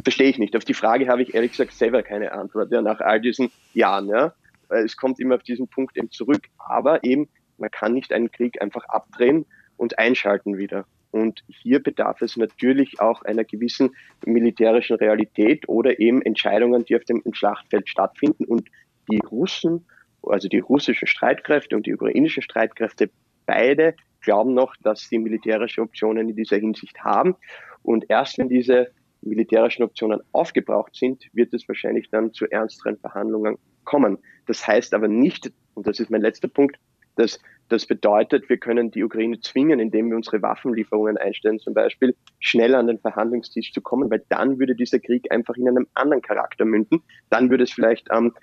Verstehe 0.04 0.30
ich 0.30 0.38
nicht. 0.38 0.56
Auf 0.56 0.66
die 0.66 0.74
Frage 0.74 1.08
habe 1.08 1.22
ich 1.22 1.34
ehrlich 1.34 1.52
gesagt 1.52 1.74
selber 1.74 2.04
keine 2.04 2.34
Antwort, 2.34 2.72
ja, 2.72 2.82
nach 2.82 3.00
all 3.00 3.22
diesen 3.22 3.52
Jahren. 3.74 4.10
Ja 4.10 4.34
es 4.80 4.98
kommt 4.98 5.20
immer 5.20 5.36
auf 5.36 5.44
diesen 5.44 5.68
Punkt 5.68 5.98
eben 5.98 6.12
zurück. 6.12 6.48
Aber 6.58 7.04
eben, 7.04 7.30
man 7.58 7.72
kann 7.72 7.94
nicht 7.94 8.12
einen 8.12 8.32
Krieg 8.32 8.62
einfach 8.62 8.86
abdrehen 8.86 9.46
und 9.78 10.00
einschalten 10.00 10.58
wieder. 10.58 10.86
Und 11.12 11.44
hier 11.48 11.82
bedarf 11.82 12.22
es 12.22 12.38
natürlich 12.38 13.00
auch 13.00 13.22
einer 13.22 13.44
gewissen 13.44 13.92
militärischen 14.26 14.98
Realität 14.98 15.70
oder 15.70 16.00
eben 16.00 16.24
Entscheidungen, 16.24 16.86
die 16.86 16.96
auf 16.96 17.04
dem 17.04 17.22
Schlachtfeld 17.32 17.88
stattfinden. 17.88 18.46
Und 18.46 18.68
die 19.12 19.20
Russen, 19.20 19.86
also 20.24 20.48
die 20.48 20.60
russischen 20.60 21.08
Streitkräfte 21.08 21.76
und 21.76 21.86
die 21.86 21.94
ukrainischen 21.94 22.42
Streitkräfte, 22.42 23.12
beide 23.46 23.96
glauben 24.22 24.56
noch, 24.56 24.76
dass 24.78 25.02
sie 25.02 25.20
militärische 25.20 25.82
Optionen 25.82 26.30
in 26.30 26.36
dieser 26.36 26.58
Hinsicht 26.58 27.04
haben. 27.04 27.36
Und 27.84 28.06
erst 28.10 28.40
wenn 28.40 28.50
diese 28.50 28.92
militärischen 29.22 29.84
Optionen 29.84 30.22
aufgebraucht 30.32 30.96
sind, 30.96 31.26
wird 31.34 31.54
es 31.54 31.68
wahrscheinlich 31.68 32.10
dann 32.10 32.34
zu 32.34 32.50
ernsteren 32.50 32.98
Verhandlungen 32.98 33.58
kommen. 33.86 34.18
Das 34.46 34.66
heißt 34.68 34.94
aber 34.94 35.08
nicht, 35.08 35.52
und 35.74 35.88
das 35.88 36.00
ist 36.00 36.10
mein 36.10 36.22
letzter 36.22 36.48
Punkt, 36.48 36.78
dass 37.16 37.40
das 37.70 37.86
bedeutet, 37.86 38.50
wir 38.50 38.58
können 38.58 38.92
die 38.92 39.04
Ukraine 39.04 39.40
zwingen, 39.40 39.80
indem 39.80 40.10
wir 40.10 40.16
unsere 40.16 40.42
Waffenlieferungen 40.42 41.18
einstellen, 41.18 41.60
zum 41.60 41.74
Beispiel 41.74 42.16
schneller 42.40 42.80
an 42.80 42.88
den 42.88 43.00
Verhandlungstisch 43.00 43.72
zu 43.72 43.82
kommen, 43.82 44.10
weil 44.12 44.24
dann 44.30 44.60
würde 44.60 44.76
dieser 44.76 45.00
Krieg 45.00 45.32
einfach 45.32 45.56
in 45.56 45.68
einem 45.68 45.88
anderen 45.94 46.22
Charakter 46.22 46.66
münden. 46.66 47.02
Dann 47.30 47.50
würde 47.50 47.64
es 47.64 47.72
vielleicht 47.72 48.08
ähm, 48.12 48.34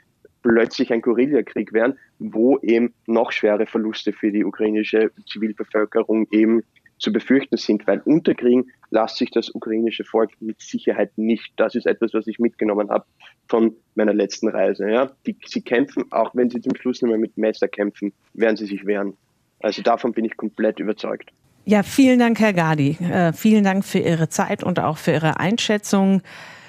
plötzlich 0.42 0.92
ein 0.92 1.02
Guerillakrieg 1.02 1.72
werden, 1.72 1.98
wo 2.18 2.58
eben 2.58 2.94
noch 3.06 3.32
schwere 3.32 3.66
Verluste 3.66 4.12
für 4.12 4.32
die 4.32 4.44
ukrainische 4.44 5.10
Zivilbevölkerung 5.26 6.26
eben 6.30 6.62
zu 7.00 7.12
befürchten 7.12 7.56
sind, 7.56 7.86
weil 7.86 8.00
unterkriegen 8.04 8.70
lässt 8.90 9.16
sich 9.16 9.30
das 9.30 9.52
ukrainische 9.54 10.04
Volk 10.04 10.30
mit 10.40 10.60
Sicherheit 10.60 11.16
nicht. 11.16 11.52
Das 11.56 11.74
ist 11.74 11.86
etwas, 11.86 12.14
was 12.14 12.26
ich 12.26 12.38
mitgenommen 12.38 12.90
habe 12.90 13.04
von 13.48 13.74
meiner 13.94 14.14
letzten 14.14 14.48
Reise. 14.48 14.88
Ja, 14.88 15.10
die, 15.26 15.36
sie 15.46 15.62
kämpfen, 15.62 16.04
auch 16.12 16.34
wenn 16.34 16.50
sie 16.50 16.60
zum 16.60 16.76
Schluss 16.76 17.02
nicht 17.02 17.10
mehr 17.10 17.18
mit 17.18 17.36
Messer 17.36 17.68
kämpfen, 17.68 18.12
werden 18.34 18.56
sie 18.56 18.66
sich 18.66 18.86
wehren. 18.86 19.14
Also 19.60 19.82
davon 19.82 20.12
bin 20.12 20.24
ich 20.24 20.36
komplett 20.36 20.78
überzeugt. 20.78 21.30
Ja, 21.64 21.82
vielen 21.82 22.18
Dank, 22.18 22.38
Herr 22.40 22.52
Gadi. 22.52 22.96
Äh, 23.00 23.32
vielen 23.32 23.64
Dank 23.64 23.84
für 23.84 23.98
Ihre 23.98 24.28
Zeit 24.28 24.62
und 24.62 24.78
auch 24.78 24.96
für 24.96 25.12
Ihre 25.12 25.38
Einschätzung. 25.40 26.22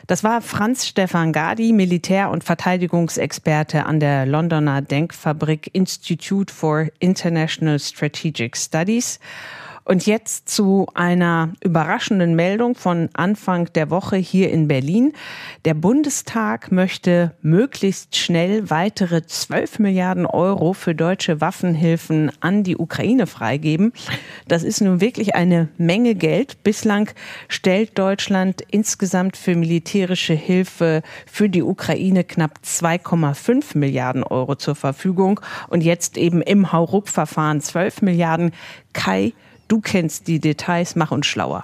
Das 0.07 0.23
war 0.23 0.41
Franz 0.41 0.88
Stefan 0.88 1.32
Gadi, 1.32 1.71
Militär- 1.71 2.32
und 2.32 2.43
Verteidigungsexperte 2.43 3.86
an 3.86 3.99
der 3.99 4.25
Londoner 4.25 4.82
Denkfabrik 4.82 5.69
Institute 5.73 6.53
for 6.53 6.88
International 6.99 7.79
Strategic 7.79 8.57
Studies. 8.57 9.19
Und 9.84 10.05
jetzt 10.05 10.47
zu 10.47 10.88
einer 10.93 11.53
überraschenden 11.63 12.36
Meldung 12.36 12.75
von 12.75 13.09
Anfang 13.13 13.71
der 13.73 13.89
Woche 13.89 14.15
hier 14.15 14.51
in 14.51 14.67
Berlin. 14.67 15.13
Der 15.65 15.73
Bundestag 15.73 16.71
möchte 16.71 17.34
möglichst 17.41 18.15
schnell 18.15 18.69
weitere 18.69 19.25
12 19.25 19.79
Milliarden 19.79 20.25
Euro 20.27 20.73
für 20.73 20.93
deutsche 20.93 21.41
Waffenhilfen 21.41 22.32
an 22.41 22.63
die 22.63 22.77
Ukraine 22.77 23.25
freigeben. 23.25 23.91
Das 24.47 24.63
ist 24.63 24.82
nun 24.82 25.01
wirklich 25.01 25.34
eine 25.34 25.69
Menge 25.77 26.13
Geld. 26.13 26.61
Bislang 26.63 27.09
stellt 27.47 27.97
Deutschland 27.97 28.61
insgesamt 28.69 29.36
für 29.36 29.55
militärische 29.55 30.34
Hilfe 30.34 31.01
für 31.25 31.49
die 31.49 31.63
Ukraine 31.63 32.23
knapp 32.23 32.59
2,5 32.63 33.77
Milliarden 33.77 34.23
Euro 34.23 34.55
zur 34.55 34.75
Verfügung 34.75 35.41
und 35.69 35.82
jetzt 35.82 36.17
eben 36.17 36.43
im 36.43 36.71
Hauruck-Verfahren 36.71 37.61
12 37.61 38.03
Milliarden. 38.03 38.51
Kai 38.93 39.34
Du 39.72 39.80
kennst 39.80 40.28
die 40.28 40.41
Details, 40.41 40.97
mach 40.97 41.11
uns 41.11 41.28
schlauer. 41.28 41.63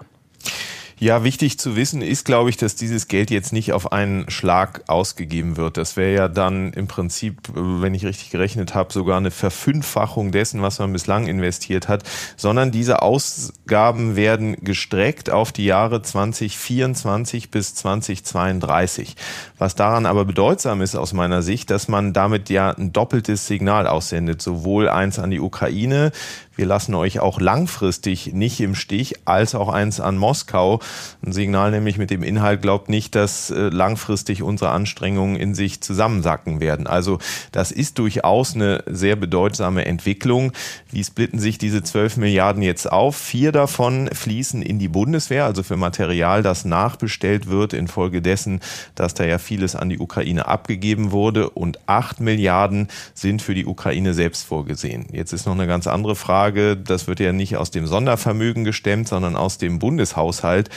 Ja, 0.99 1.24
wichtig 1.24 1.60
zu 1.60 1.76
wissen 1.76 2.01
ist, 2.01 2.26
glaube 2.26 2.49
ich, 2.49 2.58
dass 2.58 2.74
dieses 2.74 3.08
Geld 3.08 3.30
jetzt 3.30 3.53
nicht 3.53 3.72
auf 3.72 3.91
einen 3.91 4.28
Schlag 4.32 4.82
ausgegeben 4.88 5.55
wird. 5.55 5.78
Das 5.78 5.95
wäre 5.95 6.14
ja 6.16 6.28
dann 6.28 6.74
im 6.74 6.88
Prinzip, 6.88 7.38
wenn 7.53 7.93
ich 7.93 8.03
richtig 8.03 8.32
gerechnet 8.32 8.74
habe, 8.74 8.91
sogar 8.91 9.18
eine 9.18 9.30
Verfünffachung 9.30 10.32
dessen, 10.32 10.64
was 10.64 10.80
man 10.80 10.93
bislang 10.93 11.28
investiert 11.28 11.88
hat, 11.88 12.03
sondern 12.36 12.72
diese 12.72 13.03
Ausgaben 13.03 14.16
werden 14.16 14.55
gestreckt 14.64 15.30
auf 15.30 15.51
die 15.51 15.66
Jahre 15.66 16.01
2024 16.01 17.51
bis 17.51 17.76
2032. 17.76 19.16
Was 19.60 19.76
daran 19.76 20.08
aber 20.08 20.26
bedeutsam 20.26 20.82
ist 20.82 20.95
aus 20.95 21.14
meiner 21.14 21.43
Sicht, 21.43 21.70
dass 21.70 21.88
man 21.89 22.14
damit 22.14 22.49
ja 22.49 22.72
ein 22.72 22.91
doppeltes 22.91 23.45
Signal 23.45 23.86
aussendet, 23.86 24.41
sowohl 24.41 24.89
eins 24.89 25.20
an 25.20 25.30
die 25.30 25.41
Ukraine, 25.41 26.12
wir 26.58 26.66
lassen 26.66 26.95
euch 26.95 27.20
auch 27.20 27.39
langfristig 27.39 28.34
nicht 28.34 28.60
im 28.60 28.74
Stich, 28.74 29.16
als 29.26 29.53
auch 29.53 29.70
eins 29.70 29.99
an 29.99 30.18
Moskau. 30.18 30.80
Ein 31.24 31.32
Signal 31.32 31.70
nämlich 31.70 31.99
mit 31.99 32.10
dem 32.10 32.24
Inhalt 32.24 32.64
glaubt 32.64 32.89
nicht, 32.89 33.14
dass 33.14 33.51
äh, 33.51 33.70
langfristig 33.70 34.41
unsere 34.41 34.72
Anstrengungen 34.72 35.36
in 35.36 35.53
sich 35.53 35.82
zusammensacken 35.82 36.60
werden. 36.60 36.88
Also 36.88 37.20
das 37.51 37.72
ist 37.72 37.99
durchaus 37.99 38.55
eine 38.55 38.84
sehr 38.88 39.16
bedeutsame 39.16 39.86
Entwicklung. 39.86 40.51
Wie 40.91 41.03
splitten 41.03 41.38
sich 41.38 41.60
diese 41.60 41.84
12 41.84 42.18
Milliarden 42.18 42.64
jetzt 42.64 42.91
auf? 42.91 43.16
Vier 43.16 43.51
davon 43.51 44.10
fließen 44.12 44.64
in 44.64 44.80
die 44.80 44.88
Bundeswehr, 44.88 45.45
also 45.45 45.62
für 45.62 45.78
Material, 45.78 46.41
das 46.41 46.66
nachbestellt 46.66 47.47
wird 47.47 47.74
infolgedessen, 47.74 48.62
dass 48.95 49.14
da 49.14 49.26
ja 49.26 49.38
vieles 49.38 49.76
an 49.76 49.89
die 49.89 49.99
Ukraine 49.99 50.47
abgegeben 50.47 51.12
wurde. 51.12 51.51
Und 51.51 51.88
acht 51.88 52.20
Milliarden 52.20 52.88
sind 53.14 53.43
für 53.43 53.53
die 53.53 53.68
Ukraine 53.68 54.16
selbst 54.16 54.43
vorgesehen. 54.43 55.05
Jetzt 55.12 55.34
ist 55.34 55.45
noch 55.45 55.53
eine 55.53 55.68
ganz 55.68 55.86
andere 55.86 56.16
Frage 56.16 56.47
Frage, 56.48 56.78
das 56.78 57.08
wird 57.08 57.20
ja 57.20 57.34
nicht 57.34 57.58
aus 57.58 57.72
dem 57.72 57.88
Sondervermögen 57.88 58.64
gestemmt, 58.64 59.10
sondern 59.10 59.36
aus 59.36 59.58
dem 59.58 59.80
Bundeshaushalt. 59.80 60.70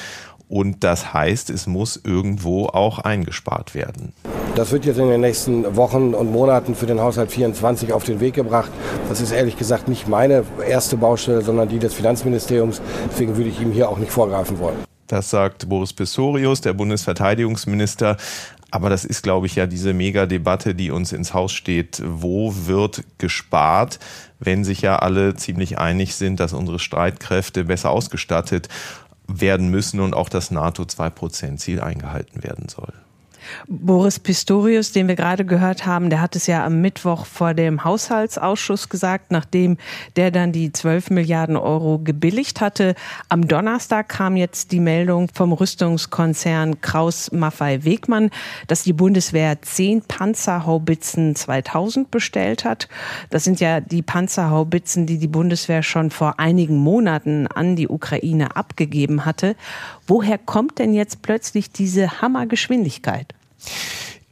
Und 0.49 0.83
das 0.83 1.15
heißt, 1.15 1.49
es 1.49 1.69
muss 1.69 2.01
irgendwo 2.03 2.67
auch 2.67 2.99
eingespart 2.99 3.77
werden. 3.77 4.13
Das 4.57 4.73
wird 4.73 4.85
jetzt 4.85 4.99
in 4.99 5.09
den 5.09 5.21
nächsten 5.21 5.77
Wochen 5.77 6.13
und 6.13 6.33
Monaten 6.33 6.75
für 6.75 6.87
den 6.87 7.01
Haushalt 7.01 7.31
24 7.31 7.93
auf 7.93 8.03
den 8.03 8.19
Weg 8.19 8.35
gebracht. 8.35 8.73
Das 9.09 9.21
ist 9.21 9.31
ehrlich 9.31 9.57
gesagt 9.57 9.87
nicht 9.87 10.09
meine 10.09 10.43
erste 10.69 10.97
Baustelle, 10.97 11.43
sondern 11.43 11.69
die 11.69 11.79
des 11.79 11.95
Finanzministeriums. 11.95 12.83
Deswegen 13.13 13.37
würde 13.37 13.51
ich 13.51 13.61
ihm 13.61 13.71
hier 13.71 13.89
auch 13.89 13.99
nicht 13.99 14.11
vorgreifen 14.11 14.59
wollen. 14.59 14.79
Das 15.07 15.31
sagt 15.31 15.69
Boris 15.69 15.93
Pistorius, 15.93 16.63
der 16.63 16.73
Bundesverteidigungsminister. 16.73 18.17
Aber 18.71 18.89
das 18.89 19.05
ist, 19.05 19.23
glaube 19.23 19.47
ich, 19.47 19.57
ja 19.57 19.67
diese 19.67 19.93
Megadebatte, 19.93 20.75
die 20.75 20.91
uns 20.91 21.13
ins 21.13 21.35
Haus 21.35 21.53
steht. 21.53 22.03
Wo 22.05 22.55
wird 22.67 23.05
gespart, 23.19 23.99
wenn 24.39 24.65
sich 24.65 24.81
ja 24.81 24.97
alle 24.99 25.35
ziemlich 25.35 25.79
einig 25.79 26.15
sind, 26.15 26.41
dass 26.41 26.53
unsere 26.53 26.79
Streitkräfte 26.79 27.65
besser 27.65 27.91
ausgestattet 27.91 28.69
werden 29.27 29.71
müssen 29.71 30.01
und 30.01 30.15
auch 30.15 30.29
das 30.29 30.51
NATO-2-Prozent-Ziel 30.51 31.81
eingehalten 31.81 32.43
werden 32.43 32.69
soll? 32.69 32.93
Boris 33.69 34.19
Pistorius, 34.19 34.93
den 34.93 35.09
wir 35.09 35.17
gerade 35.17 35.45
gehört 35.45 35.87
haben, 35.87 36.11
der 36.11 36.21
hat 36.21 36.37
es 36.37 36.47
ja 36.47 36.65
am 36.65 36.81
Mittwoch 36.81 37.27
vor 37.27 37.55
dem 37.55 37.85
Haushaltsausschuss 37.85 38.89
gesagt, 38.89 39.31
nachdem 39.31 39.77
der 40.17 40.31
dann 40.31 40.53
die 40.53 40.73
12 40.73 41.11
Milliarden 41.11 41.57
Euro 41.57 41.99
gebilligt 41.99 42.61
hatte. 42.61 42.95
Am 43.29 43.47
Donnerstag 43.47 44.09
kam 44.09 44.37
jetzt 44.37 44.73
die 44.73 44.81
Meldung 44.81 45.29
vom 45.33 45.53
Rüstungskonzern 45.53 46.81
Kraus 46.81 47.33
Maffei 47.33 47.85
Wegmann, 47.85 48.31
dass 48.67 48.83
die 48.83 48.93
Bundeswehr 48.93 49.61
zehn 49.63 50.03
Panzerhaubitzen 50.03 51.35
2000 51.35 52.11
bestellt 52.11 52.65
hat. 52.65 52.89
Das 53.31 53.45
sind 53.45 53.61
ja 53.61 53.81
die 53.81 54.03
Panzerhaubitzen, 54.03 55.07
die 55.07 55.19
die 55.19 55.29
Bundeswehr 55.29 55.83
schon 55.83 56.11
vor 56.11 56.39
einigen 56.39 56.77
Monaten 56.77 57.47
an 57.47 57.77
die 57.77 57.89
Ukraine 57.89 58.57
abgegeben 58.57 59.25
hatte. 59.25 59.57
Woher 60.11 60.39
kommt 60.39 60.81
denn 60.81 60.93
jetzt 60.93 61.23
plötzlich 61.23 61.71
diese 61.71 62.21
Hammergeschwindigkeit? 62.21 63.33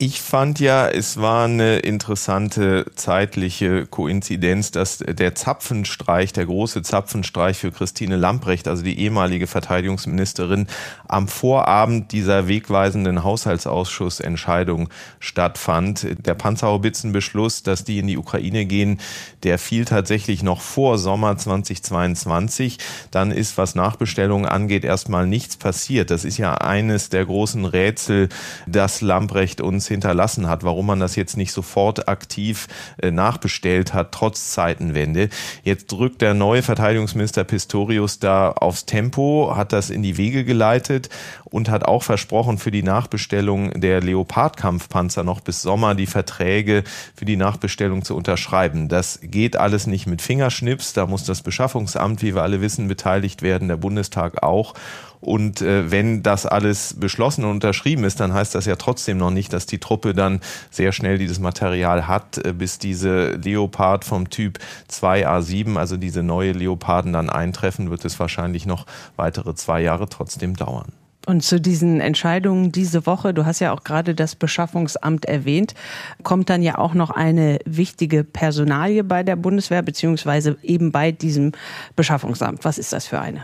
Ich 0.01 0.22
fand 0.22 0.61
ja, 0.61 0.86
es 0.86 1.20
war 1.20 1.46
eine 1.46 1.80
interessante 1.80 2.86
zeitliche 2.94 3.84
Koinzidenz, 3.84 4.70
dass 4.70 4.99
der 4.99 5.34
Zapfenstreich, 5.34 6.32
der 6.32 6.46
große 6.46 6.82
Zapfenstreich 6.82 7.59
für 7.59 7.72
Christine 7.72 8.14
Lamprecht, 8.14 8.68
also 8.68 8.84
die 8.84 8.96
ehemalige 9.01 9.49
Verteidigungsministerin, 9.49 10.68
am 11.09 11.26
Vorabend 11.26 12.12
dieser 12.12 12.46
wegweisenden 12.46 13.24
Haushaltsausschussentscheidung 13.24 14.88
stattfand. 15.18 16.07
Der 16.24 16.34
Panzerhaubitzenbeschluss, 16.34 17.64
dass 17.64 17.82
die 17.82 17.99
in 17.99 18.07
die 18.07 18.18
Ukraine 18.18 18.66
gehen, 18.66 19.01
der 19.42 19.59
fiel 19.59 19.84
tatsächlich 19.84 20.44
noch 20.44 20.61
vor 20.61 20.96
Sommer 20.99 21.36
2022. 21.36 22.78
Dann 23.11 23.32
ist, 23.32 23.59
was 23.59 23.74
Nachbestellungen 23.74 24.46
angeht, 24.46 24.84
erstmal 24.84 25.26
nichts 25.26 25.57
passiert. 25.57 26.12
Das 26.12 26.24
ist 26.24 26.38
ja 26.38 26.55
eines 26.55 27.09
der 27.09 27.26
großen 27.26 27.64
Rätsel, 27.64 28.28
das 28.68 29.01
Lamprecht 29.01 29.61
uns 29.61 29.88
hinterlassen 29.89 30.49
hat, 30.49 30.64
warum 30.64 30.86
man 30.86 31.01
das 31.01 31.16
jetzt 31.16 31.36
nicht 31.36 31.53
sofort 31.53 32.09
aktiv 32.09 32.68
äh, 33.01 33.11
nachbestellt 33.11 33.95
hat, 33.95 34.12
trotz 34.12 34.53
Zeitenwende. 34.53 35.28
Jetzt 35.62 35.91
drückt 35.91 36.22
der 36.22 36.34
neue 36.34 36.62
Verteidigungsminister 36.62 37.45
Pistorius 37.45 38.18
da 38.18 38.51
aufs 38.51 38.86
Tempo, 38.86 39.53
hat 39.57 39.72
das 39.72 39.91
in 39.91 40.03
die 40.03 40.16
Wege 40.16 40.45
geleitet 40.45 41.09
und 41.45 41.68
hat 41.68 41.84
auch 41.84 42.03
versprochen, 42.03 42.59
für 42.59 42.70
die 42.70 42.82
Nachbestellung 42.82 43.80
der 43.80 44.01
Leopard-Kampfpanzer 44.01 45.24
noch 45.24 45.41
bis 45.41 45.62
Sommer 45.62 45.95
die 45.95 46.07
Verträge 46.07 46.84
für 47.14 47.24
die 47.24 47.36
Nachbestellung 47.36 48.05
zu 48.05 48.16
unterschreiben. 48.16 48.89
Das 48.89 49.20
geht 49.22 49.57
alles 49.57 49.86
nicht 49.86 50.07
mit 50.07 50.22
Fingerschnips. 50.22 50.93
Da 50.93 51.07
muss 51.07 51.24
das 51.24 51.43
Beschaffungsamt, 51.43 52.22
wie 52.22 52.34
wir 52.34 52.43
alle 52.43 52.61
wissen, 52.61 52.89
beteiligt 52.89 53.43
werden, 53.43 53.68
der 53.68 53.76
Bundestag 53.76 54.43
auch. 54.43 54.74
Und 55.21 55.62
äh, 55.62 55.91
wenn 55.91 56.23
das 56.23 56.47
alles 56.47 56.95
beschlossen 56.99 57.45
und 57.45 57.51
unterschrieben 57.51 58.05
ist, 58.05 58.21
dann 58.21 58.33
heißt 58.33 58.55
das 58.55 58.66
ja 58.66 58.77
trotzdem 58.77 59.19
noch 59.19 59.31
nicht, 59.31 59.53
dass 59.53 59.66
die 59.66 59.79
Truppe 59.79 60.14
dann 60.14 60.41
sehr 60.71 60.93
schnell 60.93 61.19
dieses 61.19 61.41
Material 61.41 62.07
hat, 62.07 62.39
äh, 62.39 62.53
bis 62.53 62.79
diese 62.79 63.33
Leopard 63.33 64.05
vom 64.05 64.31
Typ 64.31 64.59
2A7, 64.91 65.77
also 65.77 65.97
diese 65.97 66.23
neue 66.23 66.53
Leoparden 66.53 67.12
dann 67.12 67.31
eintreffen, 67.31 67.91
wird 67.91 68.05
es 68.05 68.19
wahrscheinlich 68.21 68.66
noch 68.66 68.87
weitere 69.16 69.55
zwei 69.55 69.81
Jahre 69.81 70.09
trotzdem 70.09 70.57
dauern. 70.57 70.93
Und 71.27 71.43
zu 71.43 71.61
diesen 71.61 72.01
Entscheidungen 72.01 72.73
diese 72.73 73.05
Woche, 73.05 73.35
du 73.35 73.45
hast 73.45 73.59
ja 73.61 73.75
auch 73.75 73.85
gerade 73.85 74.14
das 74.14 74.35
Beschaffungsamt 74.35 75.27
erwähnt, 75.27 75.75
kommt 76.23 76.49
dann 76.49 76.62
ja 76.62 76.79
auch 76.79 76.95
noch 76.95 77.11
eine 77.11 77.59
wichtige 77.66 78.25
Personalie 78.25 79.05
bei 79.05 79.23
der 79.23 79.37
Bundeswehr, 79.37 79.83
beziehungsweise 79.83 80.57
eben 80.62 80.91
bei 80.91 81.12
diesem 81.12 81.53
Beschaffungsamt. 81.97 82.64
Was 82.64 82.79
ist 82.79 82.95
das 82.95 83.07
für 83.07 83.21
eine? 83.21 83.43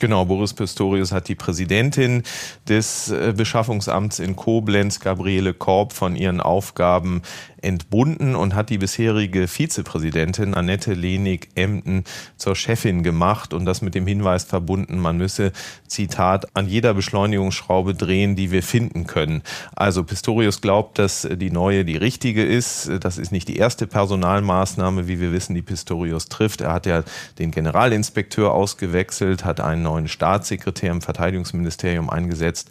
Genau, 0.00 0.24
Boris 0.24 0.54
Pistorius 0.54 1.12
hat 1.12 1.28
die 1.28 1.36
Präsidentin 1.36 2.24
des 2.68 3.10
äh, 3.10 3.32
Beschaffungsamts 3.36 4.18
in 4.18 4.34
Koblenz, 4.34 4.98
Gabriele 5.00 5.54
Korb, 5.54 5.92
von 5.92 6.16
ihren 6.16 6.40
Aufgaben 6.40 7.22
entbunden 7.64 8.36
und 8.36 8.54
hat 8.54 8.70
die 8.70 8.78
bisherige 8.78 9.48
Vizepräsidentin 9.48 10.54
Annette 10.54 10.94
Lenig-Emden 10.94 12.04
zur 12.36 12.54
Chefin 12.54 13.02
gemacht 13.02 13.54
und 13.54 13.64
das 13.64 13.82
mit 13.82 13.94
dem 13.94 14.06
Hinweis 14.06 14.44
verbunden, 14.44 14.98
man 14.98 15.16
müsse, 15.16 15.52
Zitat, 15.88 16.46
an 16.54 16.68
jeder 16.68 16.94
Beschleunigungsschraube 16.94 17.94
drehen, 17.94 18.36
die 18.36 18.50
wir 18.50 18.62
finden 18.62 19.06
können. 19.06 19.42
Also 19.74 20.04
Pistorius 20.04 20.60
glaubt, 20.60 20.98
dass 20.98 21.26
die 21.30 21.50
neue 21.50 21.84
die 21.84 21.96
richtige 21.96 22.44
ist. 22.44 22.90
Das 23.00 23.18
ist 23.18 23.32
nicht 23.32 23.48
die 23.48 23.56
erste 23.56 23.86
Personalmaßnahme, 23.86 25.08
wie 25.08 25.20
wir 25.20 25.32
wissen, 25.32 25.54
die 25.54 25.62
Pistorius 25.62 26.28
trifft. 26.28 26.60
Er 26.60 26.72
hat 26.72 26.86
ja 26.86 27.02
den 27.38 27.50
Generalinspekteur 27.50 28.52
ausgewechselt, 28.52 29.44
hat 29.44 29.60
einen 29.60 29.82
neuen 29.82 30.08
Staatssekretär 30.08 30.90
im 30.90 31.00
Verteidigungsministerium 31.00 32.10
eingesetzt 32.10 32.70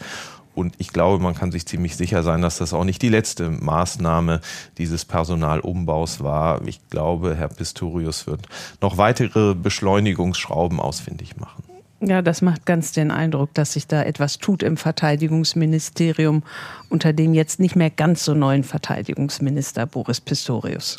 und 0.55 0.75
ich 0.77 0.89
glaube, 0.89 1.21
man 1.21 1.35
kann 1.35 1.51
sich 1.51 1.65
ziemlich 1.65 1.95
sicher 1.95 2.23
sein, 2.23 2.41
dass 2.41 2.57
das 2.57 2.73
auch 2.73 2.83
nicht 2.83 3.01
die 3.01 3.09
letzte 3.09 3.49
Maßnahme 3.49 4.41
dieses 4.77 5.05
Personalumbaus 5.05 6.23
war. 6.23 6.65
Ich 6.67 6.79
glaube, 6.89 7.35
Herr 7.35 7.49
Pistorius 7.49 8.27
wird 8.27 8.47
noch 8.81 8.97
weitere 8.97 9.55
Beschleunigungsschrauben 9.55 10.79
ausfindig 10.79 11.37
machen. 11.37 11.63
Ja, 12.05 12.21
das 12.21 12.41
macht 12.41 12.65
ganz 12.65 12.91
den 12.91 13.11
Eindruck, 13.11 13.53
dass 13.53 13.73
sich 13.73 13.87
da 13.87 14.03
etwas 14.03 14.37
tut 14.37 14.61
im 14.61 14.75
Verteidigungsministerium 14.75 16.43
unter 16.89 17.13
dem 17.13 17.33
jetzt 17.33 17.61
nicht 17.61 17.77
mehr 17.77 17.89
ganz 17.89 18.25
so 18.25 18.33
neuen 18.33 18.65
Verteidigungsminister 18.65 19.85
Boris 19.85 20.19
Pistorius. 20.19 20.97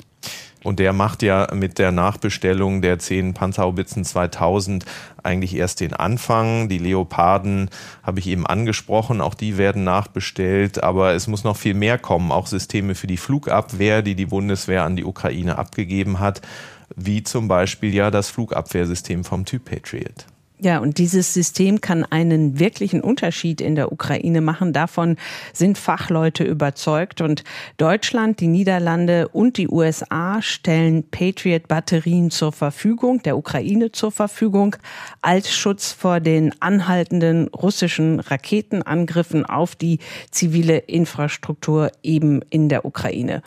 Und 0.64 0.80
der 0.80 0.94
macht 0.94 1.22
ja 1.22 1.46
mit 1.54 1.78
der 1.78 1.92
Nachbestellung 1.92 2.82
der 2.82 2.98
zehn 2.98 3.34
Panzerhaubitzen 3.34 4.04
2000 4.04 4.86
eigentlich 5.22 5.54
erst 5.54 5.80
den 5.80 5.92
Anfang. 5.92 6.68
Die 6.70 6.78
Leoparden 6.78 7.68
habe 8.02 8.18
ich 8.18 8.26
eben 8.26 8.46
angesprochen, 8.46 9.20
auch 9.20 9.34
die 9.34 9.58
werden 9.58 9.84
nachbestellt, 9.84 10.82
aber 10.82 11.12
es 11.12 11.26
muss 11.26 11.44
noch 11.44 11.56
viel 11.56 11.74
mehr 11.74 11.98
kommen, 11.98 12.32
auch 12.32 12.46
Systeme 12.46 12.94
für 12.94 13.06
die 13.06 13.18
Flugabwehr, 13.18 14.00
die 14.00 14.14
die 14.14 14.26
Bundeswehr 14.26 14.84
an 14.84 14.96
die 14.96 15.04
Ukraine 15.04 15.58
abgegeben 15.58 16.18
hat, 16.18 16.40
wie 16.96 17.22
zum 17.22 17.46
Beispiel 17.46 17.94
ja 17.94 18.10
das 18.10 18.30
Flugabwehrsystem 18.30 19.22
vom 19.22 19.44
Typ 19.44 19.66
Patriot. 19.66 20.26
Ja, 20.60 20.78
und 20.78 20.98
dieses 20.98 21.34
System 21.34 21.80
kann 21.80 22.04
einen 22.04 22.60
wirklichen 22.60 23.00
Unterschied 23.00 23.60
in 23.60 23.74
der 23.74 23.90
Ukraine 23.90 24.40
machen. 24.40 24.72
Davon 24.72 25.16
sind 25.52 25.76
Fachleute 25.76 26.44
überzeugt. 26.44 27.20
Und 27.20 27.42
Deutschland, 27.76 28.38
die 28.38 28.46
Niederlande 28.46 29.26
und 29.28 29.56
die 29.56 29.68
USA 29.68 30.40
stellen 30.42 31.10
Patriot-Batterien 31.10 32.30
zur 32.30 32.52
Verfügung, 32.52 33.20
der 33.24 33.36
Ukraine 33.36 33.90
zur 33.90 34.12
Verfügung, 34.12 34.76
als 35.22 35.52
Schutz 35.52 35.90
vor 35.90 36.20
den 36.20 36.54
anhaltenden 36.62 37.48
russischen 37.48 38.20
Raketenangriffen 38.20 39.44
auf 39.44 39.74
die 39.74 39.98
zivile 40.30 40.78
Infrastruktur 40.78 41.90
eben 42.04 42.42
in 42.50 42.68
der 42.68 42.84
Ukraine. 42.84 43.42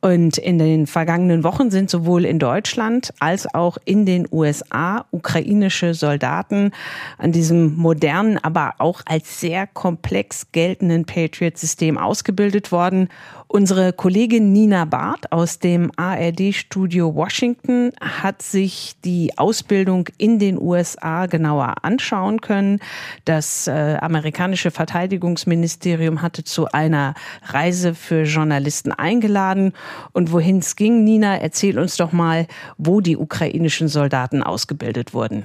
Und 0.00 0.38
in 0.38 0.58
den 0.58 0.86
vergangenen 0.86 1.42
Wochen 1.42 1.72
sind 1.72 1.90
sowohl 1.90 2.24
in 2.24 2.38
Deutschland 2.38 3.12
als 3.18 3.52
auch 3.52 3.78
in 3.84 4.06
den 4.06 4.28
USA 4.30 5.06
ukrainische 5.10 5.94
Soldaten 5.94 6.51
Daten 6.52 6.70
an 7.18 7.32
diesem 7.32 7.76
modernen, 7.76 8.38
aber 8.38 8.74
auch 8.78 9.02
als 9.06 9.40
sehr 9.40 9.66
komplex 9.66 10.46
geltenden 10.52 11.04
Patriot-System 11.04 11.98
ausgebildet 11.98 12.72
worden. 12.72 13.08
Unsere 13.48 13.92
Kollegin 13.92 14.52
Nina 14.52 14.86
Barth 14.86 15.30
aus 15.30 15.58
dem 15.58 15.90
ARD-Studio 15.96 17.14
Washington 17.14 17.92
hat 18.00 18.40
sich 18.40 18.94
die 19.04 19.36
Ausbildung 19.36 20.08
in 20.16 20.38
den 20.38 20.58
USA 20.58 21.26
genauer 21.26 21.74
anschauen 21.82 22.40
können. 22.40 22.80
Das 23.26 23.66
äh, 23.66 23.98
amerikanische 24.00 24.70
Verteidigungsministerium 24.70 26.22
hatte 26.22 26.44
zu 26.44 26.66
einer 26.72 27.14
Reise 27.44 27.94
für 27.94 28.22
Journalisten 28.22 28.90
eingeladen. 28.92 29.74
Und 30.12 30.32
wohin 30.32 30.58
es 30.58 30.76
ging, 30.76 31.04
Nina, 31.04 31.36
erzähl 31.36 31.78
uns 31.78 31.96
doch 31.98 32.12
mal, 32.12 32.46
wo 32.78 33.02
die 33.02 33.18
ukrainischen 33.18 33.88
Soldaten 33.88 34.42
ausgebildet 34.42 35.12
wurden. 35.12 35.44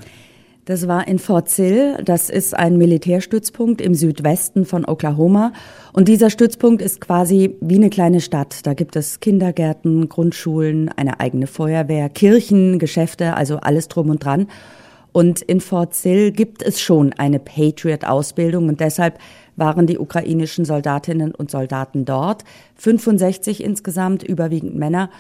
Das 0.67 0.85
war 0.85 1.07
in 1.07 1.17
Fort 1.17 1.47
Sill. 1.47 1.95
Das 2.03 2.29
ist 2.29 2.53
ein 2.53 2.77
Militärstützpunkt 2.77 3.79
im 3.79 3.93
Südwesten 3.93 4.65
von 4.65 4.83
Oklahoma. 4.83 5.53
Und 5.93 6.09
dieser 6.09 6.29
Stützpunkt 6.29 6.81
ist 6.81 6.99
quasi 6.99 7.55
wie 7.61 7.75
eine 7.75 7.89
kleine 7.89 8.19
Stadt. 8.19 8.65
Da 8.65 8.73
gibt 8.73 8.97
es 8.97 9.21
Kindergärten, 9.21 10.09
Grundschulen, 10.09 10.89
eine 10.89 11.21
eigene 11.21 11.47
Feuerwehr, 11.47 12.09
Kirchen, 12.09 12.79
Geschäfte, 12.79 13.35
also 13.35 13.59
alles 13.59 13.87
drum 13.87 14.09
und 14.09 14.25
dran. 14.25 14.47
Und 15.13 15.41
in 15.41 15.61
Fort 15.61 15.95
Sill 15.95 16.33
gibt 16.33 16.61
es 16.61 16.81
schon 16.81 17.13
eine 17.13 17.39
Patriot-Ausbildung 17.39 18.67
und 18.67 18.81
deshalb 18.81 19.19
waren 19.55 19.87
die 19.87 19.97
ukrainischen 19.97 20.65
Soldatinnen 20.65 21.33
und 21.33 21.49
Soldaten 21.49 22.03
dort. 22.03 22.43
65 22.75 23.63
insgesamt, 23.63 24.21
überwiegend 24.21 24.75
Männer. 24.75 25.11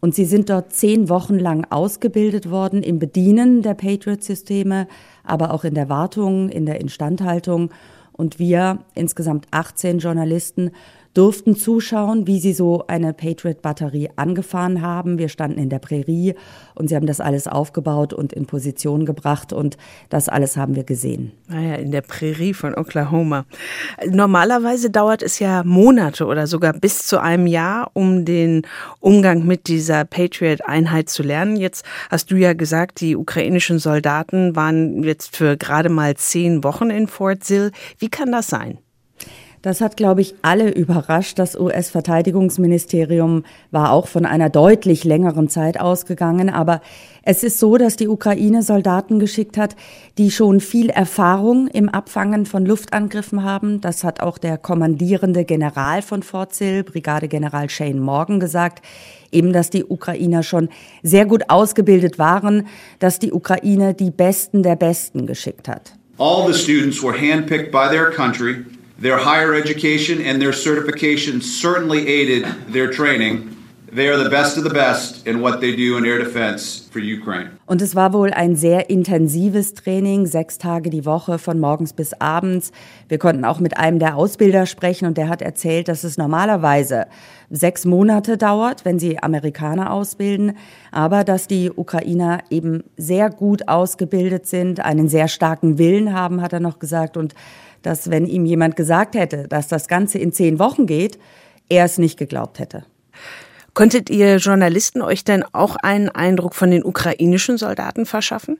Und 0.00 0.14
sie 0.14 0.24
sind 0.24 0.48
dort 0.48 0.72
zehn 0.72 1.08
Wochen 1.08 1.38
lang 1.38 1.66
ausgebildet 1.70 2.50
worden 2.50 2.82
im 2.82 2.98
Bedienen 2.98 3.62
der 3.62 3.74
Patriot-Systeme, 3.74 4.86
aber 5.24 5.52
auch 5.52 5.64
in 5.64 5.74
der 5.74 5.88
Wartung, 5.88 6.48
in 6.48 6.66
der 6.66 6.80
Instandhaltung. 6.80 7.70
Und 8.12 8.38
wir, 8.38 8.78
insgesamt 8.94 9.46
18 9.50 9.98
Journalisten, 9.98 10.70
durften 11.14 11.56
zuschauen, 11.56 12.26
wie 12.26 12.38
sie 12.38 12.52
so 12.52 12.84
eine 12.86 13.12
Patriot-Batterie 13.12 14.10
angefahren 14.16 14.82
haben. 14.82 15.18
Wir 15.18 15.28
standen 15.28 15.58
in 15.58 15.68
der 15.68 15.78
Prärie 15.78 16.34
und 16.74 16.88
sie 16.88 16.96
haben 16.96 17.06
das 17.06 17.20
alles 17.20 17.48
aufgebaut 17.48 18.12
und 18.12 18.32
in 18.32 18.46
Position 18.46 19.04
gebracht 19.04 19.52
und 19.52 19.76
das 20.10 20.28
alles 20.28 20.56
haben 20.56 20.76
wir 20.76 20.84
gesehen. 20.84 21.32
Naja, 21.48 21.74
in 21.74 21.90
der 21.90 22.02
Prärie 22.02 22.54
von 22.54 22.74
Oklahoma. 22.74 23.46
Normalerweise 24.08 24.90
dauert 24.90 25.22
es 25.22 25.38
ja 25.38 25.64
Monate 25.64 26.26
oder 26.26 26.46
sogar 26.46 26.72
bis 26.72 27.06
zu 27.06 27.20
einem 27.20 27.46
Jahr, 27.46 27.90
um 27.94 28.24
den 28.24 28.62
Umgang 29.00 29.46
mit 29.46 29.66
dieser 29.68 30.04
Patriot-Einheit 30.04 31.08
zu 31.08 31.22
lernen. 31.22 31.56
Jetzt 31.56 31.84
hast 32.10 32.30
du 32.30 32.36
ja 32.36 32.52
gesagt, 32.52 33.00
die 33.00 33.16
ukrainischen 33.16 33.78
Soldaten 33.78 34.54
waren 34.54 35.02
jetzt 35.02 35.36
für 35.36 35.56
gerade 35.56 35.88
mal 35.88 36.16
zehn 36.16 36.62
Wochen 36.64 36.90
in 36.90 37.08
Fort 37.08 37.44
Sill. 37.44 37.72
Wie 37.98 38.08
kann 38.08 38.32
das 38.32 38.48
sein? 38.48 38.78
Das 39.62 39.80
hat, 39.80 39.96
glaube 39.96 40.20
ich, 40.20 40.34
alle 40.42 40.70
überrascht. 40.70 41.38
Das 41.38 41.58
US-Verteidigungsministerium 41.58 43.44
war 43.70 43.92
auch 43.92 44.06
von 44.06 44.24
einer 44.24 44.50
deutlich 44.50 45.04
längeren 45.04 45.48
Zeit 45.48 45.80
ausgegangen. 45.80 46.48
Aber 46.48 46.80
es 47.22 47.42
ist 47.42 47.58
so, 47.58 47.76
dass 47.76 47.96
die 47.96 48.08
Ukraine 48.08 48.62
Soldaten 48.62 49.18
geschickt 49.18 49.56
hat, 49.56 49.74
die 50.16 50.30
schon 50.30 50.60
viel 50.60 50.90
Erfahrung 50.90 51.66
im 51.68 51.88
Abfangen 51.88 52.46
von 52.46 52.64
Luftangriffen 52.64 53.42
haben. 53.42 53.80
Das 53.80 54.04
hat 54.04 54.20
auch 54.20 54.38
der 54.38 54.58
kommandierende 54.58 55.44
General 55.44 56.02
von 56.02 56.22
Fort 56.22 56.54
Sill, 56.54 56.84
Brigadegeneral 56.84 57.68
Shane 57.68 57.98
Morgan, 57.98 58.40
gesagt. 58.40 58.84
Eben, 59.32 59.52
dass 59.52 59.70
die 59.70 59.84
Ukrainer 59.84 60.42
schon 60.42 60.68
sehr 61.02 61.26
gut 61.26 61.50
ausgebildet 61.50 62.18
waren, 62.18 62.66
dass 62.98 63.18
die 63.18 63.32
Ukraine 63.32 63.92
die 63.92 64.10
Besten 64.10 64.62
der 64.62 64.76
Besten 64.76 65.26
geschickt 65.26 65.68
hat. 65.68 65.92
All 66.16 66.50
the 66.50 66.58
students 66.58 67.02
were 67.02 67.12
handpicked 67.12 67.70
by 67.70 67.88
their 67.90 68.10
country 68.10 68.64
Their 69.00 69.18
higher 69.18 69.54
education 69.54 70.20
and 70.20 70.42
their 70.42 70.52
certification 70.52 71.40
certainly 71.40 72.08
aided 72.08 72.44
their 72.72 72.90
training. 72.90 73.54
They 73.92 74.08
are 74.08 74.20
the 74.20 74.28
best 74.28 74.58
of 74.58 74.64
the 74.64 74.70
best 74.70 75.24
in 75.24 75.40
what 75.40 75.60
they 75.60 75.74
do 75.76 75.96
in 75.96 76.04
air 76.04 76.18
defense 76.18 76.88
for 76.90 76.98
Ukraine. 76.98 77.52
Und 77.66 77.80
es 77.80 77.94
war 77.94 78.12
wohl 78.12 78.32
ein 78.32 78.56
sehr 78.56 78.90
intensives 78.90 79.74
Training, 79.74 80.26
sechs 80.26 80.58
Tage 80.58 80.90
die 80.90 81.04
Woche, 81.04 81.38
von 81.38 81.60
morgens 81.60 81.92
bis 81.92 82.12
abends. 82.14 82.72
Wir 83.08 83.18
konnten 83.18 83.44
auch 83.44 83.60
mit 83.60 83.76
einem 83.76 84.00
der 84.00 84.16
Ausbilder 84.16 84.66
sprechen 84.66 85.06
und 85.06 85.16
der 85.16 85.28
hat 85.28 85.42
erzählt, 85.42 85.86
dass 85.86 86.02
es 86.02 86.18
normalerweise 86.18 87.06
sechs 87.50 87.84
Monate 87.84 88.36
dauert, 88.36 88.84
wenn 88.84 88.98
sie 88.98 89.22
Amerikaner 89.22 89.92
ausbilden, 89.92 90.58
aber 90.90 91.22
dass 91.22 91.46
die 91.46 91.70
Ukrainer 91.70 92.40
eben 92.50 92.82
sehr 92.96 93.30
gut 93.30 93.68
ausgebildet 93.68 94.46
sind, 94.46 94.80
einen 94.80 95.08
sehr 95.08 95.28
starken 95.28 95.78
Willen 95.78 96.12
haben, 96.12 96.42
hat 96.42 96.52
er 96.52 96.60
noch 96.60 96.78
gesagt 96.80 97.16
und 97.16 97.34
dass 97.82 98.10
wenn 98.10 98.26
ihm 98.26 98.44
jemand 98.44 98.76
gesagt 98.76 99.14
hätte, 99.14 99.48
dass 99.48 99.68
das 99.68 99.88
Ganze 99.88 100.18
in 100.18 100.32
zehn 100.32 100.58
Wochen 100.58 100.86
geht, 100.86 101.18
er 101.68 101.84
es 101.84 101.98
nicht 101.98 102.18
geglaubt 102.18 102.58
hätte. 102.58 102.84
Konntet 103.74 104.10
ihr 104.10 104.36
Journalisten 104.36 105.02
euch 105.02 105.24
denn 105.24 105.44
auch 105.52 105.76
einen 105.76 106.08
Eindruck 106.08 106.54
von 106.54 106.70
den 106.70 106.84
ukrainischen 106.84 107.58
Soldaten 107.58 108.06
verschaffen? 108.06 108.58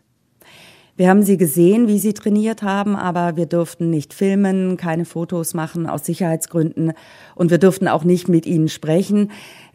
Wir 0.96 1.08
haben 1.08 1.22
sie 1.22 1.36
gesehen, 1.36 1.86
wie 1.86 2.00
sie 2.00 2.12
trainiert 2.12 2.62
haben, 2.62 2.96
aber 2.96 3.36
wir 3.36 3.46
durften 3.46 3.88
nicht 3.88 4.12
filmen, 4.12 4.76
keine 4.76 5.04
Fotos 5.04 5.54
machen 5.54 5.88
aus 5.88 6.04
Sicherheitsgründen 6.04 6.92
und 7.36 7.52
wir 7.52 7.58
durften 7.58 7.86
auch 7.86 8.02
nicht 8.02 8.28
mit 8.28 8.46
ihnen 8.46 8.68
sprechen. 8.68 9.30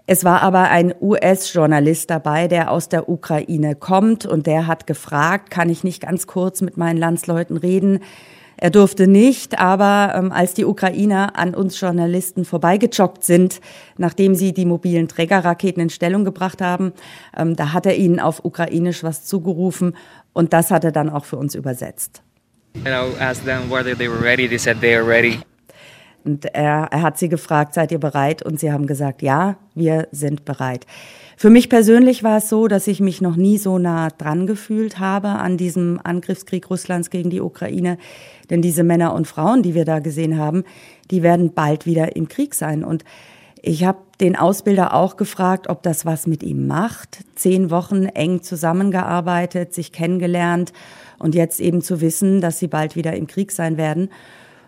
Es 0.06 0.26
war 0.26 0.42
aber 0.42 0.70
ein 0.70 0.94
US-Journalist 1.00 2.10
dabei, 2.10 2.50
der 2.50 2.72
aus 2.72 2.90
der 2.90 3.08
Ukraine 3.08 3.76
kommt 3.76 4.26
und 4.26 4.48
der 4.48 4.68
hat 4.68 4.86
gefragt, 4.86 5.50
kann 5.50 5.70
ich 5.70 5.86
nicht 5.86 6.02
ganz 6.02 6.28
kurz 6.28 6.60
mit 6.60 6.76
meinen 6.76 6.98
Landsleuten 6.98 7.56
reden? 7.56 8.00
Er 8.64 8.70
durfte 8.70 9.08
nicht, 9.08 9.60
aber 9.60 10.14
ähm, 10.16 10.32
als 10.32 10.54
die 10.54 10.64
Ukrainer 10.64 11.38
an 11.38 11.54
uns 11.54 11.78
Journalisten 11.78 12.46
vorbeigejoggt 12.46 13.22
sind, 13.22 13.60
nachdem 13.98 14.36
sie 14.36 14.54
die 14.54 14.64
mobilen 14.64 15.10
Trägerraketen 15.10 15.84
in 15.84 15.90
Stellung 15.90 16.24
gebracht 16.24 16.62
haben, 16.62 16.94
ähm, 17.36 17.58
da 17.58 17.74
hat 17.74 17.86
er 17.86 17.98
ihnen 17.98 18.22
auf 18.22 18.46
Ukrainisch 18.46 19.04
was 19.04 19.26
zugerufen 19.26 19.98
und 20.32 20.54
das 20.54 20.72
hat 20.72 20.86
er 20.86 20.94
dann 20.94 21.10
auch 21.10 21.26
für 21.26 21.36
uns 21.36 21.56
übersetzt. 21.56 22.22
Und 26.24 26.46
er, 26.56 26.88
er 26.90 27.02
hat 27.02 27.18
sie 27.18 27.28
gefragt, 27.28 27.74
seid 27.74 27.92
ihr 27.92 28.00
bereit? 28.00 28.44
Und 28.44 28.62
sie 28.62 28.72
haben 28.72 28.88
gesagt, 28.88 29.22
ja, 29.22 29.58
wir 29.76 30.08
sind 30.12 30.46
bereit. 30.46 30.86
Für 31.36 31.50
mich 31.50 31.68
persönlich 31.70 32.24
war 32.24 32.38
es 32.38 32.48
so, 32.48 32.70
dass 32.70 32.88
ich 32.88 33.02
mich 33.02 33.20
noch 33.20 33.36
nie 33.36 33.58
so 33.58 33.78
nah 33.78 34.10
dran 34.10 34.48
gefühlt 34.48 35.00
habe 35.00 35.30
an 35.30 35.58
diesem 35.58 36.00
Angriffskrieg 36.02 36.70
Russlands 36.70 37.10
gegen 37.10 37.30
die 37.30 37.42
Ukraine. 37.42 37.98
Denn 38.50 38.62
diese 38.62 38.84
Männer 38.84 39.14
und 39.14 39.28
Frauen, 39.28 39.64
die 39.64 39.74
wir 39.74 39.86
da 39.86 40.00
gesehen 40.00 40.38
haben, 40.38 40.64
die 41.12 41.24
werden 41.24 41.54
bald 41.54 41.86
wieder 41.86 42.16
im 42.16 42.28
Krieg 42.28 42.56
sein. 42.56 42.84
Und 42.84 43.04
ich 43.62 43.86
habe 43.86 44.00
den 44.20 44.36
Ausbilder 44.36 44.94
auch 44.94 45.16
gefragt, 45.16 45.70
ob 45.70 45.84
das 45.84 46.06
was 46.06 46.28
mit 46.28 46.44
ihm 46.44 46.68
macht. 46.68 47.20
Zehn 47.36 47.72
Wochen 47.72 48.06
eng 48.06 48.42
zusammengearbeitet, 48.42 49.74
sich 49.74 49.92
kennengelernt 49.92 50.74
und 51.18 51.34
jetzt 51.34 51.62
eben 51.62 51.82
zu 51.82 52.02
wissen, 52.02 52.42
dass 52.42 52.60
sie 52.60 52.68
bald 52.68 52.96
wieder 52.96 53.14
im 53.14 53.28
Krieg 53.28 53.52
sein 53.52 53.78
werden. 53.78 54.10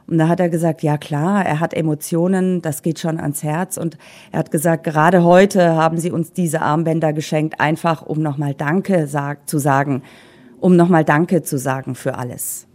Und 0.07 0.19
da 0.19 0.28
hat 0.28 0.39
er 0.39 0.49
gesagt, 0.49 0.84
ja 0.84 0.97
klar, 0.97 1.45
er 1.45 1.59
hat 1.59 1.73
Emotionen, 1.73 2.61
das 2.61 2.84
geht 2.84 2.99
schon 2.99 3.19
ans 3.19 3.43
Herz. 3.43 3.78
Und 3.78 3.97
er 4.32 4.39
hat 4.39 4.51
gesagt, 4.51 4.84
gerade 4.84 5.23
heute 5.23 5.76
haben 5.76 5.97
sie 5.97 6.11
uns 6.11 6.32
diese 6.32 6.61
Armbänder 6.61 7.11
geschenkt, 7.11 7.59
einfach 7.59 8.01
um 8.01 8.21
nochmal 8.21 8.53
Danke 8.53 9.09
zu 9.45 9.57
sagen, 9.57 10.03
um 10.59 10.76
nochmal 10.76 11.03
Danke 11.03 11.41
zu 11.41 11.57
sagen 11.57 11.95
für 11.95 12.15
alles. 12.15 12.67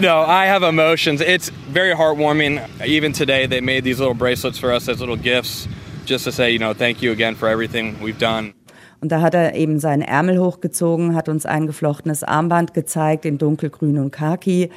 No, 0.10 0.22
I 0.22 0.46
have 0.46 0.62
emotions. 0.62 1.20
It's 1.20 1.50
very 1.50 1.94
heartwarming. 1.94 2.58
Even 2.86 3.12
today, 3.12 3.46
they 3.46 3.60
made 3.60 3.84
these 3.84 3.98
little 3.98 4.14
bracelets 4.14 4.58
for 4.58 4.72
us 4.72 4.88
as 4.88 5.00
little 5.00 5.16
gifts, 5.16 5.68
just 6.06 6.24
to 6.24 6.32
say, 6.32 6.50
you 6.50 6.58
know, 6.58 6.72
thank 6.72 7.02
you 7.02 7.12
again 7.12 7.34
for 7.34 7.48
everything 7.48 7.98
we've 8.00 8.18
done. 8.18 8.54
Und 9.02 9.12
da 9.12 9.20
hat 9.20 9.34
er 9.34 9.54
eben 9.54 9.78
seinen 9.78 10.00
Ärmel 10.00 10.38
hochgezogen, 10.38 11.14
hat 11.14 11.28
uns 11.28 11.44
ein 11.44 11.66
geflochtenes 11.66 12.24
Armband 12.24 12.72
gezeigt 12.72 13.26
in 13.26 13.36
dunkelgrün 13.36 13.98
und 13.98 14.10
khaki 14.10 14.70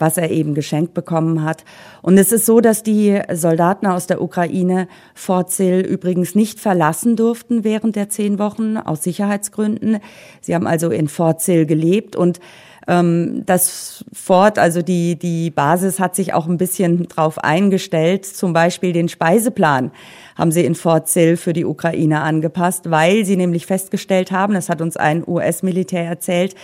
was 0.00 0.16
er 0.16 0.30
eben 0.30 0.54
geschenkt 0.54 0.94
bekommen 0.94 1.42
hat. 1.42 1.64
Und 2.02 2.18
es 2.18 2.32
ist 2.32 2.46
so, 2.46 2.60
dass 2.60 2.82
die 2.82 3.20
Soldaten 3.32 3.86
aus 3.86 4.06
der 4.06 4.22
Ukraine 4.22 4.88
Fort 5.14 5.50
Sill 5.50 5.80
übrigens 5.80 6.34
nicht 6.34 6.60
verlassen 6.60 7.16
durften 7.16 7.64
während 7.64 7.96
der 7.96 8.08
zehn 8.08 8.38
Wochen 8.38 8.76
aus 8.76 9.02
Sicherheitsgründen. 9.02 9.98
Sie 10.40 10.54
haben 10.54 10.66
also 10.66 10.90
in 10.90 11.08
Fort 11.08 11.40
Sill 11.42 11.66
gelebt 11.66 12.16
und 12.16 12.40
ähm, 12.88 13.44
das 13.44 14.04
Fort, 14.12 14.58
also 14.58 14.82
die, 14.82 15.16
die 15.16 15.50
Basis 15.50 16.00
hat 16.00 16.16
sich 16.16 16.32
auch 16.32 16.48
ein 16.48 16.56
bisschen 16.56 17.06
drauf 17.06 17.38
eingestellt, 17.38 18.24
zum 18.24 18.52
Beispiel 18.52 18.92
den 18.92 19.08
Speiseplan 19.08 19.92
haben 20.34 20.52
sie 20.52 20.64
in 20.64 20.74
Fort 20.74 21.08
Sill 21.08 21.36
für 21.36 21.52
die 21.52 21.64
Ukraine 21.64 22.20
angepasst, 22.20 22.90
weil 22.90 23.24
sie 23.24 23.36
nämlich 23.36 23.66
festgestellt 23.66 24.30
haben, 24.30 24.54
das 24.54 24.68
hat 24.68 24.80
uns 24.80 24.96
ein 24.96 25.22
US-Militär 25.26 26.04
erzählt, 26.04 26.54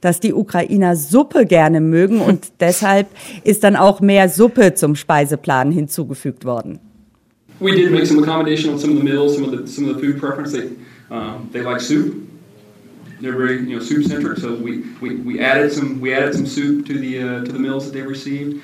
dass 0.00 0.20
die 0.20 0.34
Ukrainer 0.34 0.94
Suppe 0.96 1.46
gerne 1.46 1.80
mögen 1.80 2.20
und 2.20 2.52
deshalb 2.60 3.08
ist 3.42 3.64
dann 3.64 3.74
auch 3.74 4.00
mehr 4.00 4.28
Suppe 4.28 4.74
zum 4.74 4.94
Speiseplan 4.94 5.72
hinzugefügt 5.72 6.44
worden. 6.44 6.78
We 7.58 7.72
did 7.72 7.90
make 7.90 8.06
some 8.06 8.20
accommodation 8.20 8.72
on 8.72 8.78
some 8.78 8.92
of 8.92 8.98
the 8.98 9.04
meals, 9.04 9.34
some 9.34 9.46
of 9.46 9.52
the, 9.52 9.72
some 9.72 9.88
of 9.88 9.96
the 9.96 10.00
food 10.00 10.20
preference. 10.20 10.52
They, 10.52 10.70
um, 11.10 11.48
they 11.52 11.62
like 11.62 11.80
soup. 11.80 12.31
They're 13.22 13.36
very 13.36 13.60
you 13.60 13.76
know 13.76 13.80
soup 13.80 14.04
centric, 14.04 14.38
so 14.38 14.52
we, 14.54 14.82
we, 15.00 15.14
we 15.16 15.38
added 15.38 15.72
some 15.72 16.00
we 16.00 16.12
added 16.12 16.34
some 16.34 16.46
soup 16.46 16.86
to 16.86 16.98
the 16.98 17.22
uh, 17.22 17.44
to 17.44 17.52
the 17.52 17.58
meals 17.58 17.84
that 17.84 17.92
they 17.92 18.02
received. 18.02 18.60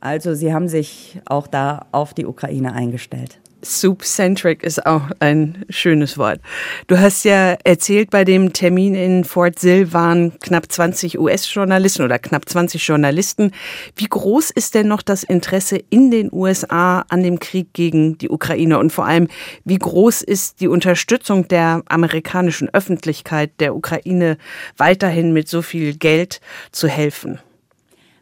Also 0.00 0.34
sie 0.34 0.52
haben 0.52 0.66
sich 0.66 1.20
auch 1.26 1.46
da 1.46 1.86
auf 1.92 2.12
die 2.12 2.26
Ukraine 2.26 2.72
eingestellt. 2.72 3.38
Soup-centric 3.64 4.62
ist 4.62 4.84
auch 4.86 5.10
ein 5.20 5.64
schönes 5.68 6.18
Wort. 6.18 6.40
Du 6.86 6.98
hast 6.98 7.24
ja 7.24 7.56
erzählt, 7.64 8.10
bei 8.10 8.24
dem 8.24 8.52
Termin 8.52 8.94
in 8.94 9.24
Fort 9.24 9.58
Sill 9.58 9.92
waren 9.92 10.38
knapp 10.40 10.70
20 10.70 11.18
US-Journalisten 11.18 12.02
oder 12.02 12.18
knapp 12.18 12.48
20 12.48 12.86
Journalisten. 12.86 13.52
Wie 13.96 14.06
groß 14.06 14.50
ist 14.50 14.74
denn 14.74 14.88
noch 14.88 15.02
das 15.02 15.22
Interesse 15.22 15.80
in 15.90 16.10
den 16.10 16.30
USA 16.32 17.04
an 17.08 17.22
dem 17.22 17.38
Krieg 17.38 17.72
gegen 17.72 18.18
die 18.18 18.28
Ukraine? 18.28 18.78
Und 18.78 18.92
vor 18.92 19.06
allem, 19.06 19.28
wie 19.64 19.78
groß 19.78 20.22
ist 20.22 20.60
die 20.60 20.68
Unterstützung 20.68 21.48
der 21.48 21.82
amerikanischen 21.86 22.68
Öffentlichkeit 22.72 23.52
der 23.60 23.74
Ukraine 23.74 24.38
weiterhin 24.76 25.32
mit 25.32 25.48
so 25.48 25.62
viel 25.62 25.94
Geld 25.94 26.40
zu 26.72 26.88
helfen? 26.88 27.38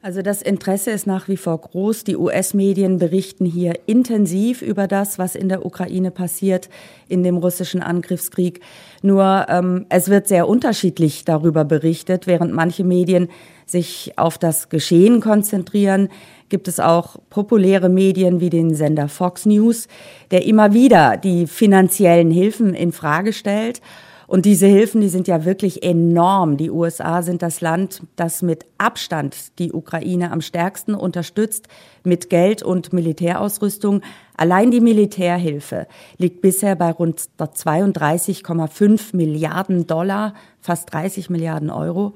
Also 0.03 0.23
das 0.23 0.41
Interesse 0.41 0.93
ist 0.93 1.07
nach 1.07 1.29
wie 1.29 1.37
vor 1.37 1.59
groß. 1.59 2.05
Die 2.05 2.17
US-Medien 2.17 2.97
berichten 2.97 3.45
hier 3.45 3.75
intensiv 3.85 4.63
über 4.63 4.87
das, 4.87 5.19
was 5.19 5.35
in 5.35 5.51
der 5.51 5.67
Ukraine 5.67 6.11
passiert, 6.11 6.71
in 7.09 7.23
dem 7.23 7.37
russischen 7.37 7.83
Angriffskrieg. 7.83 8.61
Nur 9.03 9.45
ähm, 9.51 9.85
es 9.91 10.09
wird 10.09 10.27
sehr 10.27 10.49
unterschiedlich 10.49 11.27
darüber 11.27 11.67
berichtet. 11.67 12.27
Während 12.27 12.55
manche 12.55 12.83
Medien 12.83 13.29
sich 13.67 14.15
auf 14.17 14.39
das 14.39 14.71
Geschehen 14.71 15.21
konzentrieren, 15.21 16.09
gibt 16.49 16.67
es 16.67 16.81
auch 16.81 17.19
populäre 17.29 17.91
Medien 17.91 18.41
wie 18.41 18.49
den 18.49 18.75
Sender 18.75 19.09
Fox 19.09 19.45
News, 19.45 19.87
der 20.31 20.47
immer 20.47 20.73
wieder 20.73 21.19
die 21.19 21.47
finanziellen 21.47 22.31
Hilfen 22.31 22.73
in 22.73 22.93
Frage 22.93 23.35
stellt 23.35 23.83
und 24.31 24.47
diese 24.47 24.69
Hilfen, 24.69 25.01
die 25.01 25.09
sind 25.09 25.27
ja 25.27 25.45
wirklich 25.45 25.83
enorm. 25.83 26.57
Die 26.57 26.71
USA 26.71 27.21
sind 27.21 27.43
das 27.43 27.61
Land, 27.61 28.03
das 28.15 28.43
mit 28.43 28.65
Abstand 28.79 29.59
die 29.59 29.73
Ukraine 29.73 30.31
am 30.31 30.41
stärksten 30.41 30.95
unterstützt 30.95 31.67
mit 32.05 32.31
Geld 32.31 32.63
und 32.63 32.93
Militärausrüstung. 32.93 34.03
Allein 34.37 34.71
die 34.71 34.81
Militärhilfe 34.81 35.89
liegt 36.17 36.43
bisher 36.43 36.77
bei 36.77 36.93
rund 36.93 37.23
32,5 37.41 39.17
Milliarden 39.17 39.89
Dollar, 39.89 40.35
fast 40.61 40.93
30 40.93 41.29
Milliarden 41.29 41.69
Euro. 41.69 42.15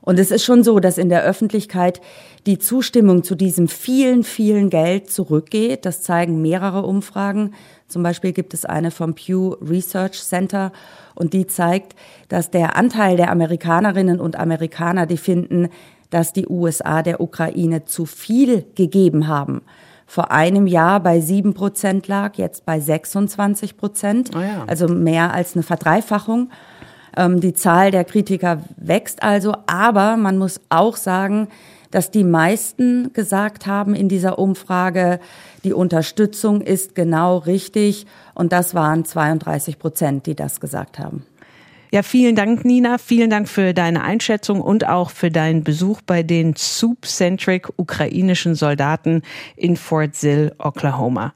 Und 0.00 0.18
es 0.18 0.32
ist 0.32 0.42
schon 0.42 0.64
so, 0.64 0.80
dass 0.80 0.98
in 0.98 1.10
der 1.10 1.22
Öffentlichkeit 1.22 2.00
die 2.44 2.58
Zustimmung 2.58 3.22
zu 3.22 3.36
diesem 3.36 3.68
vielen, 3.68 4.24
vielen 4.24 4.68
Geld 4.68 5.10
zurückgeht. 5.10 5.86
Das 5.86 6.02
zeigen 6.02 6.42
mehrere 6.42 6.82
Umfragen. 6.82 7.54
Zum 7.92 8.02
Beispiel 8.02 8.32
gibt 8.32 8.54
es 8.54 8.64
eine 8.64 8.90
vom 8.90 9.14
Pew 9.14 9.54
Research 9.60 10.22
Center 10.22 10.72
und 11.14 11.34
die 11.34 11.46
zeigt, 11.46 11.94
dass 12.28 12.50
der 12.50 12.74
Anteil 12.74 13.18
der 13.18 13.30
Amerikanerinnen 13.30 14.18
und 14.18 14.36
Amerikaner, 14.36 15.04
die 15.04 15.18
finden, 15.18 15.68
dass 16.08 16.32
die 16.32 16.48
USA 16.48 17.02
der 17.02 17.20
Ukraine 17.20 17.84
zu 17.84 18.06
viel 18.06 18.64
gegeben 18.74 19.28
haben. 19.28 19.60
Vor 20.06 20.30
einem 20.30 20.66
Jahr 20.66 21.00
bei 21.00 21.20
sieben 21.20 21.52
Prozent 21.52 22.08
lag, 22.08 22.36
jetzt 22.36 22.64
bei 22.64 22.80
26 22.80 23.76
Prozent, 23.76 24.30
oh 24.34 24.40
ja. 24.40 24.64
also 24.66 24.88
mehr 24.88 25.34
als 25.34 25.54
eine 25.54 25.62
Verdreifachung. 25.62 26.50
Ähm, 27.14 27.40
die 27.40 27.52
Zahl 27.52 27.90
der 27.90 28.04
Kritiker 28.04 28.62
wächst 28.76 29.22
also, 29.22 29.54
aber 29.66 30.16
man 30.16 30.38
muss 30.38 30.62
auch 30.70 30.96
sagen, 30.96 31.48
dass 31.92 32.10
die 32.10 32.24
meisten 32.24 33.12
gesagt 33.12 33.66
haben 33.66 33.94
in 33.94 34.08
dieser 34.08 34.38
Umfrage, 34.38 35.20
die 35.62 35.72
Unterstützung 35.72 36.60
ist 36.60 36.96
genau 36.96 37.38
richtig. 37.38 38.06
Und 38.34 38.52
das 38.52 38.74
waren 38.74 39.04
32 39.04 39.78
Prozent, 39.78 40.26
die 40.26 40.34
das 40.34 40.60
gesagt 40.60 40.98
haben. 40.98 41.24
Ja, 41.92 42.02
vielen 42.02 42.34
Dank, 42.34 42.64
Nina. 42.64 42.96
Vielen 42.96 43.28
Dank 43.28 43.48
für 43.48 43.74
deine 43.74 44.02
Einschätzung 44.02 44.62
und 44.62 44.88
auch 44.88 45.10
für 45.10 45.30
deinen 45.30 45.62
Besuch 45.62 46.00
bei 46.00 46.22
den 46.22 46.56
Soup-Centric 46.56 47.68
ukrainischen 47.76 48.54
Soldaten 48.54 49.20
in 49.56 49.76
Fort 49.76 50.16
Sill, 50.16 50.54
Oklahoma. 50.58 51.34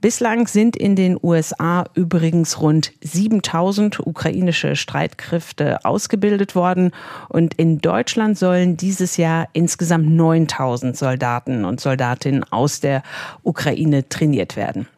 Bislang 0.00 0.46
sind 0.46 0.76
in 0.76 0.96
den 0.96 1.18
USA 1.22 1.84
übrigens 1.94 2.58
rund 2.62 2.92
7000 3.02 4.00
ukrainische 4.06 4.74
Streitkräfte 4.74 5.84
ausgebildet 5.84 6.54
worden 6.54 6.92
und 7.28 7.52
in 7.54 7.80
Deutschland 7.80 8.38
sollen 8.38 8.78
dieses 8.78 9.18
Jahr 9.18 9.48
insgesamt 9.52 10.08
9000 10.08 10.96
Soldaten 10.96 11.66
und 11.66 11.80
Soldatinnen 11.80 12.44
aus 12.50 12.80
der 12.80 13.02
Ukraine 13.42 14.08
trainiert 14.08 14.56
werden. 14.56 14.88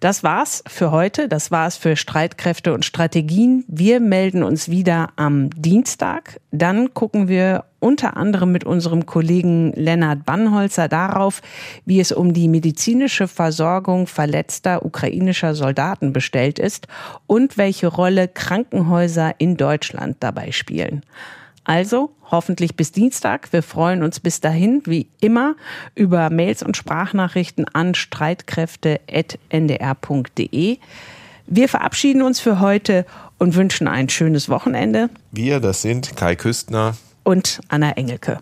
Das 0.00 0.24
war's 0.24 0.64
für 0.66 0.92
heute. 0.92 1.28
Das 1.28 1.50
war's 1.50 1.76
für 1.76 1.94
Streitkräfte 1.94 2.72
und 2.72 2.86
Strategien. 2.86 3.64
Wir 3.68 4.00
melden 4.00 4.42
uns 4.42 4.70
wieder 4.70 5.10
am 5.16 5.50
Dienstag. 5.50 6.40
Dann 6.50 6.94
gucken 6.94 7.28
wir 7.28 7.64
unter 7.80 8.16
anderem 8.16 8.50
mit 8.50 8.64
unserem 8.64 9.04
Kollegen 9.04 9.72
Lennart 9.74 10.24
Bannholzer 10.24 10.88
darauf, 10.88 11.42
wie 11.84 12.00
es 12.00 12.12
um 12.12 12.32
die 12.32 12.48
medizinische 12.48 13.28
Versorgung 13.28 14.06
verletzter 14.06 14.86
ukrainischer 14.86 15.54
Soldaten 15.54 16.14
bestellt 16.14 16.58
ist 16.58 16.88
und 17.26 17.58
welche 17.58 17.86
Rolle 17.86 18.26
Krankenhäuser 18.26 19.34
in 19.36 19.58
Deutschland 19.58 20.16
dabei 20.20 20.50
spielen. 20.50 21.02
Also 21.64 22.10
hoffentlich 22.30 22.76
bis 22.76 22.92
Dienstag. 22.92 23.52
Wir 23.52 23.62
freuen 23.62 24.02
uns 24.02 24.20
bis 24.20 24.40
dahin, 24.40 24.82
wie 24.86 25.08
immer, 25.20 25.56
über 25.94 26.30
Mails 26.30 26.62
und 26.62 26.76
Sprachnachrichten 26.76 27.66
an 27.72 27.94
streitkräfte.ndr.de. 27.94 30.78
Wir 31.46 31.68
verabschieden 31.68 32.22
uns 32.22 32.40
für 32.40 32.60
heute 32.60 33.04
und 33.38 33.56
wünschen 33.56 33.88
ein 33.88 34.08
schönes 34.08 34.48
Wochenende. 34.48 35.10
Wir, 35.32 35.60
das 35.60 35.82
sind 35.82 36.16
Kai 36.16 36.36
Küstner 36.36 36.96
und 37.24 37.60
Anna 37.68 37.90
Engelke. 37.92 38.38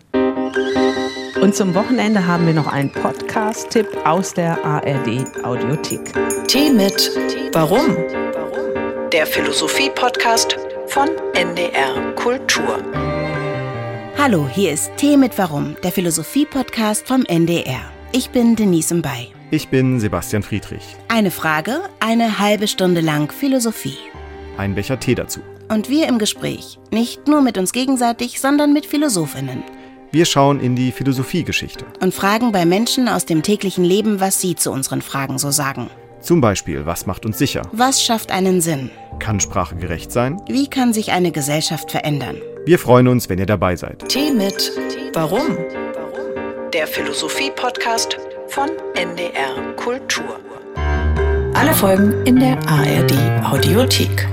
Und 1.41 1.55
zum 1.55 1.73
Wochenende 1.73 2.27
haben 2.27 2.45
wir 2.45 2.53
noch 2.53 2.67
einen 2.67 2.91
Podcast-Tipp 2.91 3.87
aus 4.03 4.33
der 4.33 4.63
ARD 4.63 5.25
Audiothek. 5.43 6.13
Tee 6.47 6.69
mit 6.69 7.09
Warum? 7.53 7.95
Der 9.13 9.25
Philosophie-Podcast 9.25 10.57
von 10.89 11.07
NDR 11.33 12.15
Kultur. 12.15 12.83
Hallo, 14.17 14.49
hier 14.51 14.71
ist 14.71 14.91
Tee 14.97 15.17
mit 15.17 15.37
Warum, 15.37 15.75
der 15.83 15.91
Philosophie-Podcast 15.91 17.07
vom 17.07 17.23
NDR. 17.25 17.79
Ich 18.11 18.31
bin 18.31 18.55
Denise 18.55 18.95
Mbay. 18.95 19.27
Ich 19.51 19.67
bin 19.67 19.99
Sebastian 19.99 20.41
Friedrich. 20.41 20.95
Eine 21.07 21.29
Frage, 21.29 21.81
eine 21.99 22.39
halbe 22.39 22.67
Stunde 22.67 23.01
lang 23.01 23.31
Philosophie. 23.31 23.99
Ein 24.57 24.73
Becher 24.73 24.99
Tee 24.99 25.13
dazu. 25.13 25.41
Und 25.67 25.89
wir 25.89 26.07
im 26.07 26.17
Gespräch. 26.17 26.79
Nicht 26.89 27.27
nur 27.27 27.41
mit 27.41 27.59
uns 27.59 27.71
gegenseitig, 27.71 28.41
sondern 28.41 28.73
mit 28.73 28.87
Philosophinnen. 28.87 29.63
Wir 30.11 30.25
schauen 30.25 30.59
in 30.59 30.75
die 30.75 30.91
Philosophiegeschichte. 30.91 31.85
Und 32.01 32.15
fragen 32.15 32.51
bei 32.51 32.65
Menschen 32.65 33.07
aus 33.09 33.25
dem 33.25 33.43
täglichen 33.43 33.83
Leben, 33.83 34.19
was 34.19 34.41
sie 34.41 34.55
zu 34.55 34.71
unseren 34.71 35.03
Fragen 35.03 35.37
so 35.37 35.51
sagen. 35.51 35.91
Zum 36.21 36.41
Beispiel, 36.41 36.85
was 36.85 37.05
macht 37.05 37.25
uns 37.25 37.37
sicher? 37.37 37.61
Was 37.71 38.03
schafft 38.03 38.31
einen 38.31 38.61
Sinn? 38.61 38.91
Kann 39.19 39.39
Sprache 39.39 39.75
gerecht 39.75 40.11
sein? 40.11 40.41
Wie 40.47 40.67
kann 40.69 40.93
sich 40.93 41.11
eine 41.11 41.31
Gesellschaft 41.31 41.91
verändern? 41.91 42.37
Wir 42.65 42.77
freuen 42.77 43.07
uns, 43.07 43.29
wenn 43.29 43.39
ihr 43.39 43.45
dabei 43.45 43.75
seid. 43.75 44.07
Tee 44.09 44.31
mit 44.31 44.71
Warum? 45.13 45.57
Der 46.73 46.87
Philosophie-Podcast 46.87 48.17
von 48.49 48.69
NDR 48.95 49.73
Kultur. 49.75 50.39
Alle 51.53 51.73
Folgen 51.73 52.25
in 52.25 52.39
der 52.39 52.57
ARD 52.67 53.13
Audiothek. 53.45 54.27